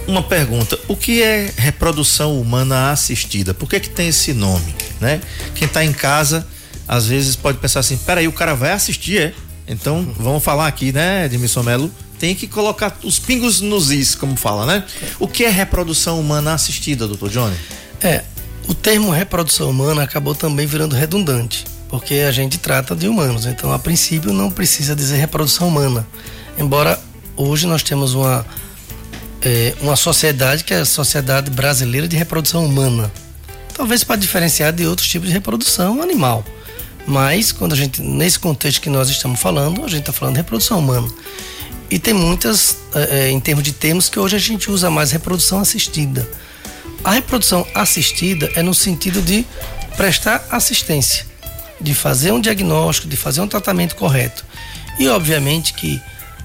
uma 0.06 0.22
pergunta: 0.22 0.78
o 0.88 0.96
que 0.96 1.22
é 1.22 1.52
reprodução 1.56 2.40
humana 2.40 2.90
assistida? 2.90 3.54
Por 3.54 3.68
que 3.68 3.80
que 3.80 3.90
tem 3.90 4.08
esse 4.08 4.32
nome, 4.32 4.74
né? 5.00 5.20
Quem 5.54 5.66
está 5.66 5.84
em 5.84 5.92
casa 5.92 6.46
às 6.86 7.06
vezes 7.06 7.36
pode 7.36 7.58
pensar 7.58 7.80
assim: 7.80 7.96
peraí, 7.96 8.28
o 8.28 8.32
cara 8.32 8.54
vai 8.54 8.72
assistir, 8.72 9.20
é? 9.20 9.34
Então 9.66 10.06
vamos 10.18 10.42
falar 10.42 10.66
aqui, 10.66 10.92
né, 10.92 11.26
Edmilson 11.26 11.62
Melo? 11.62 11.90
Tem 12.18 12.34
que 12.34 12.46
colocar 12.46 12.96
os 13.02 13.18
pingos 13.18 13.60
nos 13.60 13.90
is, 13.90 14.14
como 14.14 14.36
fala, 14.36 14.66
né? 14.66 14.84
O 15.18 15.26
que 15.26 15.44
é 15.44 15.48
reprodução 15.48 16.20
humana 16.20 16.54
assistida, 16.54 17.06
doutor 17.06 17.30
Johnny? 17.30 17.56
É, 18.00 18.22
o 18.68 18.74
termo 18.74 19.10
reprodução 19.10 19.70
humana 19.70 20.02
acabou 20.02 20.34
também 20.34 20.66
virando 20.66 20.94
redundante, 20.94 21.64
porque 21.92 22.14
a 22.14 22.32
gente 22.32 22.56
trata 22.56 22.96
de 22.96 23.06
humanos, 23.06 23.44
então 23.44 23.70
a 23.70 23.78
princípio 23.78 24.32
não 24.32 24.50
precisa 24.50 24.96
dizer 24.96 25.18
reprodução 25.18 25.68
humana. 25.68 26.08
Embora 26.56 26.98
hoje 27.36 27.66
nós 27.66 27.82
temos 27.82 28.14
uma, 28.14 28.46
é, 29.42 29.74
uma 29.82 29.94
sociedade 29.94 30.64
que 30.64 30.72
é 30.72 30.78
a 30.78 30.84
Sociedade 30.86 31.50
Brasileira 31.50 32.08
de 32.08 32.16
Reprodução 32.16 32.64
Humana. 32.64 33.12
Talvez 33.74 34.02
para 34.02 34.16
diferenciar 34.16 34.72
de 34.72 34.86
outros 34.86 35.06
tipos 35.06 35.28
de 35.28 35.34
reprodução 35.34 36.00
animal. 36.00 36.42
Mas 37.06 37.52
quando 37.52 37.74
a 37.74 37.76
gente, 37.76 38.00
nesse 38.00 38.38
contexto 38.38 38.80
que 38.80 38.88
nós 38.88 39.10
estamos 39.10 39.38
falando, 39.38 39.84
a 39.84 39.88
gente 39.88 40.00
está 40.00 40.14
falando 40.14 40.36
de 40.36 40.40
reprodução 40.40 40.78
humana. 40.78 41.08
E 41.90 41.98
tem 41.98 42.14
muitas, 42.14 42.78
é, 42.94 43.28
em 43.28 43.38
termos 43.38 43.62
de 43.62 43.72
termos, 43.72 44.08
que 44.08 44.18
hoje 44.18 44.34
a 44.34 44.38
gente 44.38 44.70
usa 44.70 44.88
mais 44.88 45.10
reprodução 45.10 45.60
assistida. 45.60 46.26
A 47.04 47.10
reprodução 47.10 47.66
assistida 47.74 48.50
é 48.54 48.62
no 48.62 48.72
sentido 48.72 49.20
de 49.20 49.44
prestar 49.94 50.42
assistência, 50.50 51.26
de 51.82 51.94
fazer 51.94 52.32
um 52.32 52.40
diagnóstico, 52.40 53.08
de 53.08 53.16
fazer 53.16 53.40
um 53.40 53.48
tratamento 53.48 53.96
correto. 53.96 54.44
E 54.98 55.08
obviamente 55.08 55.74
que 55.74 56.00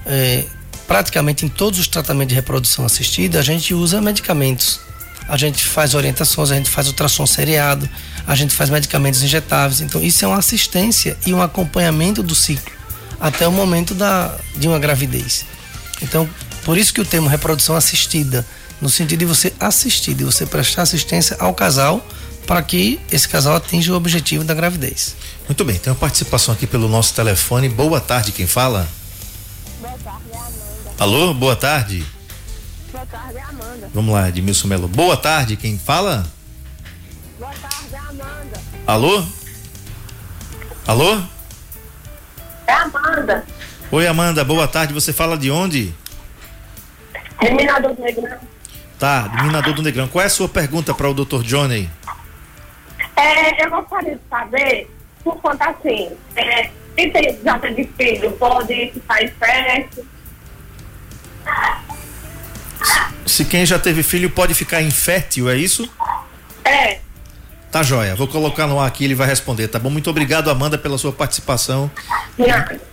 é, 0.06 0.44
praticamente 0.86 1.44
em 1.44 1.48
todos 1.48 1.78
os 1.78 1.86
tratamentos 1.86 2.30
de 2.30 2.34
reprodução 2.34 2.84
assistida 2.84 3.38
a 3.38 3.42
gente 3.42 3.74
usa 3.74 4.00
medicamentos. 4.00 4.80
A 5.28 5.36
gente 5.36 5.62
faz 5.62 5.94
orientações, 5.94 6.50
a 6.50 6.54
gente 6.54 6.70
faz 6.70 6.86
ultrassom 6.86 7.26
seriado, 7.26 7.88
a 8.26 8.34
gente 8.34 8.54
faz 8.54 8.70
medicamentos 8.70 9.22
injetáveis. 9.22 9.82
Então 9.82 10.02
isso 10.02 10.24
é 10.24 10.28
uma 10.28 10.38
assistência 10.38 11.16
e 11.26 11.34
um 11.34 11.42
acompanhamento 11.42 12.22
do 12.22 12.34
ciclo 12.34 12.72
até 13.20 13.46
o 13.46 13.52
momento 13.52 13.94
da, 13.94 14.34
de 14.56 14.68
uma 14.68 14.78
gravidez. 14.78 15.44
Então, 16.00 16.28
por 16.64 16.78
isso 16.78 16.94
que 16.94 17.00
o 17.00 17.04
termo 17.04 17.28
reprodução 17.28 17.76
assistida 17.76 18.46
no 18.80 18.88
sentido 18.88 19.18
de 19.18 19.24
você 19.24 19.52
assistir, 19.58 20.14
de 20.14 20.24
você 20.24 20.46
prestar 20.46 20.82
assistência 20.82 21.36
ao 21.40 21.52
casal 21.52 22.06
para 22.48 22.62
que 22.62 22.98
esse 23.12 23.28
casal 23.28 23.56
atinja 23.56 23.92
o 23.92 23.94
objetivo 23.94 24.42
da 24.42 24.54
gravidez. 24.54 25.14
Muito 25.46 25.62
bem, 25.66 25.78
tem 25.78 25.92
uma 25.92 25.98
participação 25.98 26.54
aqui 26.54 26.66
pelo 26.66 26.88
nosso 26.88 27.12
telefone. 27.12 27.68
Boa 27.68 28.00
tarde, 28.00 28.32
quem 28.32 28.46
fala? 28.46 28.88
Boa 29.78 29.92
tarde, 30.02 30.24
é 30.32 30.36
Amanda. 30.38 30.90
Alô, 30.98 31.34
boa 31.34 31.54
tarde. 31.54 32.06
Boa 32.90 33.04
tarde, 33.04 33.36
é 33.36 33.42
Amanda. 33.42 33.90
Vamos 33.92 34.14
lá, 34.14 34.30
Edmilson 34.30 34.66
Melo. 34.66 34.88
Boa 34.88 35.14
tarde, 35.14 35.56
quem 35.56 35.78
fala? 35.78 36.26
Boa 37.38 37.52
tarde, 37.52 37.94
é 37.94 37.98
Amanda. 37.98 38.60
Alô? 38.86 39.24
Alô? 40.86 41.22
É 42.66 42.72
Amanda. 42.72 43.44
Oi, 43.92 44.06
Amanda, 44.06 44.42
boa 44.42 44.66
tarde. 44.66 44.94
Você 44.94 45.12
fala 45.12 45.36
de 45.36 45.50
onde? 45.50 45.94
Terminador 47.38 47.94
do 47.94 48.00
Negrão. 48.00 48.38
Tá, 48.98 49.28
do 49.28 49.44
Minador 49.44 49.74
do 49.74 49.82
Negrão. 49.82 50.08
Qual 50.08 50.22
é 50.22 50.26
a 50.26 50.30
sua 50.30 50.48
pergunta 50.48 50.94
para 50.94 51.10
o 51.10 51.12
Dr. 51.12 51.42
Johnny? 51.42 51.90
É, 53.18 53.64
eu 53.64 53.70
gostaria 53.70 54.14
de 54.14 54.20
saber, 54.30 54.90
por 55.24 55.36
conta 55.40 55.70
assim, 55.70 56.10
é, 56.36 56.70
quem 56.96 57.10
tem, 57.10 57.38
já 57.42 57.58
teve 57.58 57.90
filho 57.96 58.32
pode 58.32 58.90
ficar 58.92 59.22
infértil? 59.22 60.06
Se 63.26 63.44
quem 63.44 63.66
já 63.66 63.78
teve 63.78 64.02
filho 64.02 64.30
pode 64.30 64.54
ficar 64.54 64.82
infértil, 64.82 65.50
é 65.50 65.56
isso? 65.56 65.90
É, 66.64 66.98
Tá 67.70 67.82
joia. 67.82 68.14
Vou 68.14 68.26
colocar 68.26 68.66
no 68.66 68.80
ar 68.80 68.88
aqui, 68.88 69.04
ele 69.04 69.14
vai 69.14 69.26
responder, 69.26 69.68
tá 69.68 69.78
bom? 69.78 69.90
Muito 69.90 70.08
obrigado, 70.08 70.50
Amanda, 70.50 70.78
pela 70.78 70.96
sua 70.96 71.12
participação. 71.12 71.90
não. 72.38 72.88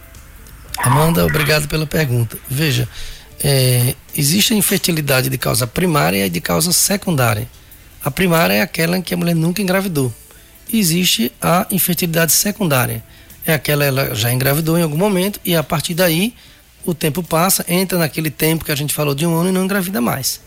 Amanda, 0.78 1.26
obrigado 1.26 1.67
pela 1.69 1.88
pergunta. 1.88 2.38
Veja, 2.49 2.88
é, 3.41 3.95
existe 4.15 4.53
a 4.53 4.57
infertilidade 4.57 5.30
de 5.30 5.38
causa 5.38 5.65
primária 5.65 6.26
e 6.26 6.30
de 6.30 6.41
causa 6.41 6.73
secundária. 6.73 7.47
A 8.06 8.12
primária 8.12 8.53
é 8.53 8.62
aquela 8.62 8.99
em 8.99 9.01
que 9.01 9.16
a 9.16 9.18
mulher 9.18 9.36
nunca 9.36 9.64
engravidou. 9.64 10.14
E 10.72 10.80
existe 10.80 11.32
a 11.41 11.66
infertilidade 11.72 12.32
secundária. 12.34 13.03
É 13.43 13.56
aquela 13.56 13.84
ela 13.84 14.14
já 14.14 14.32
engravidou 14.32 14.78
em 14.78 14.84
algum 14.84 14.97
momento 14.97 15.39
e 15.43 15.56
a 15.56 15.64
partir 15.64 15.95
daí 15.95 16.36
o 16.86 16.93
tempo 16.93 17.24
passa, 17.24 17.66
entra 17.68 17.97
naquele 17.97 18.30
tempo 18.30 18.64
que 18.64 18.72
a 18.72 18.76
gente 18.76 18.93
falou 18.93 19.16
de 19.16 19.26
um 19.26 19.36
ano 19.36 19.49
e 19.49 19.51
não 19.51 19.64
engravida 19.64 19.99
mais. 20.01 20.39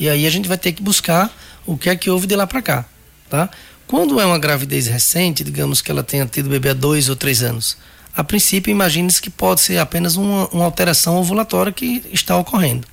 E 0.00 0.08
aí 0.08 0.26
a 0.26 0.30
gente 0.30 0.48
vai 0.48 0.56
ter 0.56 0.72
que 0.72 0.82
buscar 0.82 1.30
o 1.66 1.76
que 1.76 1.90
é 1.90 1.96
que 1.96 2.08
houve 2.08 2.26
de 2.26 2.34
lá 2.34 2.46
para 2.46 2.62
cá, 2.62 2.86
tá? 3.28 3.50
Quando 3.86 4.18
é 4.18 4.24
uma 4.24 4.38
gravidez 4.38 4.86
recente, 4.86 5.44
digamos 5.44 5.82
que 5.82 5.90
ela 5.90 6.02
tenha 6.02 6.24
tido 6.24 6.48
bebê 6.48 6.70
há 6.70 6.74
dois 6.74 7.10
ou 7.10 7.16
três 7.16 7.42
anos, 7.42 7.76
a 8.16 8.24
princípio 8.24 8.70
imagine-se 8.70 9.20
que 9.20 9.28
pode 9.28 9.60
ser 9.60 9.76
apenas 9.76 10.16
uma, 10.16 10.48
uma 10.48 10.64
alteração 10.64 11.16
ovulatória 11.18 11.70
que 11.72 12.02
está 12.10 12.38
ocorrendo. 12.38 12.86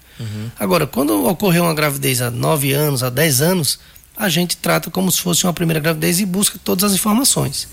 Agora, 0.59 0.85
quando 0.85 1.25
ocorreu 1.27 1.63
uma 1.63 1.73
gravidez 1.73 2.21
há 2.21 2.29
9 2.29 2.71
anos, 2.71 3.03
há 3.03 3.09
10 3.09 3.41
anos, 3.41 3.79
a 4.15 4.29
gente 4.29 4.57
trata 4.57 4.89
como 4.91 5.11
se 5.11 5.19
fosse 5.21 5.45
uma 5.45 5.53
primeira 5.53 5.79
gravidez 5.79 6.19
e 6.19 6.25
busca 6.25 6.59
todas 6.63 6.83
as 6.83 6.93
informações. 6.93 7.67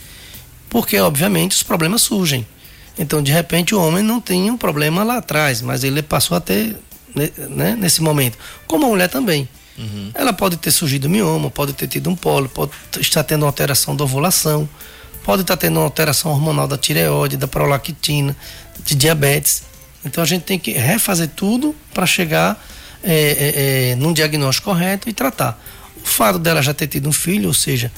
Porque, 0.68 0.98
obviamente, 0.98 1.52
os 1.52 1.62
problemas 1.62 2.02
surgem. 2.02 2.46
Então, 2.98 3.22
de 3.22 3.32
repente, 3.32 3.74
o 3.74 3.80
homem 3.80 4.02
não 4.02 4.20
tinha 4.20 4.52
um 4.52 4.56
problema 4.56 5.02
lá 5.02 5.18
atrás, 5.18 5.60
mas 5.62 5.84
ele 5.84 6.02
passou 6.02 6.36
a 6.36 6.40
ter 6.40 6.76
né, 7.14 7.30
né, 7.48 7.76
nesse 7.76 8.02
momento. 8.02 8.38
Como 8.66 8.86
a 8.86 8.88
mulher 8.88 9.08
também. 9.08 9.48
Ela 10.12 10.32
pode 10.32 10.58
ter 10.58 10.70
surgido 10.70 11.08
mioma, 11.08 11.50
pode 11.50 11.72
ter 11.72 11.86
tido 11.86 12.10
um 12.10 12.16
pólipo, 12.16 12.54
pode 12.54 12.72
estar 13.00 13.24
tendo 13.24 13.42
uma 13.42 13.48
alteração 13.48 13.96
da 13.96 14.04
ovulação, 14.04 14.68
pode 15.24 15.40
estar 15.42 15.56
tendo 15.56 15.78
uma 15.78 15.84
alteração 15.84 16.30
hormonal 16.30 16.68
da 16.68 16.76
tireoide, 16.76 17.36
da 17.38 17.48
prolactina, 17.48 18.36
de 18.84 18.94
diabetes. 18.94 19.62
Então 20.04 20.22
a 20.22 20.26
gente 20.26 20.42
tem 20.42 20.58
que 20.58 20.72
refazer 20.72 21.30
tudo 21.34 21.74
para 21.94 22.04
chegar 22.04 22.62
é, 23.02 23.12
é, 23.12 23.90
é, 23.92 23.96
num 23.96 24.12
diagnóstico 24.12 24.70
correto 24.70 25.08
e 25.08 25.12
tratar. 25.14 25.58
O 26.02 26.06
fato 26.06 26.38
dela 26.38 26.62
já 26.62 26.74
ter 26.74 26.86
tido 26.86 27.08
um 27.08 27.12
filho, 27.12 27.48
ou 27.48 27.54
seja, 27.54 27.90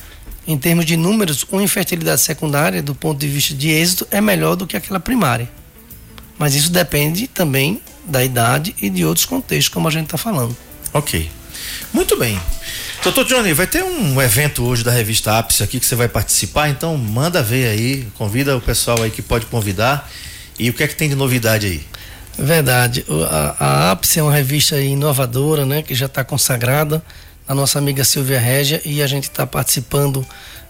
em 0.46 0.58
termos 0.58 0.84
de 0.84 0.96
números, 0.96 1.44
uma 1.50 1.62
infertilidade 1.62 2.20
secundária, 2.20 2.82
do 2.82 2.94
ponto 2.94 3.18
de 3.18 3.28
vista 3.28 3.54
de 3.54 3.70
êxito, 3.70 4.06
é 4.10 4.20
melhor 4.20 4.56
do 4.56 4.66
que 4.66 4.76
aquela 4.76 4.98
primária. 4.98 5.48
Mas 6.38 6.54
isso 6.54 6.70
depende 6.70 7.26
também 7.26 7.80
da 8.04 8.24
idade 8.24 8.74
e 8.82 8.90
de 8.90 9.04
outros 9.04 9.24
contextos, 9.24 9.68
como 9.68 9.86
a 9.86 9.90
gente 9.90 10.04
está 10.04 10.18
falando. 10.18 10.56
Ok. 10.92 11.30
Muito 11.92 12.18
bem. 12.18 12.40
Doutor 13.02 13.24
Johnny, 13.24 13.52
vai 13.52 13.66
ter 13.66 13.82
um 13.82 14.20
evento 14.20 14.64
hoje 14.64 14.82
da 14.84 14.90
revista 14.90 15.38
Ápice 15.38 15.62
aqui 15.62 15.78
que 15.78 15.86
você 15.86 15.94
vai 15.94 16.08
participar, 16.08 16.68
então 16.68 16.96
manda 16.96 17.42
ver 17.42 17.68
aí, 17.68 18.06
convida 18.16 18.56
o 18.56 18.60
pessoal 18.60 19.02
aí 19.02 19.10
que 19.10 19.22
pode 19.22 19.46
convidar. 19.46 20.10
E 20.58 20.70
o 20.70 20.72
que 20.72 20.82
é 20.82 20.88
que 20.88 20.94
tem 20.94 21.08
de 21.08 21.14
novidade 21.14 21.66
aí? 21.66 21.86
Verdade. 22.38 23.04
A, 23.30 23.56
a 23.58 23.90
Ápice 23.92 24.18
é 24.18 24.22
uma 24.22 24.32
revista 24.32 24.80
inovadora, 24.80 25.66
né? 25.66 25.82
Que 25.82 25.94
já 25.94 26.06
está 26.06 26.24
consagrada. 26.24 27.04
A 27.52 27.54
nossa 27.54 27.78
amiga 27.78 28.02
Silvia 28.02 28.40
Régia 28.40 28.80
e 28.82 29.02
a 29.02 29.06
gente 29.06 29.24
está 29.24 29.46
participando 29.46 30.26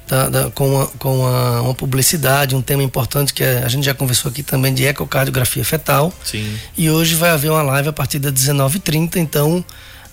da- 0.09 0.29
da- 0.29 0.51
com, 0.51 0.69
uma, 0.69 0.87
com 0.99 1.21
uma, 1.21 1.61
uma 1.61 1.75
publicidade, 1.75 2.57
um 2.57 2.61
tema 2.61 2.83
importante 2.83 3.33
que 3.33 3.45
é- 3.45 3.63
a 3.65 3.69
gente 3.69 3.85
já 3.85 3.95
conversou 3.95 4.29
aqui 4.33 4.43
também 4.43 4.75
de 4.75 4.85
ecocardiografia 4.85 5.65
fetal. 5.65 6.13
Sim. 6.25 6.59
E 6.77 6.91
hoje 6.91 7.15
vai 7.15 7.31
haver 7.31 7.53
uma 7.53 7.63
live 7.63 7.89
a 7.91 7.93
partir 7.93 8.19
das 8.19 8.33
19h30, 8.33 9.15
então 9.19 9.65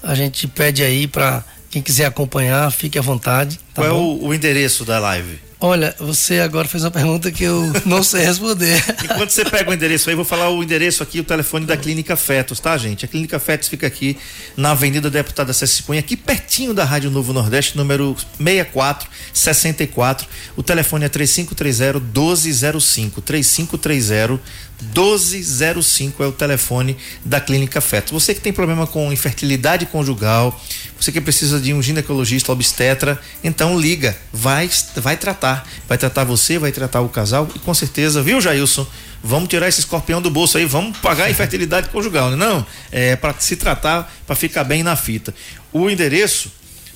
a 0.03 0.13
gente 0.13 0.47
pede 0.47 0.83
aí 0.83 1.07
para 1.07 1.43
quem 1.69 1.81
quiser 1.81 2.05
acompanhar, 2.05 2.71
fique 2.71 2.97
à 2.97 3.01
vontade. 3.01 3.57
Tá 3.73 3.81
Qual 3.81 3.87
é 3.87 3.91
o, 3.91 4.27
o 4.27 4.33
endereço 4.33 4.83
da 4.83 4.99
live? 4.99 5.49
Olha, 5.61 5.93
você 5.99 6.39
agora 6.39 6.69
fez 6.69 6.85
uma 6.85 6.91
pergunta 6.91 7.29
que 7.29 7.43
eu 7.43 7.69
não 7.85 8.01
sei 8.01 8.23
responder. 8.23 8.81
Enquanto 9.03 9.29
você 9.29 9.43
pega 9.43 9.69
o 9.69 9.73
endereço 9.73 10.09
aí, 10.09 10.15
vou 10.15 10.23
falar 10.23 10.49
o 10.49 10.63
endereço 10.63 11.03
aqui, 11.03 11.19
o 11.19 11.23
telefone 11.23 11.65
da 11.65 11.75
Clínica 11.75 12.15
Fetos, 12.15 12.61
tá, 12.61 12.77
gente? 12.77 13.03
A 13.03 13.09
Clínica 13.09 13.37
Fetos 13.39 13.67
fica 13.67 13.85
aqui 13.85 14.17
na 14.55 14.71
Avenida 14.71 15.09
Deputada 15.09 15.51
César 15.51 15.83
Cunha, 15.83 15.99
aqui 15.99 16.15
pertinho 16.15 16.73
da 16.73 16.85
Rádio 16.85 17.11
Novo 17.11 17.33
Nordeste, 17.33 17.75
número 17.75 18.15
6464. 18.37 20.29
O 20.55 20.63
telefone 20.63 21.03
é 21.03 21.09
3530 21.09 21.99
1205. 21.99 23.21
3530 23.21 24.39
1205 24.81 26.23
é 26.23 26.27
o 26.27 26.31
telefone 26.31 26.97
da 27.23 27.39
Clínica 27.39 27.81
Fetos. 27.81 28.11
Você 28.11 28.33
que 28.33 28.41
tem 28.41 28.53
problema 28.53 28.87
com 28.87 29.11
infertilidade 29.11 29.85
conjugal, 29.85 30.59
você 30.99 31.11
que 31.11 31.21
precisa 31.21 31.59
de 31.59 31.73
um 31.73 31.81
ginecologista 31.81 32.51
obstetra, 32.51 33.19
então 33.43 33.79
liga, 33.79 34.17
vai 34.31 34.69
vai 34.95 35.17
tratar, 35.17 35.67
vai 35.87 35.97
tratar 35.97 36.23
você, 36.23 36.57
vai 36.57 36.71
tratar 36.71 37.01
o 37.01 37.09
casal 37.09 37.47
e 37.55 37.59
com 37.59 37.73
certeza, 37.73 38.21
viu, 38.21 38.39
Jailson? 38.41 38.85
Vamos 39.23 39.49
tirar 39.49 39.67
esse 39.67 39.81
escorpião 39.81 40.21
do 40.21 40.29
bolso 40.29 40.57
aí, 40.57 40.65
vamos 40.65 40.97
pagar 40.97 41.25
a 41.25 41.29
infertilidade 41.29 41.89
conjugal, 41.91 42.31
né? 42.31 42.37
não? 42.37 42.65
É 42.91 43.15
para 43.15 43.35
se 43.37 43.55
tratar, 43.55 44.11
para 44.25 44.35
ficar 44.35 44.63
bem 44.63 44.81
na 44.81 44.95
fita. 44.95 45.33
O 45.73 45.89
endereço, 45.89 46.51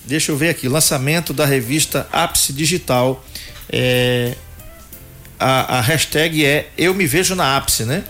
deixa 0.06 0.32
eu 0.32 0.38
ver 0.38 0.50
aqui, 0.50 0.70
lançamento 0.70 1.34
da 1.34 1.46
revista 1.46 2.08
Ápice 2.12 2.54
Digital. 2.54 3.24
É, 3.70 4.36
a, 5.40 5.78
a 5.78 5.82
hashtag 5.82 6.46
é 6.46 6.70
Eu 6.78 6.94
Me 6.94 7.06
Vejo 7.06 7.36
na 7.36 7.58
Ápice, 7.58 7.84
né? 7.84 8.04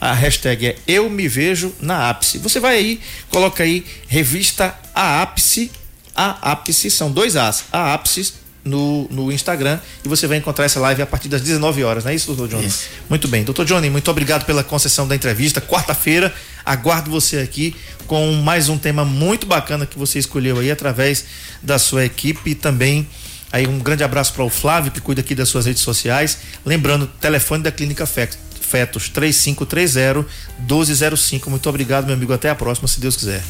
A 0.00 0.12
hashtag 0.12 0.66
é 0.66 0.76
Eu 0.86 1.10
Me 1.10 1.28
Vejo 1.28 1.74
na 1.80 2.08
Ápice. 2.10 2.38
Você 2.38 2.58
vai 2.58 2.76
aí, 2.76 3.00
coloca 3.28 3.62
aí 3.62 3.84
revista 4.08 4.74
A 4.94 5.22
Ápice. 5.22 5.70
A 6.14 6.52
Ápice 6.52 6.90
são 6.90 7.10
dois 7.10 7.36
As. 7.36 7.64
A 7.72 7.94
Ápice 7.94 8.40
no, 8.64 9.08
no 9.10 9.32
Instagram 9.32 9.78
e 10.04 10.08
você 10.08 10.26
vai 10.26 10.38
encontrar 10.38 10.64
essa 10.64 10.80
live 10.80 11.02
a 11.02 11.06
partir 11.06 11.28
das 11.28 11.40
19 11.42 11.82
horas, 11.82 12.04
não 12.04 12.10
é 12.10 12.14
isso, 12.14 12.26
doutor 12.28 12.48
Johnny? 12.48 12.66
Isso. 12.66 12.88
Muito 13.08 13.26
bem. 13.28 13.42
Doutor 13.42 13.64
Johnny, 13.64 13.88
muito 13.90 14.10
obrigado 14.10 14.44
pela 14.44 14.62
concessão 14.62 15.08
da 15.08 15.14
entrevista. 15.14 15.60
Quarta-feira, 15.60 16.32
aguardo 16.64 17.10
você 17.10 17.38
aqui 17.38 17.74
com 18.06 18.32
mais 18.34 18.68
um 18.68 18.76
tema 18.76 19.04
muito 19.04 19.46
bacana 19.46 19.86
que 19.86 19.98
você 19.98 20.18
escolheu 20.18 20.58
aí 20.58 20.70
através 20.70 21.24
da 21.62 21.78
sua 21.78 22.04
equipe 22.04 22.50
e 22.50 22.54
também 22.54 23.06
aí 23.52 23.66
um 23.66 23.78
grande 23.78 24.04
abraço 24.04 24.32
para 24.32 24.44
o 24.44 24.50
Flávio 24.50 24.92
que 24.92 25.00
cuida 25.00 25.20
aqui 25.20 25.34
das 25.34 25.48
suas 25.48 25.66
redes 25.66 25.82
sociais. 25.82 26.38
Lembrando, 26.64 27.06
telefone 27.20 27.62
da 27.62 27.72
Clínica 27.72 28.06
Fetos 28.06 29.08
3530 29.08 30.26
1205. 30.58 31.50
Muito 31.50 31.68
obrigado, 31.68 32.06
meu 32.06 32.14
amigo. 32.14 32.32
Até 32.32 32.50
a 32.50 32.54
próxima, 32.54 32.86
se 32.88 33.00
Deus 33.00 33.16
quiser. 33.16 33.42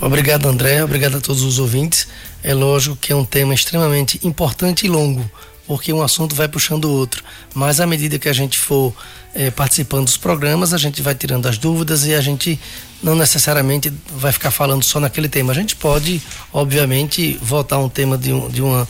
Obrigado, 0.00 0.46
André. 0.46 0.82
Obrigado 0.84 1.16
a 1.16 1.20
todos 1.20 1.42
os 1.42 1.58
ouvintes. 1.58 2.06
É 2.42 2.52
lógico 2.52 2.96
que 2.96 3.12
é 3.12 3.16
um 3.16 3.24
tema 3.24 3.54
extremamente 3.54 4.20
importante 4.22 4.86
e 4.86 4.88
longo, 4.88 5.28
porque 5.66 5.92
um 5.92 6.02
assunto 6.02 6.34
vai 6.34 6.46
puxando 6.46 6.84
o 6.84 6.90
outro. 6.90 7.24
Mas 7.54 7.80
à 7.80 7.86
medida 7.86 8.18
que 8.18 8.28
a 8.28 8.32
gente 8.32 8.58
for 8.58 8.94
é, 9.34 9.50
participando 9.50 10.04
dos 10.04 10.16
programas, 10.16 10.72
a 10.72 10.78
gente 10.78 11.00
vai 11.00 11.14
tirando 11.14 11.46
as 11.46 11.58
dúvidas 11.58 12.04
e 12.04 12.14
a 12.14 12.20
gente 12.20 12.60
não 13.02 13.14
necessariamente 13.14 13.92
vai 14.16 14.32
ficar 14.32 14.50
falando 14.50 14.82
só 14.82 15.00
naquele 15.00 15.28
tema. 15.28 15.52
A 15.52 15.54
gente 15.54 15.74
pode, 15.74 16.20
obviamente, 16.52 17.38
voltar 17.40 17.76
a 17.76 17.80
um 17.80 17.88
tema 17.88 18.18
de, 18.18 18.32
um, 18.32 18.48
de 18.48 18.62
uma 18.62 18.86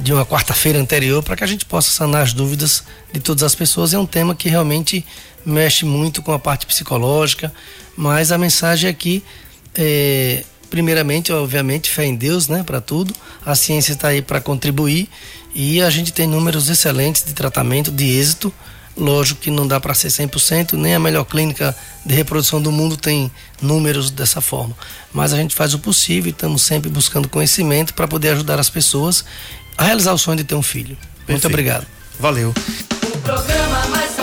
de 0.00 0.12
uma 0.12 0.24
quarta-feira 0.24 0.78
anterior 0.78 1.22
para 1.22 1.36
que 1.36 1.44
a 1.44 1.46
gente 1.46 1.64
possa 1.64 1.90
sanar 1.90 2.22
as 2.22 2.32
dúvidas 2.32 2.82
de 3.12 3.20
todas 3.20 3.42
as 3.42 3.54
pessoas. 3.54 3.92
É 3.92 3.98
um 3.98 4.06
tema 4.06 4.34
que 4.34 4.48
realmente 4.48 5.04
mexe 5.44 5.84
muito 5.84 6.22
com 6.22 6.32
a 6.32 6.38
parte 6.38 6.66
psicológica, 6.66 7.52
mas 7.96 8.32
a 8.32 8.38
mensagem 8.38 8.88
aqui 8.88 9.22
é, 9.74 10.42
primeiramente, 10.70 11.32
obviamente, 11.32 11.90
fé 11.90 12.06
em 12.06 12.14
Deus, 12.14 12.48
né, 12.48 12.62
para 12.62 12.80
tudo. 12.80 13.14
A 13.44 13.54
ciência 13.54 13.92
está 13.92 14.08
aí 14.08 14.22
para 14.22 14.40
contribuir 14.40 15.08
e 15.54 15.82
a 15.82 15.90
gente 15.90 16.12
tem 16.12 16.26
números 16.26 16.68
excelentes 16.68 17.22
de 17.24 17.34
tratamento, 17.34 17.90
de 17.90 18.04
êxito. 18.04 18.52
Lógico 18.96 19.40
que 19.40 19.50
não 19.50 19.66
dá 19.66 19.80
para 19.80 19.94
ser 19.94 20.08
100%, 20.08 20.72
nem 20.72 20.94
a 20.94 20.98
melhor 20.98 21.24
clínica 21.24 21.74
de 22.04 22.14
reprodução 22.14 22.60
do 22.60 22.72
mundo 22.72 22.96
tem 22.96 23.30
números 23.62 24.10
dessa 24.10 24.40
forma. 24.40 24.76
Mas 25.12 25.32
a 25.32 25.36
gente 25.36 25.54
faz 25.54 25.74
o 25.74 25.78
possível 25.78 26.28
e 26.28 26.32
estamos 26.32 26.62
sempre 26.62 26.90
buscando 26.90 27.28
conhecimento 27.28 27.94
para 27.94 28.08
poder 28.08 28.30
ajudar 28.30 28.58
as 28.58 28.68
pessoas 28.68 29.24
a 29.76 29.84
realizar 29.84 30.12
o 30.12 30.18
sonho 30.18 30.36
de 30.36 30.44
ter 30.44 30.54
um 30.54 30.62
filho. 30.62 30.96
Perfeito. 30.96 31.30
Muito 31.30 31.46
obrigado. 31.46 31.86
Valeu. 32.18 32.50
O 32.50 33.18
programa 33.18 33.86
mais 33.88 34.19